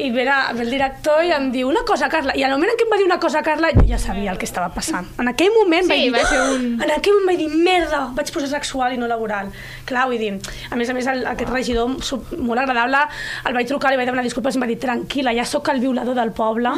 i 0.06 0.10
ve, 0.14 0.24
la, 0.28 0.38
ve 0.54 0.62
el 0.66 0.70
director 0.70 1.24
i 1.26 1.32
em 1.34 1.50
diu 1.54 1.68
una 1.68 1.82
cosa, 1.88 2.08
Carla. 2.12 2.36
I 2.38 2.44
al 2.46 2.54
moment 2.54 2.70
en 2.72 2.78
què 2.80 2.86
em 2.86 2.92
va 2.94 3.00
dir 3.02 3.08
una 3.08 3.18
cosa, 3.22 3.42
Carla, 3.46 3.72
jo 3.74 3.84
ja 3.90 3.98
sabia 3.98 4.30
el 4.32 4.38
que 4.38 4.46
estava 4.48 4.70
passant. 4.74 5.08
En 5.18 5.28
aquell 5.32 5.50
moment 5.58 5.84
Sí, 5.84 5.90
vaig 5.90 6.04
dir... 6.06 6.12
va 6.14 6.24
ser 6.30 6.40
un- 6.54 6.68
En 6.80 6.94
aquell 6.96 7.18
moment 7.18 7.32
vaig 7.34 7.42
dir, 7.42 7.50
merda, 7.66 8.04
vaig 8.16 8.30
posar 8.32 8.48
sexual 8.54 8.94
i 8.94 9.00
no 9.02 9.08
laboral. 9.10 9.50
Clar, 9.88 10.06
vull 10.10 10.18
dir, 10.22 10.32
a 10.70 10.76
més 10.78 10.88
a 10.90 10.94
més, 10.94 11.06
el, 11.10 11.24
aquest 11.34 11.50
regidor 11.50 11.90
molt 12.38 12.60
agradable, 12.62 13.00
el 13.48 13.54
vaig 13.58 13.66
trucar, 13.68 13.90
li 13.90 13.98
vaig 14.00 14.06
demanar 14.08 14.24
disculpes 14.26 14.54
i 14.54 14.58
em 14.60 14.64
va 14.64 14.68
dir, 14.70 14.78
tranquil·la, 14.82 15.34
ja 15.36 15.44
sóc 15.48 15.68
el 15.74 15.80
violador 15.82 16.14
del 16.14 16.30
poble. 16.36 16.70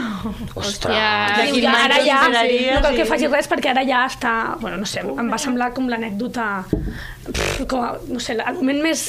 Diu, 0.54 1.54
quin 1.54 1.64
ja, 1.66 1.72
ara 1.84 1.98
ja, 2.04 2.18
superaries 2.62 2.80
no 2.80 2.82
cal 2.88 2.96
que 2.96 3.02
i- 3.06 3.10
faci 3.10 3.26
res 3.32 3.48
perquè 3.50 3.70
ara 3.74 3.84
ja 3.84 4.04
està... 4.06 4.32
Bueno, 4.60 4.76
no 4.78 4.86
sé, 4.86 5.00
em 5.02 5.30
va 5.32 5.38
semblar 5.38 5.72
com 5.74 5.88
l'anècdota... 5.90 6.64
Com, 7.68 7.80
a- 7.84 7.96
no 8.08 8.20
sé, 8.20 8.36
el 8.38 8.54
moment 8.60 8.82
més 8.82 9.06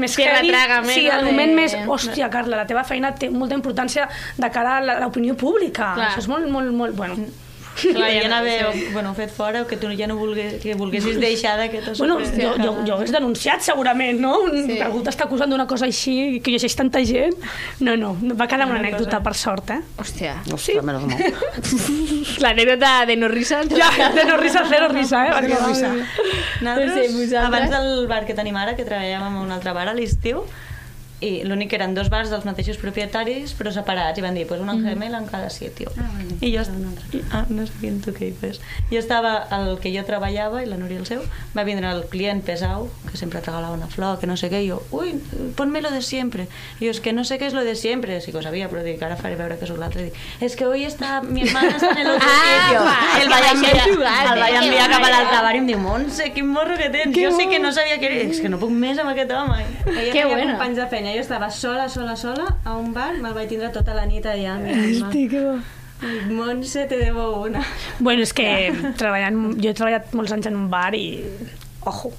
més 0.00 0.14
Tierra 0.16 0.38
heavy, 0.38 0.48
trágame, 0.48 0.88
sí, 0.94 1.02
el 1.06 1.26
moment 1.26 1.50
De- 1.50 1.56
més, 1.58 1.74
hòstia, 1.86 2.30
Carla, 2.32 2.56
la 2.62 2.64
teva 2.66 2.80
feina 2.88 3.10
té 3.12 3.28
molta 3.28 3.54
importància 3.58 4.06
de 4.40 4.48
cara 4.50 4.78
a 4.78 4.80
la- 4.80 4.94
l'opinió 5.02 5.34
pública. 5.36 5.90
Clar. 5.98 6.06
Això 6.14 6.22
és 6.22 6.28
molt, 6.32 6.48
molt, 6.48 6.72
molt... 6.72 6.94
Bueno, 6.96 7.18
Clar, 7.72 7.92
ja 7.94 8.02
Podien 8.04 8.28
no 8.30 8.36
haver 8.36 8.66
sé. 8.72 8.88
bueno, 8.92 9.14
fet 9.16 9.30
fora 9.32 9.62
o 9.62 9.66
que 9.66 9.76
tu 9.80 9.88
ja 9.96 10.06
no 10.06 10.16
volgués, 10.16 10.58
que 10.62 10.74
volguessis 10.76 11.16
deixar 11.18 11.56
d'aquest 11.56 11.98
bueno 11.98 12.18
jo, 12.20 12.50
jo, 12.60 12.72
jo 12.86 12.94
hagués 12.98 13.12
denunciat 13.14 13.62
segurament, 13.64 14.20
no? 14.20 14.34
Sí. 14.52 14.76
Algú 14.84 15.00
t'està 15.06 15.24
acusant 15.24 15.48
d'una 15.50 15.66
cosa 15.66 15.86
així 15.88 16.40
que 16.44 16.52
llegeix 16.52 16.76
tanta 16.76 17.00
gent. 17.08 17.34
No, 17.80 17.96
no, 17.96 18.12
va 18.36 18.46
quedar 18.46 18.66
una 18.68 18.78
anècdota, 18.82 19.22
per 19.24 19.34
sort, 19.34 19.70
eh? 19.72 19.80
Hòstia. 19.98 20.36
Ostres, 20.52 20.84
menos 20.84 21.06
mal. 21.08 21.18
L'anècdota 22.44 22.92
de 23.08 23.16
no 23.16 23.28
risa. 23.28 23.62
Ja, 23.72 24.10
de 24.14 24.24
no 24.28 24.36
risa, 24.36 24.64
zero 24.68 24.88
risa, 24.88 25.26
eh? 25.26 25.32
Zero 25.40 25.66
risa. 25.68 25.92
Nosaltres, 26.60 26.60
No 26.62 26.74
sé, 26.94 27.08
vosaltres? 27.08 27.42
abans 27.46 27.70
del 27.70 28.06
bar 28.06 28.24
que 28.26 28.34
tenim 28.34 28.56
ara, 28.56 28.76
que 28.76 28.84
treballàvem 28.84 29.32
en 29.36 29.40
un 29.46 29.52
altre 29.54 29.72
bar 29.72 29.88
a 29.88 29.94
l'estiu, 29.96 30.44
i 31.22 31.44
l'únic 31.46 31.70
que 31.70 31.76
eren 31.78 31.94
dos 31.94 32.10
bars 32.10 32.30
dels 32.32 32.44
mateixos 32.48 32.76
propietaris, 32.82 33.52
però 33.58 33.70
separats, 33.72 34.18
i 34.18 34.22
van 34.24 34.34
dir, 34.34 34.46
pues 34.50 34.60
un 34.60 34.82
gemel 34.84 35.14
en 35.14 35.26
cada 35.30 35.50
sitio. 35.50 35.92
Ah, 35.96 36.08
bueno. 36.14 36.36
I 36.40 36.50
jo, 36.56 36.62
i, 37.14 37.22
ah, 37.30 37.44
no 37.48 37.66
sabia 37.66 37.92
tu 38.04 38.12
què 38.16 38.28
hi 38.28 38.34
fes. 38.40 38.60
Jo 38.90 38.98
estava, 38.98 39.46
el 39.58 39.78
que 39.82 39.92
jo 39.94 40.02
treballava, 40.08 40.62
i 40.62 40.66
la 40.66 40.76
Núria 40.80 40.98
el 40.98 41.06
seu, 41.06 41.22
va 41.56 41.64
vindre 41.64 41.88
el 41.90 42.04
client 42.10 42.42
pesau, 42.44 42.88
que 43.10 43.16
sempre 43.16 43.40
te 43.40 43.50
regalava 43.50 43.74
una 43.78 43.86
flor, 43.86 44.18
que 44.20 44.26
no 44.26 44.36
sé 44.36 44.50
què, 44.50 44.60
i 44.66 44.70
jo, 44.72 44.80
ui, 44.90 45.14
ponme 45.56 45.80
lo 45.82 45.90
de 45.94 46.02
siempre. 46.02 46.48
I 46.80 46.86
jo, 46.86 46.90
és 46.96 47.00
que 47.00 47.12
no 47.12 47.24
sé 47.24 47.38
què 47.38 47.46
és 47.50 47.54
lo 47.54 47.62
de 47.64 47.76
siempre, 47.76 48.20
sí 48.20 48.32
que 48.32 48.38
ho 48.38 48.42
sabia, 48.42 48.68
però 48.72 48.82
dic, 48.82 49.00
ara 49.02 49.16
faré 49.16 49.36
veure 49.38 49.58
que 49.60 49.66
sóc 49.70 49.78
l'altre. 49.78 50.08
Dic, 50.10 50.18
és 50.42 50.56
que 50.58 50.66
hoy 50.66 50.84
está, 50.84 51.20
mi 51.22 51.42
hermana 51.46 51.76
está 51.76 51.92
en 51.92 51.98
el 51.98 52.10
otro 52.16 52.28
Ah, 52.28 52.66
sitio. 52.66 52.80
va, 52.84 52.98
el 53.22 53.28
que 53.28 53.34
vaig 53.34 53.50
enviar, 53.54 53.86
el 53.86 54.02
eh, 54.02 54.40
vaig 54.42 54.52
que 54.58 54.64
enviar 54.66 54.90
cap 54.90 55.04
a 55.06 55.10
l'altre 55.14 55.42
bar 55.46 55.54
i 55.54 55.62
em 55.62 55.66
diu, 55.70 55.78
Montse, 55.82 56.30
quin 56.34 56.48
morro 56.48 56.76
que 56.76 56.88
tens. 56.90 57.14
jo 57.16 57.30
sí 57.38 57.48
que 57.48 57.58
no 57.62 57.72
sabia 57.72 57.98
què 58.00 58.10
era. 58.10 58.20
És 58.32 58.40
que 58.40 58.48
no 58.48 58.58
puc 58.58 58.70
més 58.72 58.98
amb 58.98 59.10
aquest 59.12 59.30
home. 59.36 59.60
Ella 59.86 60.12
Que 60.12 60.24
bueno. 60.26 60.52
companys 60.56 60.76
de 60.78 60.86
jo 61.14 61.22
estava 61.22 61.50
sola, 61.50 61.88
sola, 61.92 62.16
sola, 62.16 62.48
a 62.64 62.76
un 62.78 62.92
bar, 62.96 63.14
me'l 63.20 63.34
vaig 63.36 63.48
tindre 63.52 63.70
tota 63.74 63.94
la 63.96 64.04
nit 64.08 64.26
allà. 64.26 64.58
Hosti, 64.62 65.28
que 65.30 65.44
bo. 65.44 65.54
Montse, 66.32 66.86
te 66.90 66.98
debo 66.98 67.28
una. 67.44 67.62
Bueno, 68.00 68.24
és 68.26 68.32
que 68.34 68.46
treballant, 68.98 69.38
jo 69.62 69.70
he 69.70 69.74
treballat 69.78 70.14
molts 70.18 70.34
anys 70.34 70.50
en 70.50 70.58
un 70.58 70.68
bar 70.72 70.90
i... 70.98 71.06
Ojo. 71.86 72.10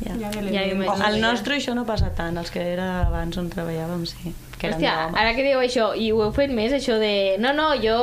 Ja. 0.00 0.14
Ja, 0.20 0.30
Ja 0.32 0.64
m'imagino. 0.68 1.08
El 1.08 1.20
nostre 1.20 1.56
això 1.56 1.74
no 1.76 1.84
passa 1.88 2.10
tant, 2.16 2.36
els 2.40 2.52
que 2.52 2.64
era 2.72 3.06
abans 3.06 3.36
on 3.40 3.48
treballàvem, 3.52 4.04
sí. 4.08 4.32
Que 4.56 4.70
Hòstia, 4.70 4.92
ara 5.12 5.34
que 5.36 5.42
diu 5.44 5.58
això, 5.60 5.90
i 6.00 6.06
ho 6.16 6.22
heu 6.24 6.30
fet 6.32 6.48
més, 6.48 6.72
això 6.72 6.94
de... 6.96 7.36
No, 7.38 7.50
no, 7.52 7.74
jo 7.76 7.96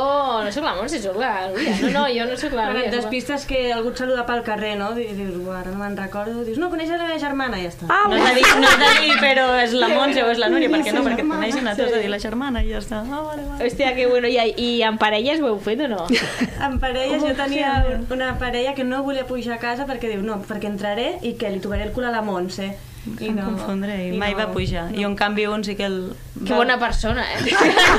no 0.45 0.51
sóc 0.53 0.63
la 0.67 0.75
Montse, 0.77 0.99
sóc 1.01 1.15
la 1.17 1.47
Núria. 1.49 1.71
No, 1.81 1.89
no, 1.95 2.03
jo 2.13 2.27
no 2.29 2.35
sóc 2.37 2.53
la 2.53 2.67
Quan 2.67 2.75
Núria. 2.75 2.89
et 2.89 2.93
sóc 2.93 2.99
la- 2.99 3.09
despistes 3.09 3.45
que 3.49 3.61
algú 3.73 3.89
et 3.89 3.97
saluda 3.97 4.25
pel 4.27 4.43
carrer, 4.45 4.75
no? 4.77 4.91
Dius, 4.93 5.15
dius, 5.17 5.33
"Uah, 5.41 5.61
ara 5.61 5.71
no 5.71 5.79
me'n 5.79 5.97
recordo. 5.97 6.43
Dius, 6.45 6.59
no, 6.61 6.69
coneixes 6.69 6.93
la 6.99 7.07
meva 7.07 7.17
germana, 7.17 7.57
i 7.57 7.63
ja 7.65 7.69
està. 7.73 7.87
Ah, 7.89 8.03
No 8.07 8.15
has 8.21 8.29
de 8.29 8.35
dir, 8.35 8.45
no 8.61 8.67
has 8.67 8.77
de 8.83 9.01
dir, 9.01 9.15
però 9.19 9.47
és 9.63 9.73
la 9.73 9.87
Montse 9.95 10.21
o 10.23 10.29
és 10.29 10.37
la 10.37 10.49
Núria, 10.49 10.69
perquè 10.69 10.93
no, 10.93 11.01
perquè 11.09 11.25
et 11.25 11.33
coneixen 11.33 11.67
a 11.67 11.75
tu, 11.75 11.81
has 11.87 11.91
de 11.91 11.99
dir 12.05 12.09
la 12.13 12.19
germana 12.19 12.63
i 12.63 12.69
ja 12.69 12.77
està. 12.77 13.01
Ah, 13.01 13.21
vale, 13.31 13.41
vale. 13.49 13.65
Hòstia, 13.65 13.95
que 13.95 14.05
bueno. 14.05 14.27
I, 14.27 14.37
I 14.55 14.81
en 14.83 14.97
parelles 14.99 15.41
ho 15.41 15.47
heu 15.47 15.59
fet 15.59 15.81
o 15.81 15.87
no? 15.87 16.05
En 16.69 16.79
parelles 16.79 17.21
jo 17.23 17.33
tenia 17.33 17.83
una 18.11 18.37
parella 18.37 18.75
que 18.75 18.83
no 18.83 19.01
volia 19.01 19.25
pujar 19.25 19.55
a 19.55 19.57
casa 19.59 19.87
perquè 19.87 20.07
diu, 20.13 20.21
no, 20.21 20.37
perquè 20.47 20.69
entraré 20.69 21.17
i 21.23 21.33
que 21.33 21.49
li 21.49 21.59
tocaré 21.59 21.83
el 21.89 21.91
cul 21.93 22.05
a 22.05 22.11
la 22.11 22.21
Montse. 22.21 22.75
I 23.03 23.27
Em 23.27 23.39
confondré, 23.43 23.95
i 24.07 24.11
mai 24.17 24.31
va 24.37 24.45
pujar. 24.53 24.85
I 24.95 25.03
en 25.03 25.15
canvi 25.19 25.43
un 25.51 25.63
sí 25.67 25.75
que 25.75 25.83
el... 25.89 25.97
Que 26.39 26.53
bona 26.55 26.77
persona, 26.79 27.25
eh? 27.33 27.39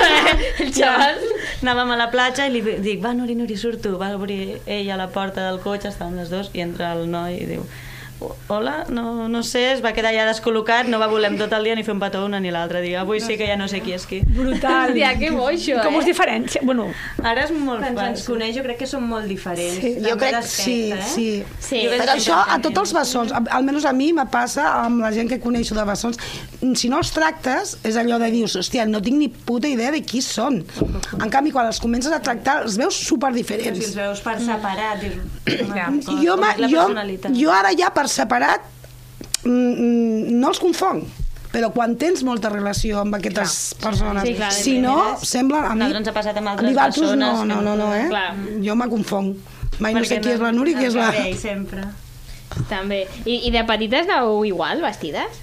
el 0.63 0.71
Ja. 0.73 0.95
xaval. 0.95 1.19
Anàvem 1.61 1.91
a 1.93 1.97
la 1.99 2.07
platja 2.13 2.47
i 2.49 2.53
li 2.55 2.61
dic, 2.81 3.03
va, 3.03 3.13
Nuri, 3.13 3.35
Nuri, 3.37 3.57
surto. 3.57 3.97
Va 4.01 4.09
obrir 4.17 4.59
ell 4.65 4.89
a 4.89 4.97
la 4.97 5.07
porta 5.13 5.45
del 5.45 5.59
cotxe, 5.61 5.91
estàvem 5.93 6.17
les 6.17 6.29
dos, 6.33 6.49
i 6.57 6.63
entra 6.65 6.93
el 6.97 7.05
noi 7.09 7.37
i 7.43 7.45
diu, 7.53 7.67
hola, 8.47 8.85
no, 8.89 9.27
no 9.27 9.43
sé, 9.43 9.71
es 9.73 9.81
va 9.83 9.91
quedar 9.93 10.13
ja 10.15 10.25
descol·locat, 10.29 10.87
no 10.87 10.99
va 11.01 11.07
voler 11.11 11.31
tot 11.37 11.51
el 11.53 11.63
dia 11.67 11.75
ni 11.75 11.83
fer 11.83 11.93
un 11.93 11.99
petó 11.99 12.23
una 12.25 12.39
ni 12.39 12.51
l'altre. 12.53 12.81
Dic, 12.81 12.95
avui 12.99 13.19
sí 13.19 13.35
que 13.37 13.47
ja 13.49 13.57
no 13.57 13.67
sé 13.67 13.81
qui 13.81 13.93
és 13.93 14.05
qui. 14.07 14.21
Brutal. 14.25 14.91
Hòstia, 14.93 15.11
que 15.19 15.31
bo 15.35 15.47
això, 15.49 15.81
Com 15.83 15.95
eh? 15.95 15.99
us 15.99 16.05
diferencia? 16.05 16.61
Bueno, 16.63 16.87
Ara 17.23 17.43
és 17.45 17.51
molt 17.51 17.81
Quan 17.81 17.95
fàcil. 17.97 18.25
coneix 18.25 18.55
jo 18.55 18.63
crec 18.63 18.77
que 18.79 18.87
som 18.87 19.03
molt 19.07 19.25
diferents. 19.27 19.79
Sí. 19.81 19.95
Jo 20.05 20.15
crec 20.17 20.35
que 20.39 20.43
sí, 20.47 20.77
eh? 20.91 21.01
sí. 21.03 21.27
Sí. 21.59 21.83
Jo 21.85 21.91
Però 21.97 22.15
això 22.15 22.39
a 22.47 22.59
tots 22.61 22.79
els 22.85 22.93
bessons, 22.93 23.31
a- 23.33 23.43
almenys 23.57 23.85
a 23.85 23.93
mi 23.93 24.11
me 24.13 24.25
passa 24.31 24.67
amb 24.85 25.01
la 25.01 25.11
gent 25.11 25.29
que 25.29 25.39
coneixo 25.39 25.75
de 25.75 25.83
bessons, 25.85 26.17
si 26.75 26.89
no 26.89 26.97
els 26.99 27.11
tractes 27.11 27.77
és 27.83 27.95
allò 27.97 28.17
de 28.21 28.31
dius, 28.31 28.55
hòstia, 28.55 28.85
no 28.87 29.01
tinc 29.01 29.17
ni 29.17 29.27
puta 29.29 29.67
idea 29.67 29.91
de 29.91 30.01
qui 30.03 30.21
són. 30.21 30.63
En 31.21 31.29
canvi, 31.29 31.51
quan 31.51 31.67
els 31.67 31.79
comences 31.79 32.11
a 32.13 32.21
tractar, 32.21 32.61
els 32.63 32.77
veus 32.77 32.95
Però 32.95 32.99
si 32.99 33.05
superdiferents. 33.05 33.79
els 33.85 33.95
veus 33.95 34.21
per 34.21 34.39
separat, 34.39 35.01
dius... 35.01 35.15
Ja. 35.75 35.89
"Home, 35.89 36.01
Jo, 36.23 36.31
com 36.35 36.39
ma, 36.41 36.51
és 36.53 36.59
la 36.59 36.67
jo, 36.69 36.77
personalitat. 36.85 37.31
jo 37.37 37.51
ara 37.51 37.71
ja 37.77 37.89
per 37.93 38.04
separat 38.07 38.61
mm, 39.43 39.51
mm, 39.51 40.33
no 40.39 40.49
els 40.53 40.59
confonc 40.59 41.05
però 41.55 41.69
quan 41.71 41.93
tens 41.95 42.19
molta 42.27 42.49
relació 42.51 42.99
amb 42.99 43.15
aquestes 43.15 43.75
persones, 43.79 44.25
Sí, 44.27 44.33
clar, 44.35 44.51
si 44.51 44.73
no, 44.83 44.95
primeres. 44.97 45.29
sembla... 45.29 45.61
A 45.71 45.75
mi, 45.79 45.85
ens 45.87 46.09
ha 46.11 46.13
passat 46.13 46.35
amb 46.41 46.49
altres 46.51 46.75
persones 46.75 47.15
No, 47.15 47.45
no, 47.47 47.61
no, 47.63 47.77
no, 47.79 47.93
eh? 47.95 48.09
Clar. 48.09 48.33
Jo 48.65 48.75
me 48.75 48.89
confonc. 48.91 49.37
Mai 49.79 49.93
no 49.95 50.01
Perquè 50.01 50.09
sé 50.09 50.17
qui 50.19 50.27
no- 50.27 50.33
és 50.35 50.43
la 50.43 50.51
Núria 50.51 50.75
i 50.75 50.79
qui 50.81 50.89
és 50.89 50.95
la... 50.99 51.13
També. 52.69 53.05
I, 53.23 53.37
I 53.47 53.51
de 53.55 53.63
petites 53.67 54.05
anàveu 54.07 54.43
igual, 54.47 54.81
vestides? 54.83 55.39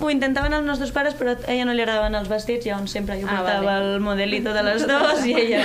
Ho 0.00 0.08
intentaven 0.10 0.52
els 0.56 0.64
nostres 0.66 0.90
pares, 0.90 1.14
però 1.14 1.36
a 1.36 1.52
ella 1.52 1.64
no 1.68 1.72
li 1.74 1.82
agradaven 1.84 2.14
els 2.18 2.28
vestits, 2.28 2.66
llavors 2.66 2.90
sempre 2.90 3.14
jo 3.20 3.26
Ah, 3.30 3.36
portava 3.36 3.62
vale. 3.64 3.94
el 3.94 4.00
modelito 4.00 4.52
de 4.52 4.62
les 4.66 4.86
dues 4.86 5.24
i 5.26 5.34
ella... 5.38 5.60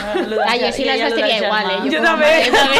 Ah, 0.45 0.56
jo 0.62 0.69
sí 0.76 0.84
les 0.86 1.02
vestiria 1.02 1.38
igual, 1.39 1.69
eh? 1.71 1.80
Jo 1.89 1.99
a 1.99 2.04
també. 2.06 2.30
mare 2.30 2.52
també. 2.54 2.78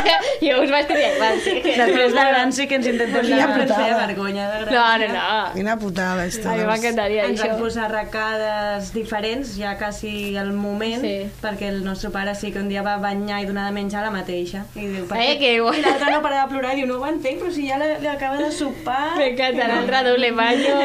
jo 0.46 0.60
us 0.62 0.70
vestiria 0.70 1.08
igual, 1.16 1.40
sí. 1.42 1.54
Després 1.64 2.14
de 2.14 2.24
grans 2.30 2.54
sí 2.60 2.66
que 2.70 2.78
ens 2.78 2.86
intentem... 2.86 3.26
Quina 3.26 3.48
ens 3.48 3.72
putada. 3.72 3.96
vergonya 4.06 4.46
de 4.52 4.60
gran. 4.64 4.74
No, 4.74 4.84
no, 4.98 5.08
no. 5.14 5.52
Quina 5.56 5.76
putada, 5.82 6.22
A 6.22 6.26
això. 6.28 6.54
mi 6.54 6.64
m'encantaria 6.70 7.24
Ens 7.32 7.40
van 7.42 7.50
això. 7.50 7.58
posar 7.64 7.84
arracades 7.90 8.92
diferents, 8.94 9.56
ja 9.58 9.76
quasi 9.78 10.36
al 10.36 10.52
moment, 10.52 11.02
Sí. 11.02 11.16
perquè 11.42 11.68
el 11.72 11.82
nostre 11.84 12.10
pare 12.14 12.34
sí 12.34 12.52
que 12.52 12.58
un 12.62 12.68
dia 12.68 12.82
va 12.86 12.96
banyar 13.02 13.42
i 13.42 13.46
donar 13.46 13.66
de 13.66 13.72
menjar 13.74 14.02
a 14.04 14.06
la 14.06 14.14
mateixa. 14.14 14.64
I 14.76 14.86
diu, 14.86 15.06
per 15.10 15.18
Eh, 15.18 15.34
què? 15.34 15.38
que 15.42 15.52
guai. 15.60 15.78
I 15.80 15.82
l'altre 15.82 16.12
no 16.14 16.22
parava 16.22 16.46
de 16.46 16.54
plorar 16.54 16.72
i 16.74 16.82
diu, 16.82 16.86
no 16.86 17.00
ho 17.02 17.06
entenc, 17.10 17.40
però 17.42 17.50
si 17.52 17.66
ja 17.68 17.78
li, 17.82 17.90
li 18.00 18.06
acaba 18.08 18.36
de 18.38 18.52
sopar... 18.52 19.16
M'encanta 19.18 19.66
l'altre 19.68 20.04
doble 20.10 20.30
baño. 20.32 20.75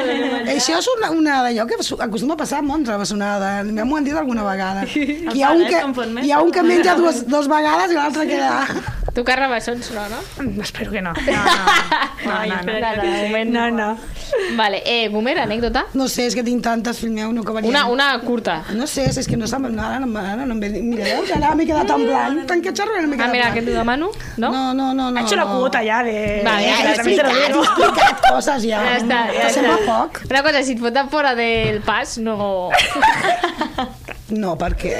Això 0.55 0.77
és 0.79 0.89
una, 0.97 1.11
una 1.15 1.41
d'allò 1.47 1.67
que 1.69 1.79
acostuma 1.79 2.37
a 2.37 2.41
passar 2.41 2.61
a 2.61 2.65
Mons, 2.65 2.89
a 2.89 2.97
bessonada. 3.01 3.51
M'ho 3.63 3.99
han 3.99 4.07
dit 4.07 4.17
alguna 4.17 4.45
vegada. 4.47 4.87
Que 4.91 5.37
hi 5.37 5.43
ha 5.43 5.51
un 5.55 5.63
que, 5.67 5.79
hi 6.25 6.31
ha 6.31 6.41
un 6.43 6.51
que 6.53 6.63
menja 6.65 6.95
dues, 6.99 7.23
dues 7.29 7.47
vegades 7.51 7.93
i 7.93 7.99
l'altre 7.99 8.27
queda... 8.29 8.55
Tu 9.13 9.23
que 9.27 9.35
rebassons 9.35 9.89
no, 9.91 10.05
no? 10.07 10.17
Mm, 10.39 10.61
Espero 10.61 10.91
que 10.91 11.01
no. 11.01 11.11
No, 12.23 12.45
no. 12.45 12.45
No, 12.45 12.45
no, 12.45 12.95
no. 12.95 13.03
moment 13.03 13.49
no, 13.51 13.71
no. 13.71 13.97
Vale, 14.55 14.83
eh, 14.85 15.07
Gomer, 15.09 15.39
anècdota? 15.39 15.85
No 15.97 16.05
sé, 16.07 16.27
és 16.29 16.35
que 16.37 16.43
tinc 16.45 16.61
tantes, 16.63 16.99
fill 17.01 17.09
meu, 17.11 17.31
no 17.33 17.41
acabaria. 17.41 17.67
Una, 17.67 17.87
una 17.89 18.07
curta. 18.21 18.59
No 18.77 18.85
sé, 18.87 19.07
és 19.09 19.27
que 19.27 19.35
no 19.35 19.47
se'm... 19.49 19.65
no, 19.73 19.81
Ara 19.83 19.99
no, 20.05 20.19
ara 20.21 20.45
no 20.45 20.53
em 20.53 20.59
ve... 20.61 20.69
Mira, 20.85 21.03
veus? 21.03 21.31
Ara 21.35 21.55
m'he 21.57 21.65
quedat 21.65 21.89
en 21.95 22.05
blanc. 22.05 22.43
Tant 22.47 22.61
que 22.63 22.71
xerro, 22.77 22.93
ara 22.95 23.07
m'he 23.09 23.17
Ah, 23.17 23.23
quedat 23.25 23.33
mira, 23.33 23.47
en 23.49 23.53
que 23.57 23.63
t'ho 23.65 23.73
demano, 23.75 24.11
no? 24.37 24.51
No, 24.53 24.61
no, 24.77 24.93
no, 24.93 25.09
no. 25.09 25.19
Ha 25.19 25.23
hecho 25.25 25.35
la 25.41 25.47
cuota 25.49 25.81
ja 25.83 26.03
de... 26.05 26.15
Vale, 26.45 26.69
Ja, 26.69 26.77
ja, 26.77 26.77
he 26.77 26.85
ja, 26.85 26.93
explicat, 26.93 27.31
he 27.33 27.49
explicat 27.49 28.21
coses 28.29 28.63
ja. 28.69 28.83
Ja 28.85 28.95
està, 29.01 29.19
ja 29.33 29.47
Que 29.47 29.53
sembla 29.57 29.75
està. 29.79 29.87
poc. 29.89 30.21
Una 30.29 30.43
cosa, 30.45 30.63
si 30.63 30.77
et 30.77 30.85
foten 30.85 31.09
fora 31.09 31.33
del 31.35 31.81
pas, 31.81 32.17
no... 32.21 32.69
No, 34.31 34.53
perquè... 34.57 34.93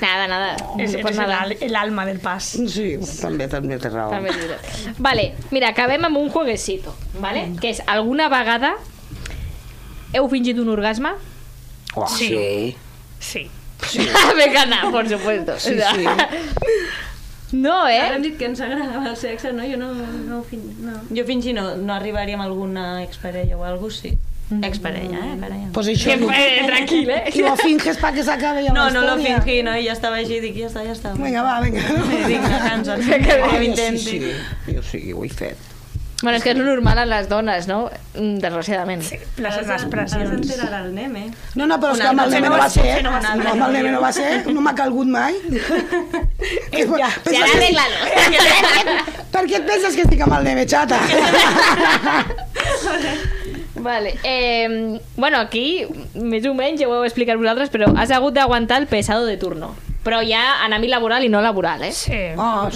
Nada, 0.00 0.26
nada. 0.30 0.50
No 0.76 0.82
és 0.84 0.94
passa 1.02 1.26
nada. 1.26 1.40
el- 1.56 1.72
l'alma 1.72 2.04
del 2.06 2.20
pas. 2.22 2.44
Sí, 2.70 2.96
també, 3.20 3.48
també 3.50 3.78
té 3.82 3.90
raó. 3.90 4.10
També 4.12 4.30
és. 4.30 4.86
Vale, 5.02 5.32
mira, 5.50 5.72
acabem 5.74 6.04
amb 6.06 6.20
un 6.20 6.30
jueguecito, 6.30 6.94
vale? 7.18 7.48
Que 7.60 7.72
és, 7.74 7.82
alguna 7.86 8.28
vegada 8.32 8.74
heu 10.14 10.28
fingit 10.30 10.58
un 10.62 10.68
orgasme? 10.72 11.10
Oh, 11.96 12.06
sí. 12.08 12.76
Sí. 13.18 13.48
Me 14.36 14.44
encanta, 14.46 14.90
por 14.90 15.08
supuesto. 15.08 15.58
Sí, 15.58 15.74
sí. 15.76 16.04
No, 17.52 17.84
Ara 17.84 17.94
eh? 17.94 18.14
hem 18.16 18.22
dit 18.24 18.36
que 18.38 18.48
ens 18.48 18.60
agradava 18.60 19.06
el 19.12 19.16
sexe, 19.16 19.52
no? 19.54 19.62
Jo 19.66 19.76
no, 19.78 19.92
no, 19.94 20.40
fin... 20.48 20.62
no. 20.82 20.96
Jo 21.14 21.24
fins 21.28 21.46
i 21.46 21.52
no, 21.54 21.76
no 21.78 21.94
arribaria 21.94 22.34
amb 22.34 22.42
alguna 22.46 23.02
exparella 23.04 23.56
o 23.56 23.62
alguna 23.64 23.86
cosa, 23.86 24.08
sí. 24.08 24.16
Exparella, 24.62 25.18
eh? 25.18 25.36
Parella. 25.40 25.68
Pues 25.74 25.88
això... 25.90 26.14
Que, 26.14 26.40
eh, 26.40 26.66
tranquil, 26.68 27.08
eh? 27.10 27.22
I 27.34 27.42
lo 27.42 27.56
finges 27.58 27.96
pa 27.98 28.12
que 28.14 28.22
s'acabe 28.22 28.62
ja 28.62 28.72
No, 28.72 28.88
no 28.94 29.02
lo 29.02 29.16
fingí, 29.18 29.62
no? 29.66 29.74
I 29.74 29.86
ja 29.88 29.92
estava 29.96 30.20
així, 30.22 30.38
dic, 30.40 30.54
ja 30.60 30.68
està, 30.70 30.84
ja 30.86 30.92
està. 30.94 31.14
Vinga, 31.18 31.42
va, 31.42 31.56
vinga. 31.64 31.82
Dic, 32.28 32.40
no, 32.44 32.58
cansa't. 32.62 33.02
Ah, 33.10 33.18
Que 33.24 33.40
jo 33.42 33.48
m'intenti. 33.58 33.98
sí, 34.10 34.20
sí, 34.66 34.76
jo 34.76 34.82
sí, 34.86 35.02
ho 35.12 35.24
he 35.26 35.32
fet. 35.34 35.72
Bueno, 36.22 36.38
és 36.38 36.44
que 36.46 36.54
és 36.54 36.56
lo 36.56 36.64
normal 36.64 36.96
a 37.02 37.04
les 37.04 37.26
dones, 37.28 37.66
no? 37.68 37.90
Mm, 38.14 38.38
Desgraciadament. 38.40 39.02
Sí. 39.04 39.18
Les 39.36 39.52
Ara 39.58 39.74
expressions. 39.76 40.30
s'enterarà 40.30 40.78
el 40.86 40.94
nem, 40.94 41.12
eh? 41.20 41.26
No, 41.60 41.66
no, 41.68 41.76
però 41.82 41.92
és 41.92 42.00
que 42.00 42.08
amb 42.08 42.22
el 42.24 42.30
neme 42.32 42.48
no 42.48 42.56
va 42.62 42.70
ser. 42.72 43.02
no 43.04 43.12
amb 43.12 43.66
el 43.66 43.72
neme 43.76 43.92
no 43.92 44.00
va 44.00 44.12
ser. 44.16 44.30
No 44.48 44.62
m'ha 44.64 44.72
calgut 44.78 45.10
mai. 45.12 45.36
Ja, 46.76 47.08
ara 47.08 47.46
arregla-lo. 47.50 47.98
Per 49.34 49.42
què 49.48 49.58
et 49.58 49.66
penses 49.68 49.96
que 49.96 50.04
estic 50.06 50.20
amb 50.24 50.38
el 50.38 50.44
neme, 50.48 50.64
xata? 50.68 51.00
Vale. 53.80 54.14
Eh, 54.24 54.98
bueno, 55.16 55.38
aquí, 55.38 55.86
més 56.14 56.46
o 56.46 56.54
menys, 56.54 56.80
ja 56.80 56.88
ho 56.88 56.94
heu 56.98 57.04
explicat 57.06 57.36
vosaltres, 57.38 57.70
però 57.70 57.90
has 57.96 58.10
hagut 58.10 58.34
d'aguantar 58.34 58.80
el 58.82 58.86
pesado 58.90 59.26
de 59.26 59.36
turno. 59.36 59.74
Però 60.06 60.20
ja 60.22 60.64
en 60.64 60.72
àmbit 60.76 60.90
laboral 60.92 61.24
i 61.26 61.28
no 61.28 61.40
laboral, 61.42 61.82
eh? 61.82 61.92
Sí. 61.92 62.20
Oh, 62.38 62.68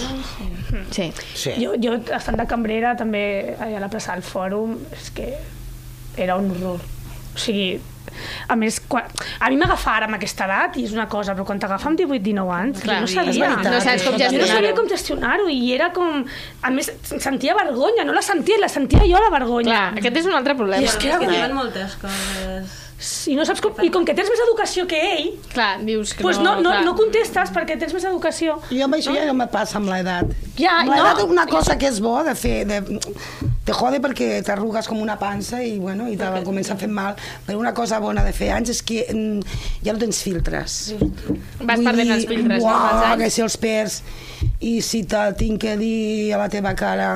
Sí. 0.91 1.11
sí. 1.35 1.51
Jo, 1.59 1.73
jo, 1.79 1.93
estant 2.15 2.37
de 2.39 2.45
cambrera, 2.47 2.95
també 2.99 3.55
allà 3.59 3.77
a 3.77 3.83
la 3.85 3.89
plaça 3.91 4.13
del 4.13 4.23
Fòrum, 4.23 4.77
és 4.91 5.09
que 5.15 5.33
era 6.17 6.35
un 6.35 6.49
horror. 6.51 6.79
O 7.35 7.39
sigui, 7.39 7.79
a 8.51 8.55
més, 8.59 8.79
quan, 8.91 9.07
a 9.39 9.49
mi 9.49 9.57
m'agafa 9.61 9.95
ara 9.97 10.09
amb 10.09 10.17
aquesta 10.17 10.45
edat 10.49 10.77
i 10.81 10.85
és 10.87 10.93
una 10.95 11.07
cosa, 11.11 11.33
però 11.37 11.45
quan 11.47 11.59
t'agafa 11.61 11.89
amb 11.91 11.99
18-19 12.01 12.53
anys, 12.57 12.81
Clar, 12.83 12.97
jo 12.99 13.05
no 13.07 13.11
sabia. 13.13 13.47
veritat. 13.47 13.71
No 13.73 13.81
saps 13.85 14.05
com 14.07 14.19
jo 14.19 14.29
no 14.37 14.49
sabia 14.51 14.75
com 14.77 14.91
gestionar-ho 14.91 15.47
i 15.51 15.61
era 15.75 15.89
com... 15.95 16.21
A 16.61 16.69
més, 16.73 16.91
sentia 17.07 17.55
vergonya, 17.57 18.05
no 18.07 18.13
la 18.17 18.21
sentia, 18.25 18.59
la 18.61 18.69
sentia 18.71 19.03
jo 19.07 19.21
la 19.21 19.31
vergonya. 19.33 19.71
Clar, 19.71 20.03
aquest 20.03 20.21
és 20.23 20.29
un 20.29 20.37
altre 20.37 20.55
problema. 20.59 20.83
I 20.83 20.91
és 20.91 20.99
que 21.01 21.09
era 21.11 21.19
Que 21.21 21.31
diuen 21.31 21.55
moltes 21.57 21.97
coses. 22.01 22.77
I, 23.25 23.33
no 23.33 23.41
saps 23.49 23.63
com... 23.65 23.73
I 23.81 23.89
com 23.89 24.03
que 24.05 24.13
tens 24.13 24.27
més 24.29 24.41
educació 24.43 24.83
que 24.89 24.97
ell, 25.15 25.31
Clar, 25.49 25.71
dius 25.81 26.11
que 26.13 26.21
doncs 26.21 26.37
no, 26.37 26.59
no, 26.61 26.69
clar. 26.69 26.83
no 26.85 26.93
contestes 26.99 27.49
perquè 27.55 27.79
tens 27.81 27.95
més 27.97 28.05
educació. 28.05 28.59
Jo 28.69 28.85
amb 28.85 28.99
això 28.99 29.15
ja 29.15 29.23
no 29.25 29.33
me 29.39 29.47
passa 29.49 29.79
amb 29.79 29.89
l'edat. 29.89 30.29
Ja, 30.59 30.83
Amb 30.83 30.91
no. 30.91 30.99
l'edat 30.99 31.23
una 31.25 31.47
cosa 31.49 31.79
que 31.81 31.89
és 31.89 31.97
bo 32.03 32.19
de 32.27 32.35
fer, 32.37 32.59
de, 32.69 32.77
te 33.71 33.77
jode 33.77 34.01
perquè 34.03 34.41
t'arrugues 34.45 34.87
com 34.89 34.99
una 35.01 35.15
pansa 35.19 35.61
i, 35.63 35.77
bueno, 35.79 36.09
i 36.11 36.17
te 36.19 36.27
comença 36.45 36.75
a 36.75 36.79
fer 36.79 36.89
mal. 36.91 37.15
Però 37.45 37.59
una 37.59 37.73
cosa 37.77 38.01
bona 38.03 38.23
de 38.25 38.33
fer 38.35 38.51
anys 38.55 38.73
és 38.75 38.81
que 38.83 39.05
mm, 39.07 39.57
ja 39.85 39.95
no 39.95 40.01
tens 40.01 40.21
filtres. 40.25 40.79
Vas 41.61 41.83
perdent 41.85 42.11
els 42.17 42.27
filtres, 42.27 42.59
no, 42.59 42.67
Uau, 42.67 43.03
anys. 43.05 43.23
que 43.23 43.31
si 43.31 43.45
els 43.45 43.57
perds 43.61 44.01
i 44.61 44.73
si 44.85 45.03
te 45.09 45.21
tinc 45.37 45.61
que 45.61 45.75
dir 45.77 46.33
a 46.35 46.41
la 46.41 46.47
teva 46.51 46.73
cara 46.77 47.09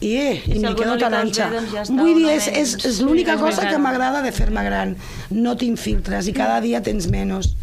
i, 0.00 0.14
eh, 0.16 0.36
i, 0.38 0.58
si 0.58 0.64
algú 0.64 0.82
quedo 0.82 0.96
no 0.96 1.00
tan 1.00 1.16
bé, 1.28 1.48
doncs 1.52 1.74
ja 1.74 1.84
Vull 1.90 2.14
dir, 2.16 2.30
és, 2.32 2.48
és, 2.48 2.74
és 2.88 3.00
l'única 3.04 3.36
és 3.36 3.42
cosa 3.42 3.68
que 3.68 3.80
m'agrada 3.82 4.24
de 4.24 4.32
fer-me 4.34 4.64
gran. 4.66 4.96
No 5.30 5.56
tinc 5.60 5.78
filtres 5.80 6.28
i 6.30 6.36
cada 6.36 6.58
dia 6.64 6.82
tens 6.84 7.08
menys. 7.12 7.54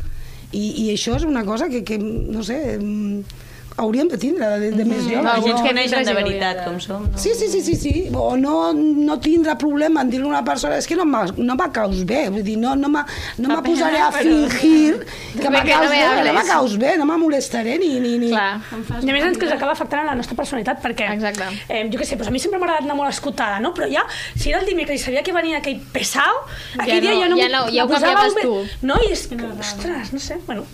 I, 0.55 0.69
i 0.85 0.87
això 0.93 1.17
és 1.17 1.27
una 1.27 1.43
cosa 1.43 1.67
que, 1.67 1.83
que 1.83 1.97
no 1.99 2.45
sé, 2.47 2.77
mm, 2.77 3.46
hauríem 3.77 4.07
de 4.09 4.17
tindre 4.17 4.47
de, 4.59 4.71
de 4.73 4.85
més 4.85 5.03
joves. 5.05 5.17
Alguns 5.17 5.35
Alguns 5.35 5.61
que 5.61 5.67
que 5.67 5.73
neixen 5.77 6.05
de 6.07 6.13
veritat, 6.17 6.57
no 6.63 6.65
com 6.71 6.79
som, 6.81 7.03
no? 7.07 7.17
Sí, 7.17 7.31
sí, 7.37 7.47
sí, 7.53 7.61
sí, 7.61 7.75
sí. 7.77 7.93
O 8.15 8.35
no, 8.37 8.73
no 8.73 9.19
tindre 9.21 9.55
problema 9.61 10.01
en 10.01 10.09
dir-li 10.09 10.25
a 10.25 10.31
una 10.31 10.43
persona 10.45 10.77
és 10.81 10.87
que 10.89 10.97
no 10.97 11.05
m'ha 11.05 11.25
no 11.37 11.55
m'ha 11.59 11.67
caus 11.75 12.03
bé, 12.09 12.23
vull 12.33 12.43
dir, 12.43 12.57
no, 12.57 12.75
no, 12.75 12.89
m'ha- 12.89 13.05
no 13.37 13.49
me 13.53 13.59
posaré 13.67 13.99
a 14.01 14.11
fingir 14.11 14.97
que 15.05 15.39
Que 15.43 15.49
m'ha 15.53 15.61
no 15.63 15.69
caus 15.69 15.89
me 15.89 15.95
bé, 15.95 16.03
que 16.17 16.27
no 16.27 16.33
me 16.39 16.45
caus 16.49 16.77
bé, 16.77 16.95
no 16.97 17.05
me 17.05 17.17
molestaré 17.21 17.77
ni... 17.77 17.99
ni, 17.99 18.17
ni. 18.17 18.29
Clar. 18.33 18.61
I 19.03 19.09
a 19.09 19.13
més 19.13 19.27
ens 19.29 19.37
que 19.37 19.45
ens 19.45 19.53
acaba 19.55 19.71
afectant 19.77 20.01
en 20.03 20.09
la 20.11 20.15
nostra 20.19 20.35
personalitat 20.39 20.81
perquè, 20.83 21.11
Exacte. 21.13 21.47
eh, 21.69 21.83
jo 21.93 21.99
què 22.01 22.05
sé, 22.09 22.17
doncs 22.17 22.31
a 22.31 22.35
mi 22.35 22.41
sempre 22.41 22.57
m'ha 22.59 22.65
agradat 22.71 22.87
anar 22.89 22.97
molt 22.97 23.13
escotada, 23.13 23.59
no? 23.63 23.73
però 23.77 23.87
ja, 23.91 24.03
si 24.35 24.49
era 24.49 24.59
el 24.63 24.65
dimecres 24.69 24.99
i 25.01 25.03
sabia 25.05 25.21
que 25.23 25.33
venia 25.35 25.61
aquell 25.61 25.77
pesau, 25.93 26.41
aquell 26.79 26.97
Ja 26.97 26.99
dia 27.05 27.13
no, 27.13 27.21
jo 27.21 27.29
no, 27.29 27.37
ja 27.37 27.47
no, 27.53 27.61
ja 27.69 27.85
ho 27.85 27.87
me 27.87 27.93
posava 27.93 28.27
tu. 28.41 28.57
No, 28.89 28.97
i 29.05 29.11
és 29.13 29.27
que, 29.29 29.37
ostres, 29.59 30.13
no 30.13 30.19
sé, 30.23 30.39
bueno, 30.47 30.65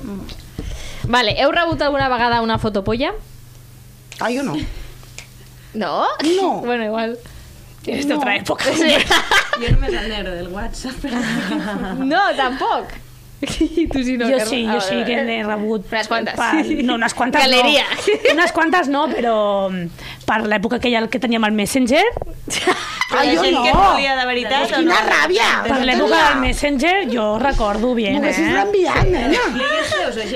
Vale, 1.07 1.35
heu 1.41 1.51
rebut 1.51 1.81
alguna 1.81 2.09
vegada 2.09 2.41
una 2.41 2.57
fotopolla? 2.57 3.13
Ah, 4.19 4.29
jo 4.31 4.43
no. 4.43 4.55
No? 5.73 6.07
No. 6.23 6.61
Bueno, 6.65 6.85
igual. 6.85 7.17
és 7.85 8.05
d'altra 8.07 8.37
època. 8.39 8.71
Sí. 8.71 8.93
Jo 9.59 9.71
només 9.73 9.91
el 9.91 10.05
negre 10.07 10.31
del 10.37 10.47
WhatsApp. 10.53 11.01
Però... 11.03 11.19
No, 12.07 12.21
tampoc. 12.39 12.93
I 13.43 13.87
tu 13.91 14.03
sí 14.03 14.17
no. 14.17 14.27
jo 14.29 14.39
sí, 14.45 14.65
Ah, 14.67 14.73
jo 14.75 14.81
sí 14.81 14.95
vale, 14.95 15.05
que 15.05 15.21
n'he 15.23 15.43
rebut. 15.43 15.85
Unes 15.91 16.07
quantes. 16.07 16.35
Per, 16.35 16.65
no, 16.83 16.95
unes 16.95 17.13
quantes 17.13 17.41
Galeria. 17.41 17.85
no. 17.91 18.33
Unes 18.33 18.51
quantes 18.51 18.87
no, 18.89 19.07
però 19.11 19.35
per 20.25 20.41
l'època 20.47 20.79
que, 20.79 20.89
ja, 20.93 21.05
que 21.07 21.19
teníem 21.19 21.43
el 21.45 21.51
Messenger, 21.53 22.03
Ah, 23.13 23.21
Hi 23.23 23.35
ha 23.35 23.43
jo 23.43 23.51
no. 23.53 23.61
que 23.63 23.71
volia 23.77 24.15
de 24.17 24.23
veritat 24.25 24.71
o 24.73 24.81
no? 24.81 24.89
Quina 24.89 25.01
ràbia! 25.05 25.49
per 25.67 25.77
l'època 25.85 26.21
del 26.29 26.39
Messenger, 26.41 26.95
jo 27.11 27.25
recordo 27.39 27.93
bien, 27.93 28.15
M'ho 28.17 28.23
haguessis 28.23 28.47
eh? 28.47 28.61
enviat, 28.63 29.05
nena. 29.05 29.43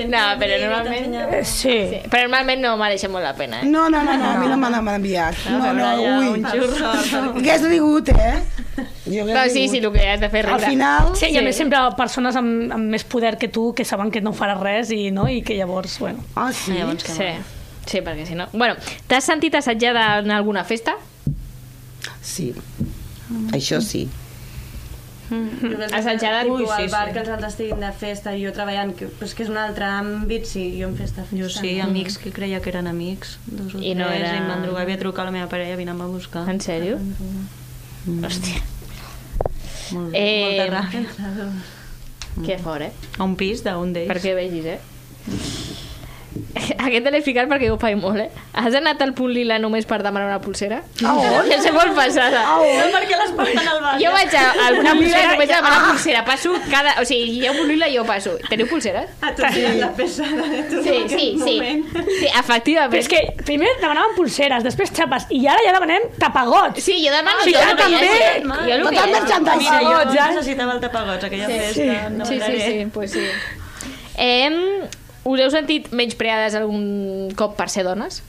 No, 0.08 0.22
però 0.38 0.60
no 0.60 0.68
normalment-. 0.68 1.16
Eh, 1.40 1.44
Sí. 1.44 1.74
Sí, 1.90 1.98
però 2.10 2.22
normalment 2.28 2.62
no 2.62 2.76
mereixen 2.78 3.10
molt 3.10 3.24
la 3.26 3.34
pena, 3.34 3.60
eh? 3.62 3.66
No, 3.66 3.88
no, 3.90 4.02
no, 4.04 4.14
no, 4.16 4.30
a 4.30 4.38
mi 4.38 4.46
no 4.46 4.56
me 4.56 4.70
n'han 4.70 4.88
enviat. 4.94 5.34
No, 5.50 5.58
no, 5.72 5.86
Allà, 5.88 6.18
ui. 6.20 6.28
un 6.38 6.46
xurro. 6.46 6.92
Hagués 7.34 7.62
rigut, 7.66 8.08
eh? 8.14 8.38
Jo 9.06 9.24
No, 9.26 9.44
sí, 9.50 9.66
sí, 9.68 9.78
el 9.78 9.90
que 9.92 10.08
has 10.08 10.20
de 10.20 10.28
fer 10.30 10.44
Al 10.46 10.58
riure. 10.60 10.70
final... 10.70 11.14
Sí, 11.16 11.26
i 11.32 11.38
a 11.38 11.42
més 11.42 11.56
sempre 11.56 11.78
persones 11.96 12.36
amb, 12.36 12.72
amb 12.72 12.90
més 12.94 13.04
poder 13.04 13.36
que 13.38 13.48
tu 13.48 13.72
que 13.74 13.84
saben 13.84 14.10
que 14.10 14.20
no 14.20 14.32
faràs 14.32 14.60
res 14.62 14.90
i, 14.94 15.10
no? 15.10 15.28
i 15.28 15.42
que 15.42 15.56
llavors, 15.56 15.98
bueno... 15.98 16.24
Ah, 16.34 16.50
sí? 16.52 16.72
Llavors, 16.76 17.04
que 17.04 17.12
Sí, 17.12 17.30
sí, 17.86 18.00
perquè 18.04 18.26
si 18.26 18.34
no... 18.38 18.46
Bueno, 18.52 18.76
t'has 19.06 19.24
sentit 19.24 19.54
assetjada 19.54 20.18
en 20.20 20.30
alguna 20.30 20.64
festa? 20.64 20.96
Sí. 22.22 22.52
Això 23.52 23.80
sí. 23.84 24.08
Assetjada, 25.92 26.46
Ui, 26.46 26.62
sí, 26.64 26.70
sí, 26.74 26.82
al 26.84 26.88
bar 26.88 27.08
sí. 27.08 27.12
que 27.12 27.20
els 27.20 27.28
altres 27.28 27.52
estiguin 27.52 27.80
de 27.84 27.90
festa 27.92 28.32
i 28.32 28.40
jo 28.46 28.52
treballant, 28.56 28.94
que, 28.96 29.10
però 29.12 29.26
és 29.28 29.34
que 29.36 29.44
és 29.44 29.50
un 29.52 29.58
altre 29.60 29.84
àmbit, 29.84 30.46
sí, 30.48 30.62
jo 30.80 30.88
en 30.88 30.94
festa, 30.96 31.26
festa. 31.28 31.36
Jo 31.36 31.50
sí, 31.52 31.74
amics 31.84 32.16
que 32.22 32.32
creia 32.32 32.62
que 32.64 32.70
eren 32.72 32.88
amics, 32.88 33.34
dos 33.44 33.74
o 33.76 33.82
I 33.82 33.92
no 33.98 34.06
tres, 34.08 34.22
era- 34.22 34.34
i 34.38 34.40
em 34.40 34.48
van 34.48 34.64
trucar, 34.64 34.86
havia 34.86 34.98
trucat 35.02 35.26
a 35.26 35.28
la 35.28 35.34
meva 35.36 35.48
parella, 35.52 35.76
vine 35.76 35.92
a 35.92 36.06
buscar. 36.08 36.46
En 36.48 36.60
sèrio? 36.64 36.96
Hòstia, 38.08 38.60
Molt, 39.92 40.14
Eh, 40.16 40.44
molta 40.44 40.66
ràbia. 40.72 41.02
que 42.46 42.56
fort, 42.62 42.82
eh? 42.88 42.92
A 43.18 43.24
un 43.24 43.34
pis 43.36 43.62
d'un 43.64 43.92
d'ells. 43.92 44.08
Perquè 44.10 44.34
vegis, 44.36 44.64
eh? 44.64 44.78
Aquest 46.88 47.04
te 47.04 47.10
l'he 47.12 47.18
explicat 47.20 47.48
perquè 47.50 47.68
ho 47.72 47.76
faig 47.80 47.96
molt, 48.00 48.20
eh? 48.22 48.44
Has 48.58 48.74
anat 48.78 49.02
al 49.04 49.12
punt 49.16 49.32
lila 49.34 49.58
només 49.62 49.86
per 49.88 50.00
demanar 50.04 50.28
una 50.30 50.40
pulsera? 50.42 50.80
A 51.04 51.14
on? 51.14 51.48
Ja 51.52 51.58
sé 51.62 51.72
molt 51.74 51.94
passada. 51.96 52.42
A 52.42 52.56
on? 52.64 52.92
perquè 52.94 53.18
les 53.20 53.32
porten 53.36 53.68
al 53.72 53.80
bar. 53.84 53.94
Jo 54.02 54.12
vaig 54.14 54.34
a, 54.38 54.44
al 54.66 54.78
punt 54.78 54.88
lila 54.88 54.94
pulsera 54.98 55.32
només 55.34 55.50
a 55.50 55.58
demanar 55.58 55.82
pulsera. 55.90 56.24
Passo 56.28 56.54
cada... 56.72 56.94
O 57.02 57.06
sigui, 57.08 57.38
hi 57.38 57.46
ha 57.46 57.52
un 57.52 57.60
punt 57.60 57.70
lila 57.72 57.88
i 57.90 57.96
jo 57.98 58.04
passo. 58.08 58.34
Teniu 58.48 58.68
pulseres? 58.70 59.10
Ah, 59.22 59.34
tu 59.36 59.46
sí. 59.54 59.64
la 59.78 59.90
pesada 59.98 60.48
de 60.54 60.62
tu 60.70 60.82
Sí, 60.82 60.88
sí, 60.88 60.98
aquest 61.04 61.44
sí. 61.44 61.56
moment. 61.56 61.84
Sí, 62.08 62.30
efectivament. 62.32 62.92
Però 62.94 63.02
és 63.04 63.10
que 63.12 63.22
primer 63.44 63.72
demanàvem 63.82 64.16
pulseres, 64.18 64.64
després 64.66 64.92
xapes, 64.96 65.28
i 65.34 65.42
ara 65.46 65.62
ja 65.66 65.74
demanem 65.76 66.08
tapagots. 66.18 66.80
Sí, 66.84 66.98
jo 67.04 67.12
demano... 67.14 67.44
Sí, 67.44 67.54
jo 67.54 67.64
jo 67.64 67.76
també. 67.78 68.14
Jo 68.42 68.78
el 68.78 68.86
que 68.88 69.06
merchandising. 69.12 69.68
Mira, 69.68 70.04
jo 70.08 70.14
eh? 70.16 70.30
necessitava 70.32 70.78
el 70.78 70.82
tapagots, 70.86 71.28
aquella 71.28 71.50
Sí, 71.52 71.58
festa. 71.66 72.08
No 72.16 72.26
Sí, 72.28 72.40
sí, 72.40 72.60
sí, 72.60 72.86
pues 72.92 73.12
sí. 73.12 73.26
Eh, 74.18 74.88
us 75.24 75.40
heu 75.40 75.50
sentit 75.50 75.90
menyspreades 75.92 76.54
algun 76.54 77.30
cop 77.36 77.56
per 77.56 77.68
ser 77.70 77.84
dones? 77.84 78.22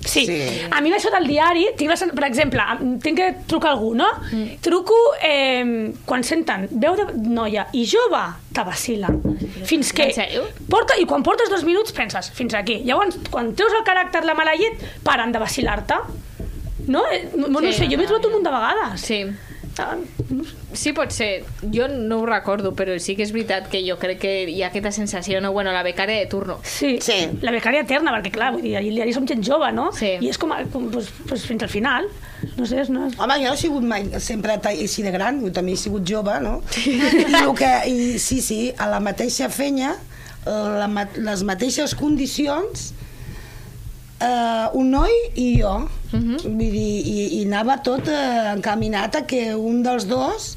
Sí. 0.00 0.22
Sí. 0.24 0.36
A 0.72 0.80
mi 0.80 0.90
això 0.96 1.10
del 1.12 1.26
diari, 1.28 1.66
tinc 1.76 1.90
la, 1.92 1.96
per 2.16 2.24
exemple, 2.24 2.62
em- 2.72 2.94
tinc 3.04 3.18
que 3.18 3.26
trucar 3.46 3.72
algú, 3.74 3.90
no? 3.94 4.06
Mm. 4.32 4.56
Truco 4.64 4.96
eh, 5.22 5.92
quan 6.06 6.24
senten 6.24 6.64
veu 6.72 6.96
de 6.96 7.04
noia 7.28 7.66
i 7.76 7.84
jove, 7.86 8.22
te 8.56 8.64
vacila. 8.64 9.10
Fins 9.68 9.92
que... 9.92 10.08
Porta, 10.72 10.96
I 10.98 11.04
quan 11.04 11.22
portes 11.22 11.50
dos 11.52 11.64
minuts 11.68 11.92
penses, 11.92 12.30
fins 12.32 12.54
aquí. 12.56 12.80
Llavors, 12.88 13.18
quan 13.30 13.52
treus 13.54 13.76
el 13.76 13.84
caràcter, 13.84 14.24
la 14.24 14.34
mala 14.34 14.56
llet, 14.56 14.80
paren 15.04 15.32
de 15.36 15.38
vacilar-te. 15.44 16.00
No? 16.88 17.04
Eh, 17.12 17.28
No, 17.36 17.48
no 17.48 17.60
Sí. 17.60 17.74
sé, 17.74 17.86
jo 17.92 17.98
m'he 18.00 18.06
trobat 18.08 18.24
un 18.26 18.32
munt 18.38 18.44
de 18.48 18.50
vegades. 18.56 19.00
Sí. 19.04 19.20
Ah, 19.80 19.96
Sí, 20.72 20.92
pot 20.92 21.10
ser. 21.10 21.44
Jo 21.74 21.88
no 21.88 22.20
ho 22.20 22.26
recordo, 22.26 22.70
però 22.78 22.94
sí 23.02 23.16
que 23.16 23.24
és 23.24 23.32
veritat 23.34 23.66
que 23.72 23.80
jo 23.82 23.96
crec 23.98 24.20
que 24.22 24.32
hi 24.50 24.62
ha 24.62 24.68
aquesta 24.68 24.92
sensació, 24.92 25.40
no? 25.40 25.50
Bueno, 25.52 25.72
la 25.72 25.82
becària 25.82 26.18
de 26.20 26.26
turno. 26.30 26.58
Sí, 26.62 26.98
Sí. 27.02 27.16
la 27.42 27.50
becària 27.52 27.80
eterna, 27.82 28.12
perquè 28.14 28.30
clar, 28.30 28.52
vull 28.52 28.62
dir, 28.62 28.76
al 28.78 28.84
diari 28.84 29.12
som 29.12 29.26
gent 29.26 29.42
jove, 29.44 29.72
no? 29.72 29.90
Sí. 29.92 30.12
I 30.20 30.28
és 30.30 30.38
com, 30.38 30.52
a- 30.52 30.64
com 30.72 30.90
pues, 30.90 31.08
pues, 31.28 31.44
fins 31.46 31.62
al 31.64 31.68
final. 31.72 32.06
No 32.56 32.64
sé, 32.66 32.80
és, 32.80 32.88
no. 32.90 33.08
Home, 33.18 33.34
jo 33.42 33.48
no 33.48 33.54
he 33.54 33.56
sigut 33.56 33.82
mai 33.82 34.06
sempre 34.20 34.58
així 34.62 35.02
de 35.02 35.10
gran, 35.10 35.40
jo 35.42 35.50
també 35.52 35.72
he 35.72 35.76
sigut 35.76 36.06
jove, 36.08 36.38
no? 36.40 36.62
I, 36.86 37.00
el 37.42 37.54
que, 37.58 37.72
i 37.90 38.18
sí, 38.18 38.40
sí, 38.40 38.72
a 38.78 38.86
la 38.88 39.00
mateixa 39.00 39.48
fenya, 39.50 39.96
la, 40.46 40.86
ma- 40.88 41.08
les 41.16 41.42
mateixes 41.44 41.94
condicions, 41.94 42.92
eh, 44.20 44.68
un 44.72 44.90
noi 44.90 45.10
i 45.34 45.60
jo. 45.60 45.88
Uh 46.12 46.18
-huh. 46.18 46.42
Vull 46.42 46.58
dir, 46.58 47.06
i, 47.06 47.40
i 47.40 47.44
anava 47.44 47.78
tot 47.82 48.08
eh, 48.08 48.52
encaminat 48.54 49.16
a 49.16 49.26
que 49.26 49.54
un 49.54 49.82
dels 49.82 50.06
dos 50.08 50.56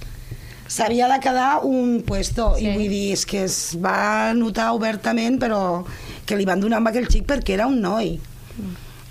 s'havia 0.68 1.08
de 1.08 1.20
quedar 1.20 1.64
un 1.64 2.02
puesto 2.02 2.56
sí. 2.58 2.66
i 2.66 2.74
vull 2.74 2.90
dir, 2.90 3.12
és 3.14 3.26
que 3.26 3.44
es 3.44 3.78
va 3.78 4.34
notar 4.34 4.74
obertament 4.74 5.40
però 5.40 5.84
que 6.26 6.36
li 6.36 6.46
van 6.46 6.60
donar 6.60 6.78
amb 6.78 6.88
aquell 6.88 7.10
xic 7.10 7.26
perquè 7.26 7.54
era 7.54 7.68
un 7.68 7.82
noi 7.82 8.20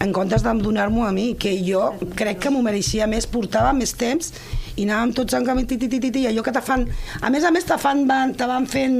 en 0.03 0.12
comptes 0.12 0.43
de 0.43 0.53
donar-m'ho 0.59 1.05
a 1.07 1.12
mi, 1.12 1.34
que 1.38 1.53
jo 1.62 1.93
crec 2.18 2.40
que 2.43 2.51
m'ho 2.51 2.62
mereixia 2.62 3.07
més, 3.07 3.28
portava 3.30 3.72
més 3.72 3.93
temps 3.95 4.32
i 4.74 4.86
anàvem 4.86 5.12
tots 5.14 5.36
en 5.38 5.47
camí, 5.47 5.64
ti, 5.68 5.78
allò 6.26 6.43
que 6.43 6.53
te 6.53 6.62
fan... 6.64 6.88
A 7.20 7.30
més 7.30 7.45
a 7.45 7.53
més, 7.55 7.66
te, 7.68 7.78
fan, 7.78 8.07
te 8.34 8.49
van 8.51 8.66
fent... 8.66 8.99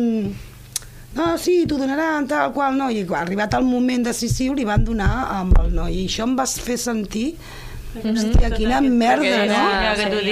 No, 1.15 1.37
sí, 1.39 1.67
t'ho 1.69 1.77
donaran, 1.77 2.27
tal 2.29 2.53
qual, 2.57 2.77
no. 2.79 2.89
I 2.91 3.05
quan 3.09 3.27
arribat 3.27 3.53
el 3.59 3.67
moment 3.69 4.07
decisiu 4.07 4.55
li 4.57 4.65
van 4.69 4.85
donar 4.85 5.11
amb 5.41 5.59
el 5.61 5.75
noi. 5.77 5.99
I 6.03 6.09
això 6.09 6.29
em 6.29 6.39
va 6.39 6.49
fer 6.49 6.79
sentir... 6.81 7.35
Hòstia, 7.93 8.49
quina 8.57 8.79
merda, 8.81 9.43
no? 9.51 9.57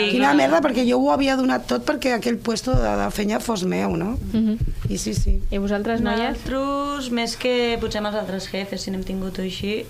Quina 0.09 0.31
merda, 0.33 0.63
perquè 0.65 0.81
jo 0.89 0.97
ho 0.97 1.11
havia 1.13 1.35
donat 1.37 1.67
tot 1.69 1.85
perquè 1.85 2.15
aquell 2.17 2.39
puesto 2.41 2.73
de, 2.73 2.95
de 3.03 3.09
fenya 3.13 3.37
fos 3.45 3.67
meu, 3.69 3.99
no? 4.01 4.15
I 4.89 4.97
sí, 4.97 5.13
sí. 5.13 5.35
I 5.53 5.61
vosaltres, 5.61 6.01
noies? 6.01 6.41
Nosaltres, 6.41 7.11
més 7.13 7.37
que 7.37 7.77
potser 7.83 8.01
amb 8.01 8.09
els 8.15 8.17
altres 8.23 8.49
jefes, 8.49 8.81
si 8.81 8.95
n'hem 8.95 9.05
tingut 9.05 9.43
així, 9.45 9.83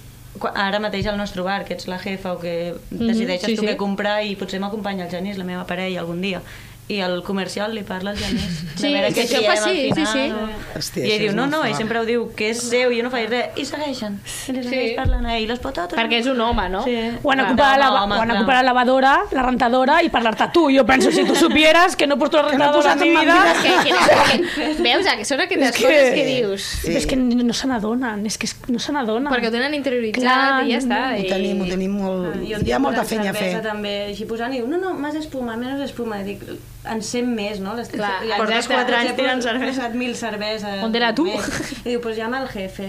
ara 0.50 0.82
mateix 0.82 1.06
al 1.12 1.20
nostre 1.20 1.46
bar, 1.46 1.62
que 1.68 1.76
ets 1.78 1.86
la 1.86 2.00
jefa 2.02 2.34
o 2.34 2.40
que 2.42 2.74
decideixes 2.90 3.52
sí, 3.52 3.54
tu 3.54 3.62
sí. 3.62 3.70
què 3.70 3.76
comprar 3.78 4.18
i 4.26 4.34
potser 4.40 4.58
m'acompanya 4.58 5.06
el 5.06 5.14
Genís, 5.14 5.38
la 5.38 5.46
meva 5.46 5.62
parella, 5.70 6.02
algun 6.02 6.26
dia 6.26 6.42
i 6.90 6.98
al 7.04 7.20
comercial 7.22 7.72
li 7.76 7.84
parla 7.86 8.10
al 8.10 8.18
Genís 8.18 8.58
Sí, 8.80 8.88
és 8.96 9.14
que 9.14 9.22
això 9.26 9.38
triem 9.38 9.50
fa 9.50 9.56
sí, 9.68 9.90
sí, 9.94 10.04
sí. 10.08 10.22
no? 10.32 10.46
Hòstia, 10.78 11.04
i 11.04 11.10
ell 11.12 11.22
diu, 11.26 11.32
no, 11.36 11.44
no, 11.50 11.60
ell 11.68 11.74
sempre 11.76 12.00
ho 12.00 12.04
diu 12.08 12.24
que 12.36 12.48
és 12.54 12.60
seu, 12.64 12.90
jo 12.96 13.02
no 13.04 13.10
faig 13.12 13.28
res 13.30 13.58
i 13.60 13.66
segueixen, 13.68 14.16
i 14.48 14.54
li 14.56 14.62
segueix 14.64 14.88
Sí. 14.90 14.96
parlant 14.96 15.26
a 15.28 15.34
ell 15.38 15.46
les 15.50 15.60
patates 15.62 15.98
Perquè 15.98 16.18
és 16.22 16.26
un 16.32 16.40
home, 16.40 16.64
no? 16.72 16.80
Sí. 16.86 16.94
O 17.22 17.30
han 17.32 17.42
Clar, 17.42 17.50
ocupat, 17.52 17.78
la, 17.78 17.90
no, 17.90 17.98
home, 18.04 18.16
o 18.16 18.20
han 18.22 18.30
clar. 18.30 18.38
ocupat 18.40 18.56
la 18.56 18.62
lavadora, 18.70 19.12
la 19.36 19.42
rentadora 19.46 19.98
i 20.02 20.08
parlar-te 20.10 20.48
tu. 20.54 20.66
Jo 20.74 20.86
penso, 20.88 21.12
si 21.12 21.24
tu 21.28 21.34
supieras 21.36 21.94
que 21.96 22.06
no 22.06 22.18
puesto 22.18 22.38
la 22.38 22.44
no 22.44 22.48
rentadora 22.50 22.76
posat 22.94 23.02
en 23.02 23.08
mi 23.08 23.20
vida... 23.20 23.36
que, 23.62 23.74
que, 23.84 24.74
que, 24.76 24.82
veus, 24.82 25.06
que 25.20 25.24
són 25.28 25.40
aquestes 25.44 25.76
que- 25.76 25.84
coses 25.84 26.10
que 26.16 26.24
dius. 26.26 26.62
Sí. 26.86 26.96
És 26.96 27.06
que 27.06 27.16
no 27.16 27.52
se 27.54 27.68
n'adonen, 27.70 28.24
és 28.26 28.38
que 28.40 28.48
no 28.72 28.78
se 28.80 28.92
n'adonen. 28.96 29.28
Perquè 29.32 29.48
ho 29.50 29.54
tenen 29.54 29.74
interioritzat 29.76 30.24
Clar, 30.24 30.64
i 30.66 30.72
ja 30.72 30.80
està. 30.80 31.00
Ho 31.12 31.20
I... 31.20 31.28
tenim, 31.28 31.60
ho 31.60 31.68
tenim 31.70 31.94
molt... 32.00 32.30
Ah, 32.32 32.42
I 32.48 32.54
un 32.56 32.66
Hi 32.66 32.72
ha 32.72 32.78
molta 32.82 33.04
feina 33.04 33.30
a 33.30 33.34
fer. 33.36 33.50
cervesa 33.52 33.68
també, 33.68 33.94
així 34.10 34.24
posant, 34.30 34.52
i 34.54 34.60
diu, 34.62 34.68
no, 34.70 34.80
no, 34.80 34.94
més 34.96 35.14
espuma, 35.20 35.56
menys 35.60 35.84
espuma. 35.90 36.20
I 36.22 36.28
dic, 36.32 36.44
en 36.88 37.02
sent 37.04 37.28
més, 37.36 37.60
no? 37.60 37.74
Les, 37.76 37.88
Clar, 37.92 38.22
i 38.24 38.30
portes 38.36 38.56
exacte, 38.64 38.74
quatre 38.74 38.96
anys 38.96 39.10
potser 39.10 39.22
tirant 39.22 39.38
he 39.38 39.42
cervesa. 39.50 39.76
posat 39.80 39.94
mil 40.00 40.14
cerveses. 40.16 40.82
On 40.84 40.94
era 40.96 41.14
tu? 41.14 41.24
més. 41.28 41.48
I 41.84 41.88
diu, 41.94 42.00
pues 42.00 42.16
llama 42.16 42.38
al 42.40 42.48
jefe. 42.48 42.88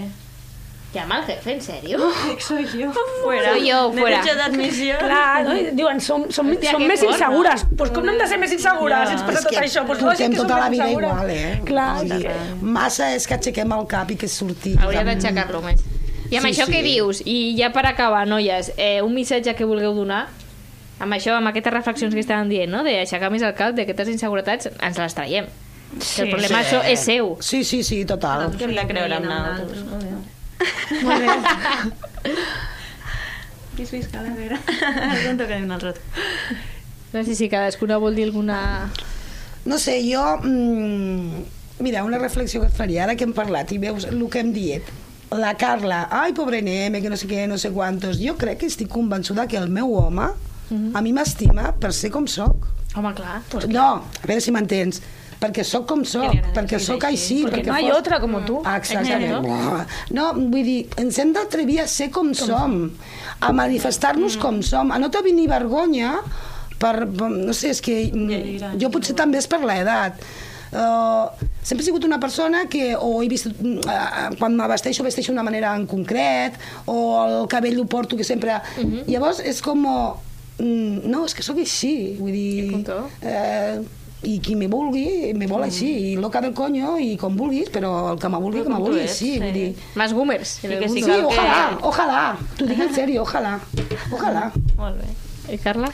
Llama 0.94 1.16
al 1.16 1.24
jefe, 1.24 1.52
¿en 1.54 1.60
serio? 1.62 1.98
Soy 2.38 2.66
yo. 2.78 2.90
Fuera. 3.22 3.52
Soy 3.54 3.68
yo, 3.68 3.90
fuera. 3.92 4.18
Derecho 4.22 4.36
d'admissió. 4.36 4.98
Clar, 4.98 5.44
no? 5.46 5.54
I 5.56 5.70
diuen, 5.72 6.00
som, 6.04 6.26
som, 6.30 6.50
Hòstia, 6.52 6.74
som 6.74 6.82
més 6.84 7.00
fort, 7.00 7.14
insegures. 7.14 7.62
Doncs 7.64 7.78
pues 7.78 7.90
com 7.96 8.04
no 8.04 8.12
hem 8.12 8.18
de 8.20 8.26
ser 8.28 8.38
més 8.42 8.52
insegures 8.52 9.08
si 9.08 9.14
ens 9.16 9.22
passa 9.24 9.40
tot 9.46 9.54
que 9.56 9.62
això? 9.64 9.86
Pues 9.88 10.02
portem 10.02 10.10
lògic 10.10 10.34
que 10.34 10.36
som 10.42 10.46
tota 10.50 10.58
la 10.60 10.68
vida 10.68 10.88
insegures. 10.90 11.10
igual, 11.12 11.30
eh? 11.30 11.62
Clar, 11.64 11.88
dir, 12.04 12.20
sí. 12.28 12.58
Massa 12.76 13.08
és 13.16 13.26
que 13.26 13.38
aixequem 13.38 13.72
el 13.78 13.86
cap 13.88 14.12
i 14.12 14.18
que 14.20 14.28
sortim. 14.28 14.76
Hauria 14.84 15.04
d'aixecar-lo 15.08 15.62
més. 15.64 15.80
I 16.32 16.36
amb 16.36 16.46
Sí, 16.48 16.52
això 16.52 16.66
sí. 16.68 16.72
què 16.76 16.82
dius? 16.84 17.22
I 17.24 17.38
ja 17.58 17.72
per 17.72 17.86
acabar, 17.88 18.26
noies, 18.28 18.72
eh, 18.76 19.00
un 19.04 19.12
missatge 19.16 19.52
que 19.56 19.64
vulgueu 19.68 19.94
donar 19.96 20.26
amb 21.02 21.16
això, 21.18 21.34
amb 21.38 21.50
aquestes 21.50 21.74
reflexions 21.74 22.14
que 22.14 22.22
estàvem 22.22 22.48
dient, 22.52 22.70
no? 22.72 22.82
d'aixecar 22.86 23.30
més 23.34 23.42
el 23.42 23.54
cap, 23.58 23.74
d'aquestes 23.76 24.08
inseguretats, 24.14 24.70
ens 24.78 24.98
les 25.02 25.14
traiem. 25.18 25.46
Sí, 26.00 26.22
el 26.22 26.30
problema 26.32 26.62
Sí. 26.64 26.76
és 26.88 27.00
seu. 27.04 27.34
Sí, 27.44 27.64
sí, 27.68 27.82
sí, 27.84 28.04
total. 28.08 28.50
Que 28.56 28.64
hem 28.64 28.74
de 28.78 28.86
creure 28.88 29.18
en 29.18 29.26
nosaltres. 29.28 29.82
Molt 31.02 31.20
bé. 31.20 32.32
Vis, 33.76 33.90
vis, 33.90 34.06
calavera. 34.12 34.58
No 35.24 35.36
tocarem 35.38 35.64
un 35.64 35.72
altre. 35.72 35.94
No 37.12 37.22
sé 37.24 37.34
si 37.36 37.48
cadascuna 37.52 37.98
vol 38.00 38.14
dir 38.16 38.24
alguna... 38.28 38.90
No 39.64 39.78
sé, 39.78 39.98
jo... 40.04 40.22
Mm, 40.42 41.42
mira, 41.84 42.04
una 42.04 42.18
reflexió 42.18 42.60
que 42.60 42.68
et 42.68 42.76
faria, 42.76 43.04
ara 43.04 43.16
que 43.16 43.24
hem 43.28 43.32
parlat 43.36 43.72
i 43.72 43.78
veus 43.82 44.06
el 44.08 44.20
que 44.32 44.40
hem 44.40 44.52
dit. 44.52 44.88
La 45.32 45.54
Carla, 45.56 46.06
ai, 46.12 46.34
pobre 46.36 46.60
Neme, 46.64 47.00
que 47.00 47.08
no 47.08 47.16
sé 47.16 47.28
què, 47.28 47.46
no 47.48 47.56
sé 47.60 47.70
quantos. 47.72 48.18
Jo 48.20 48.36
crec 48.40 48.60
que 48.62 48.68
estic 48.68 48.88
convençuda 48.92 49.46
que 49.48 49.56
el 49.60 49.68
meu 49.72 49.92
home 49.96 50.30
a 50.94 51.00
mi 51.02 51.12
m'estima 51.12 51.72
per 51.80 51.92
ser 51.92 52.10
com 52.10 52.26
sóc. 52.26 52.66
Home, 52.96 53.14
clar. 53.16 53.40
Pues 53.50 53.66
no, 53.68 53.88
a 54.22 54.26
veure 54.26 54.40
si 54.44 54.52
m'entens. 54.52 55.00
Perquè 55.42 55.64
sóc 55.66 55.88
com 55.90 56.04
sóc, 56.06 56.36
perquè 56.54 56.78
sóc 56.78 57.02
així. 57.08 57.40
Porque 57.42 57.62
perquè 57.64 57.66
no 57.66 57.74
hay 57.74 57.88
fos- 57.88 57.98
otra 57.98 58.20
como 58.20 58.40
tú. 58.46 58.60
Ah, 58.64 58.76
Exactament. 58.78 59.42
No, 59.42 59.80
no, 60.14 60.26
vull 60.52 60.62
dir, 60.62 60.76
ens 61.02 61.18
hem 61.18 61.32
d'atrevir 61.34 61.80
a 61.82 61.86
ser 61.90 62.10
com, 62.14 62.30
som, 62.34 62.76
a 63.40 63.50
manifestar-nos 63.52 64.36
com 64.38 64.60
som, 64.62 64.92
a 64.94 65.00
no 65.02 65.10
tenir 65.10 65.48
vergonya 65.50 66.20
per, 66.78 67.08
no 67.08 67.52
sé, 67.54 67.70
és 67.74 67.80
que 67.82 67.96
mm, 68.12 68.78
jo 68.78 68.90
potser 68.94 69.16
també 69.18 69.38
és 69.42 69.48
per 69.50 69.58
l'edat. 69.66 70.22
Uh, 70.72 71.28
sempre 71.60 71.82
he 71.82 71.86
sigut 71.90 72.04
una 72.06 72.16
persona 72.20 72.62
que 72.70 72.94
o 72.96 73.20
he 73.22 73.26
vist 73.28 73.44
uh, 73.50 74.30
quan 74.38 74.54
me 74.56 74.68
vesteixo 74.70 75.02
d'una 75.04 75.42
manera 75.44 75.74
en 75.76 75.86
concret 75.86 76.54
o 76.86 76.96
el 77.26 77.48
cabell 77.48 77.76
ho 77.82 77.84
porto 77.84 78.16
que 78.16 78.24
sempre 78.24 78.56
llavors 79.06 79.40
és 79.44 79.60
com 79.60 79.84
mm, 80.58 81.08
no, 81.10 81.24
és 81.26 81.34
que 81.34 81.42
sóc 81.42 81.58
així 81.58 82.16
vull 82.18 82.32
dir 82.32 82.84
eh, 83.22 83.80
i 84.22 84.36
qui 84.38 84.54
me 84.54 84.68
vulgui, 84.70 85.32
me 85.34 85.48
vol 85.50 85.64
així 85.66 85.88
i 86.12 86.16
loca 86.16 86.40
del 86.40 86.52
coño 86.54 86.92
i 87.02 87.16
com 87.18 87.34
vulguis 87.36 87.70
però 87.74 88.12
el 88.12 88.20
que 88.22 88.28
me 88.30 88.38
vulgui, 88.38 88.62
que 88.62 88.70
me 88.70 88.78
vulgui 88.78 89.00
ets, 89.02 89.16
així 89.16 89.32
sí. 89.32 89.40
vull 89.42 89.52
dir 89.56 89.74
Más 89.98 90.12
boomers. 90.14 90.52
en 90.64 90.72
el 90.76 90.78
que 90.84 90.88
sí. 90.88 91.02
Sí, 91.02 91.08
que- 91.10 91.24
ojalà, 91.24 91.78
ojalà. 91.82 92.22
T'ho 92.58 92.66
dic 92.70 92.78
en 92.86 92.94
sèrio, 93.00 93.22
ojalà. 93.26 93.56
Ojalà. 94.12 94.52
Molt 94.78 95.00
bé. 95.02 95.10
I 95.52 95.58
Carla? 95.58 95.88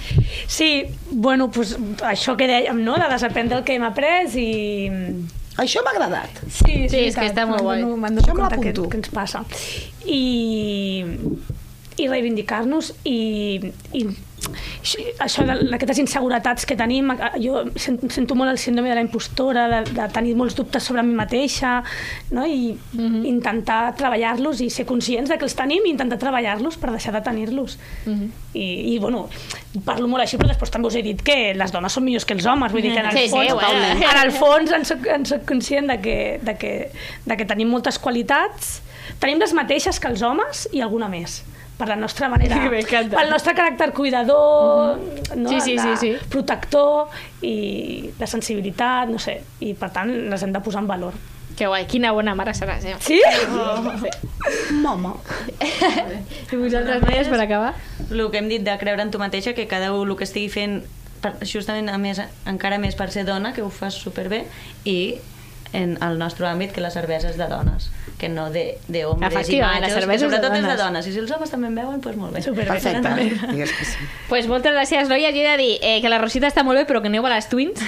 Sí, 0.46 0.84
bueno, 1.10 1.50
pues, 1.50 1.72
això 2.04 2.36
que 2.36 2.46
dèiem, 2.46 2.82
no?, 2.84 2.98
de 3.00 3.08
desaprendre 3.08 3.56
el 3.56 3.64
que 3.64 3.78
hem 3.78 3.86
après 3.88 4.36
i... 4.36 4.50
Això 5.58 5.80
m'ha 5.82 5.90
agradat. 5.96 6.36
Sí, 6.52 6.84
Sí, 6.92 7.00
és 7.08 7.16
que 7.16 7.24
està 7.32 7.46
molt 7.48 7.64
guai. 7.64 7.80
M'han 7.82 8.20
Això 8.20 8.34
donat 8.36 8.52
compte 8.54 8.74
que, 8.76 8.90
que 8.92 8.98
ens 9.00 9.08
passa. 9.08 9.40
I, 10.04 11.02
i 11.98 12.08
reivindicar-nos 12.08 12.92
i, 13.08 13.72
i 13.98 14.06
això 15.20 15.44
d'aquestes 15.44 15.98
inseguretats 16.02 16.66
que 16.68 16.76
tenim, 16.78 17.10
jo 17.42 17.64
sento, 17.78 18.36
molt 18.38 18.52
el 18.52 18.58
síndrome 18.60 18.88
de 18.88 18.96
la 18.96 19.02
impostora, 19.04 19.66
de, 19.72 19.80
de 19.96 20.06
tenir 20.14 20.34
molts 20.38 20.56
dubtes 20.56 20.86
sobre 20.88 21.02
mi 21.02 21.16
mateixa, 21.18 21.78
no? 22.34 22.46
i 22.46 22.70
intentar 23.28 23.80
treballar-los 23.98 24.62
i 24.64 24.70
ser 24.72 24.86
conscients 24.88 25.30
de 25.32 25.38
que 25.40 25.46
els 25.48 25.56
tenim 25.58 25.86
i 25.86 25.92
intentar 25.96 26.20
treballar-los 26.22 26.78
per 26.80 26.92
deixar 26.94 27.14
de 27.18 27.22
tenir-los. 27.26 27.78
I, 28.54 28.68
I, 28.94 28.96
bueno, 29.02 29.26
parlo 29.84 30.08
molt 30.10 30.24
així, 30.24 30.38
però 30.40 30.52
després 30.52 30.72
també 30.74 30.88
us 30.90 30.98
he 30.98 31.04
dit 31.04 31.22
que 31.24 31.38
les 31.58 31.74
dones 31.74 31.92
són 31.92 32.06
millors 32.06 32.26
que 32.28 32.38
els 32.38 32.46
homes, 32.48 32.72
vull 32.72 32.84
dir 32.84 32.94
que 32.94 33.02
en 33.02 33.10
el 33.10 33.18
Sí, 33.18 33.26
sí, 33.26 33.34
fons, 33.34 33.54
bueno. 33.58 34.08
en 34.12 34.22
el 34.22 34.32
fons 34.32 34.74
en 34.78 34.88
soc, 34.88 35.06
en 35.12 35.26
soc 35.28 35.44
conscient 35.48 35.90
de 35.90 36.00
que, 36.04 36.18
de, 36.46 36.56
que, 36.60 36.74
de 37.26 37.36
que 37.36 37.48
tenim 37.48 37.70
moltes 37.74 37.98
qualitats, 37.98 38.78
tenim 39.18 39.42
les 39.42 39.54
mateixes 39.56 39.98
que 39.98 40.10
els 40.12 40.22
homes 40.22 40.68
i 40.72 40.84
alguna 40.84 41.10
més 41.10 41.42
per 41.78 41.88
la 41.88 41.96
nostra 41.96 42.28
manera, 42.28 42.58
pel 43.14 43.30
nostre 43.30 43.54
caràcter 43.54 43.92
cuidador, 43.94 44.98
no? 45.36 45.48
Sí, 45.48 45.60
sí, 45.62 45.78
sí, 45.78 45.96
sí. 46.00 46.12
protector 46.28 47.08
i 47.46 48.10
de 48.18 48.26
sensibilitat, 48.26 49.08
no 49.08 49.22
sé, 49.22 49.38
i 49.62 49.74
per 49.78 49.92
tant 49.94 50.10
les 50.28 50.42
hem 50.42 50.54
de 50.54 50.62
posar 50.64 50.82
en 50.82 50.90
valor. 50.90 51.18
Que 51.58 51.66
guai, 51.66 51.88
quina 51.90 52.12
bona 52.14 52.36
mare 52.38 52.52
seràs, 52.54 52.84
eh? 52.86 52.94
Sí? 53.02 53.18
Mama. 54.84 55.16
I 55.58 56.58
vosaltres, 56.58 57.02
noies, 57.02 57.30
per 57.30 57.40
acabar? 57.42 57.72
El 58.10 58.28
que 58.30 58.38
hem 58.38 58.50
dit 58.50 58.62
de 58.62 58.76
creure 58.78 59.02
en 59.02 59.10
tu 59.10 59.18
mateixa, 59.18 59.56
que 59.56 59.66
cada 59.70 59.90
un 59.94 60.06
el 60.06 60.14
que 60.18 60.26
estigui 60.28 60.52
fent 60.54 60.76
per, 61.22 61.34
justament 61.42 61.90
a 61.90 61.98
més, 61.98 62.20
encara 62.46 62.78
més 62.78 62.94
per 62.98 63.10
ser 63.10 63.26
dona, 63.26 63.50
que 63.56 63.66
ho 63.66 63.72
fas 63.74 63.98
superbé, 63.98 64.44
i 64.86 65.18
en 65.72 65.98
el 66.02 66.18
nostre 66.18 66.46
àmbit 66.48 66.72
que 66.72 66.80
la 66.80 66.90
cervesa 66.90 67.28
és 67.30 67.36
de 67.36 67.48
dones 67.50 67.90
que 68.18 68.28
no 68.28 68.50
de, 68.50 68.78
de 68.88 69.04
homes 69.06 69.22
i 69.22 69.36
Efectivament, 69.36 69.80
la 69.80 69.86
machos, 69.86 70.00
cervesa 70.00 70.08
que 70.08 70.14
és 70.14 70.20
de 70.20 70.26
sobretot 70.26 70.56
és 70.56 70.62
de 70.62 70.68
dones. 70.68 70.80
dones. 70.82 71.06
I 71.06 71.12
si 71.14 71.20
els 71.22 71.30
homes 71.30 71.52
també 71.54 71.68
en 71.70 71.76
veuen, 71.78 72.00
doncs 72.02 72.18
molt 72.18 72.34
bé. 72.34 72.42
Superbé. 72.42 72.74
Perfecte. 72.74 73.52
Digues 73.52 73.72
que 73.76 73.84
sí. 73.86 74.08
pues 74.28 74.48
moltes 74.50 74.74
gràcies, 74.74 75.08
noies. 75.08 75.30
Jo 75.36 75.44
he 75.44 75.46
de 75.52 75.56
dir 75.60 75.78
eh, 75.80 76.00
que 76.02 76.10
la 76.10 76.18
Rosita 76.18 76.50
està 76.50 76.64
molt 76.66 76.82
bé, 76.82 76.84
però 76.88 77.00
que 77.04 77.12
aneu 77.12 77.24
a 77.24 77.30
les 77.36 77.46
Twins, 77.48 77.78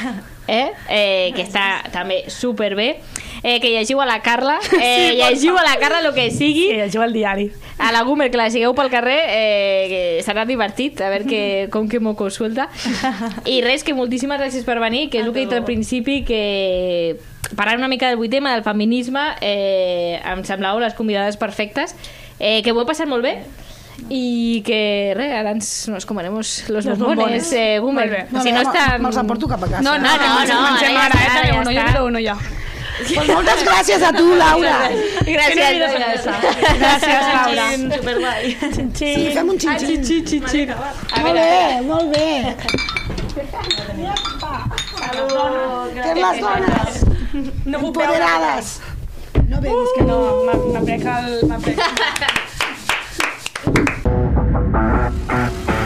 eh? 0.47 0.71
Eh, 0.87 1.33
que 1.35 1.43
està 1.43 1.83
també 1.91 2.23
superbé. 2.31 2.93
Eh, 3.43 3.59
que 3.61 3.71
llegiu 3.71 4.01
a 4.03 4.07
la 4.07 4.21
Carla, 4.21 4.59
eh, 4.83 5.15
llegiu 5.17 5.57
a 5.57 5.63
la 5.63 5.77
Carla 5.81 6.01
el 6.07 6.13
que 6.15 6.31
sigui. 6.31 6.67
Sí, 6.69 6.77
llegiu 6.77 7.03
el 7.03 7.13
diari. 7.15 7.51
A 7.79 7.91
la 7.93 8.03
Gumer, 8.03 8.31
que 8.31 8.37
la 8.37 8.51
sigueu 8.53 8.75
pel 8.77 8.91
carrer, 8.93 9.21
eh, 9.33 9.87
que 9.89 10.01
serà 10.27 10.45
divertit, 10.45 11.01
a 11.01 11.09
veure 11.09 11.25
que, 11.25 11.69
com 11.73 11.89
que 11.89 12.01
moco 12.01 12.29
suelta. 12.29 12.69
I 13.49 13.63
res, 13.65 13.83
que 13.83 13.95
moltíssimes 13.97 14.39
gràcies 14.43 14.67
per 14.69 14.77
venir, 14.83 15.09
que 15.09 15.23
és 15.23 15.27
el 15.27 15.33
que 15.33 15.41
he 15.41 15.47
dit 15.47 15.57
al 15.57 15.65
principi, 15.65 16.21
que 16.29 17.17
parlar 17.57 17.79
una 17.81 17.89
mica 17.89 18.09
del 18.13 18.17
vuit 18.21 18.31
tema, 18.31 18.53
del 18.53 18.63
feminisme, 18.63 19.23
eh, 19.41 20.21
em 20.21 20.45
semblava 20.45 20.79
les 20.85 20.93
convidades 20.95 21.37
perfectes, 21.41 21.97
eh, 22.39 22.61
que 22.63 22.73
ho 22.77 22.83
he 22.83 22.87
passat 22.87 23.09
molt 23.09 23.25
bé, 23.25 23.39
i 24.09 24.63
que 24.65 25.13
res, 25.17 25.33
ara 25.41 25.51
ens 25.57 25.89
nos 25.89 26.05
comeremos 26.09 26.69
los, 26.69 26.85
Los 26.85 26.99
bombones, 26.99 27.49
bombones. 27.49 27.53
eh, 27.53 27.79
Gumer. 27.81 28.07
Molt 28.07 28.19
bé. 28.19 28.27
No, 28.33 28.43
si 28.43 28.53
no 28.53 28.61
me- 28.61 28.69
està... 28.69 28.99
Me'ls 28.99 29.17
emporto 29.17 29.49
cap 29.49 29.65
a 29.65 29.69
casa. 29.69 29.83
No, 29.83 29.97
no, 29.99 30.09
no, 30.09 30.29
no, 30.29 30.41
Ens 30.41 30.55
mengem 30.55 30.95
ja 30.97 31.05
ara, 31.05 31.15
està, 31.17 31.25
eh? 31.25 31.31
També 31.35 31.49
ja 31.49 31.61
uno, 31.61 31.71
jo 31.71 31.79
està. 31.81 31.93
quedo 31.93 32.07
uno 32.07 32.21
ja. 32.25 32.37
Pues 33.01 33.29
moltes 33.29 33.63
gràcies 33.65 34.03
a 34.03 34.11
tu, 34.13 34.27
Laura. 34.37 34.77
Gràcies, 35.25 35.57
noies. 35.57 36.25
Gràcies, 36.81 37.23
Laura. 37.35 37.67
Superguai. 37.97 38.43
Sí, 39.01 39.11
fem 39.35 39.49
un 39.49 39.59
xin-xin. 39.63 40.05
Xin, 40.05 40.27
xin, 40.27 40.43
xin. 40.53 40.67
A 40.71 40.77
Molt 41.25 41.35
bé, 41.39 41.81
molt 41.89 42.07
bé. 42.15 42.27
Que 46.01 46.15
les 46.15 46.37
dones 46.41 46.93
No 47.65 47.79
empoderades. 47.79 48.81
No 49.49 49.57
beguis, 49.61 49.91
que 49.97 50.05
no, 50.05 50.19
m'aprec 50.73 51.05
el... 51.17 51.29
m'aprec. 51.49 51.77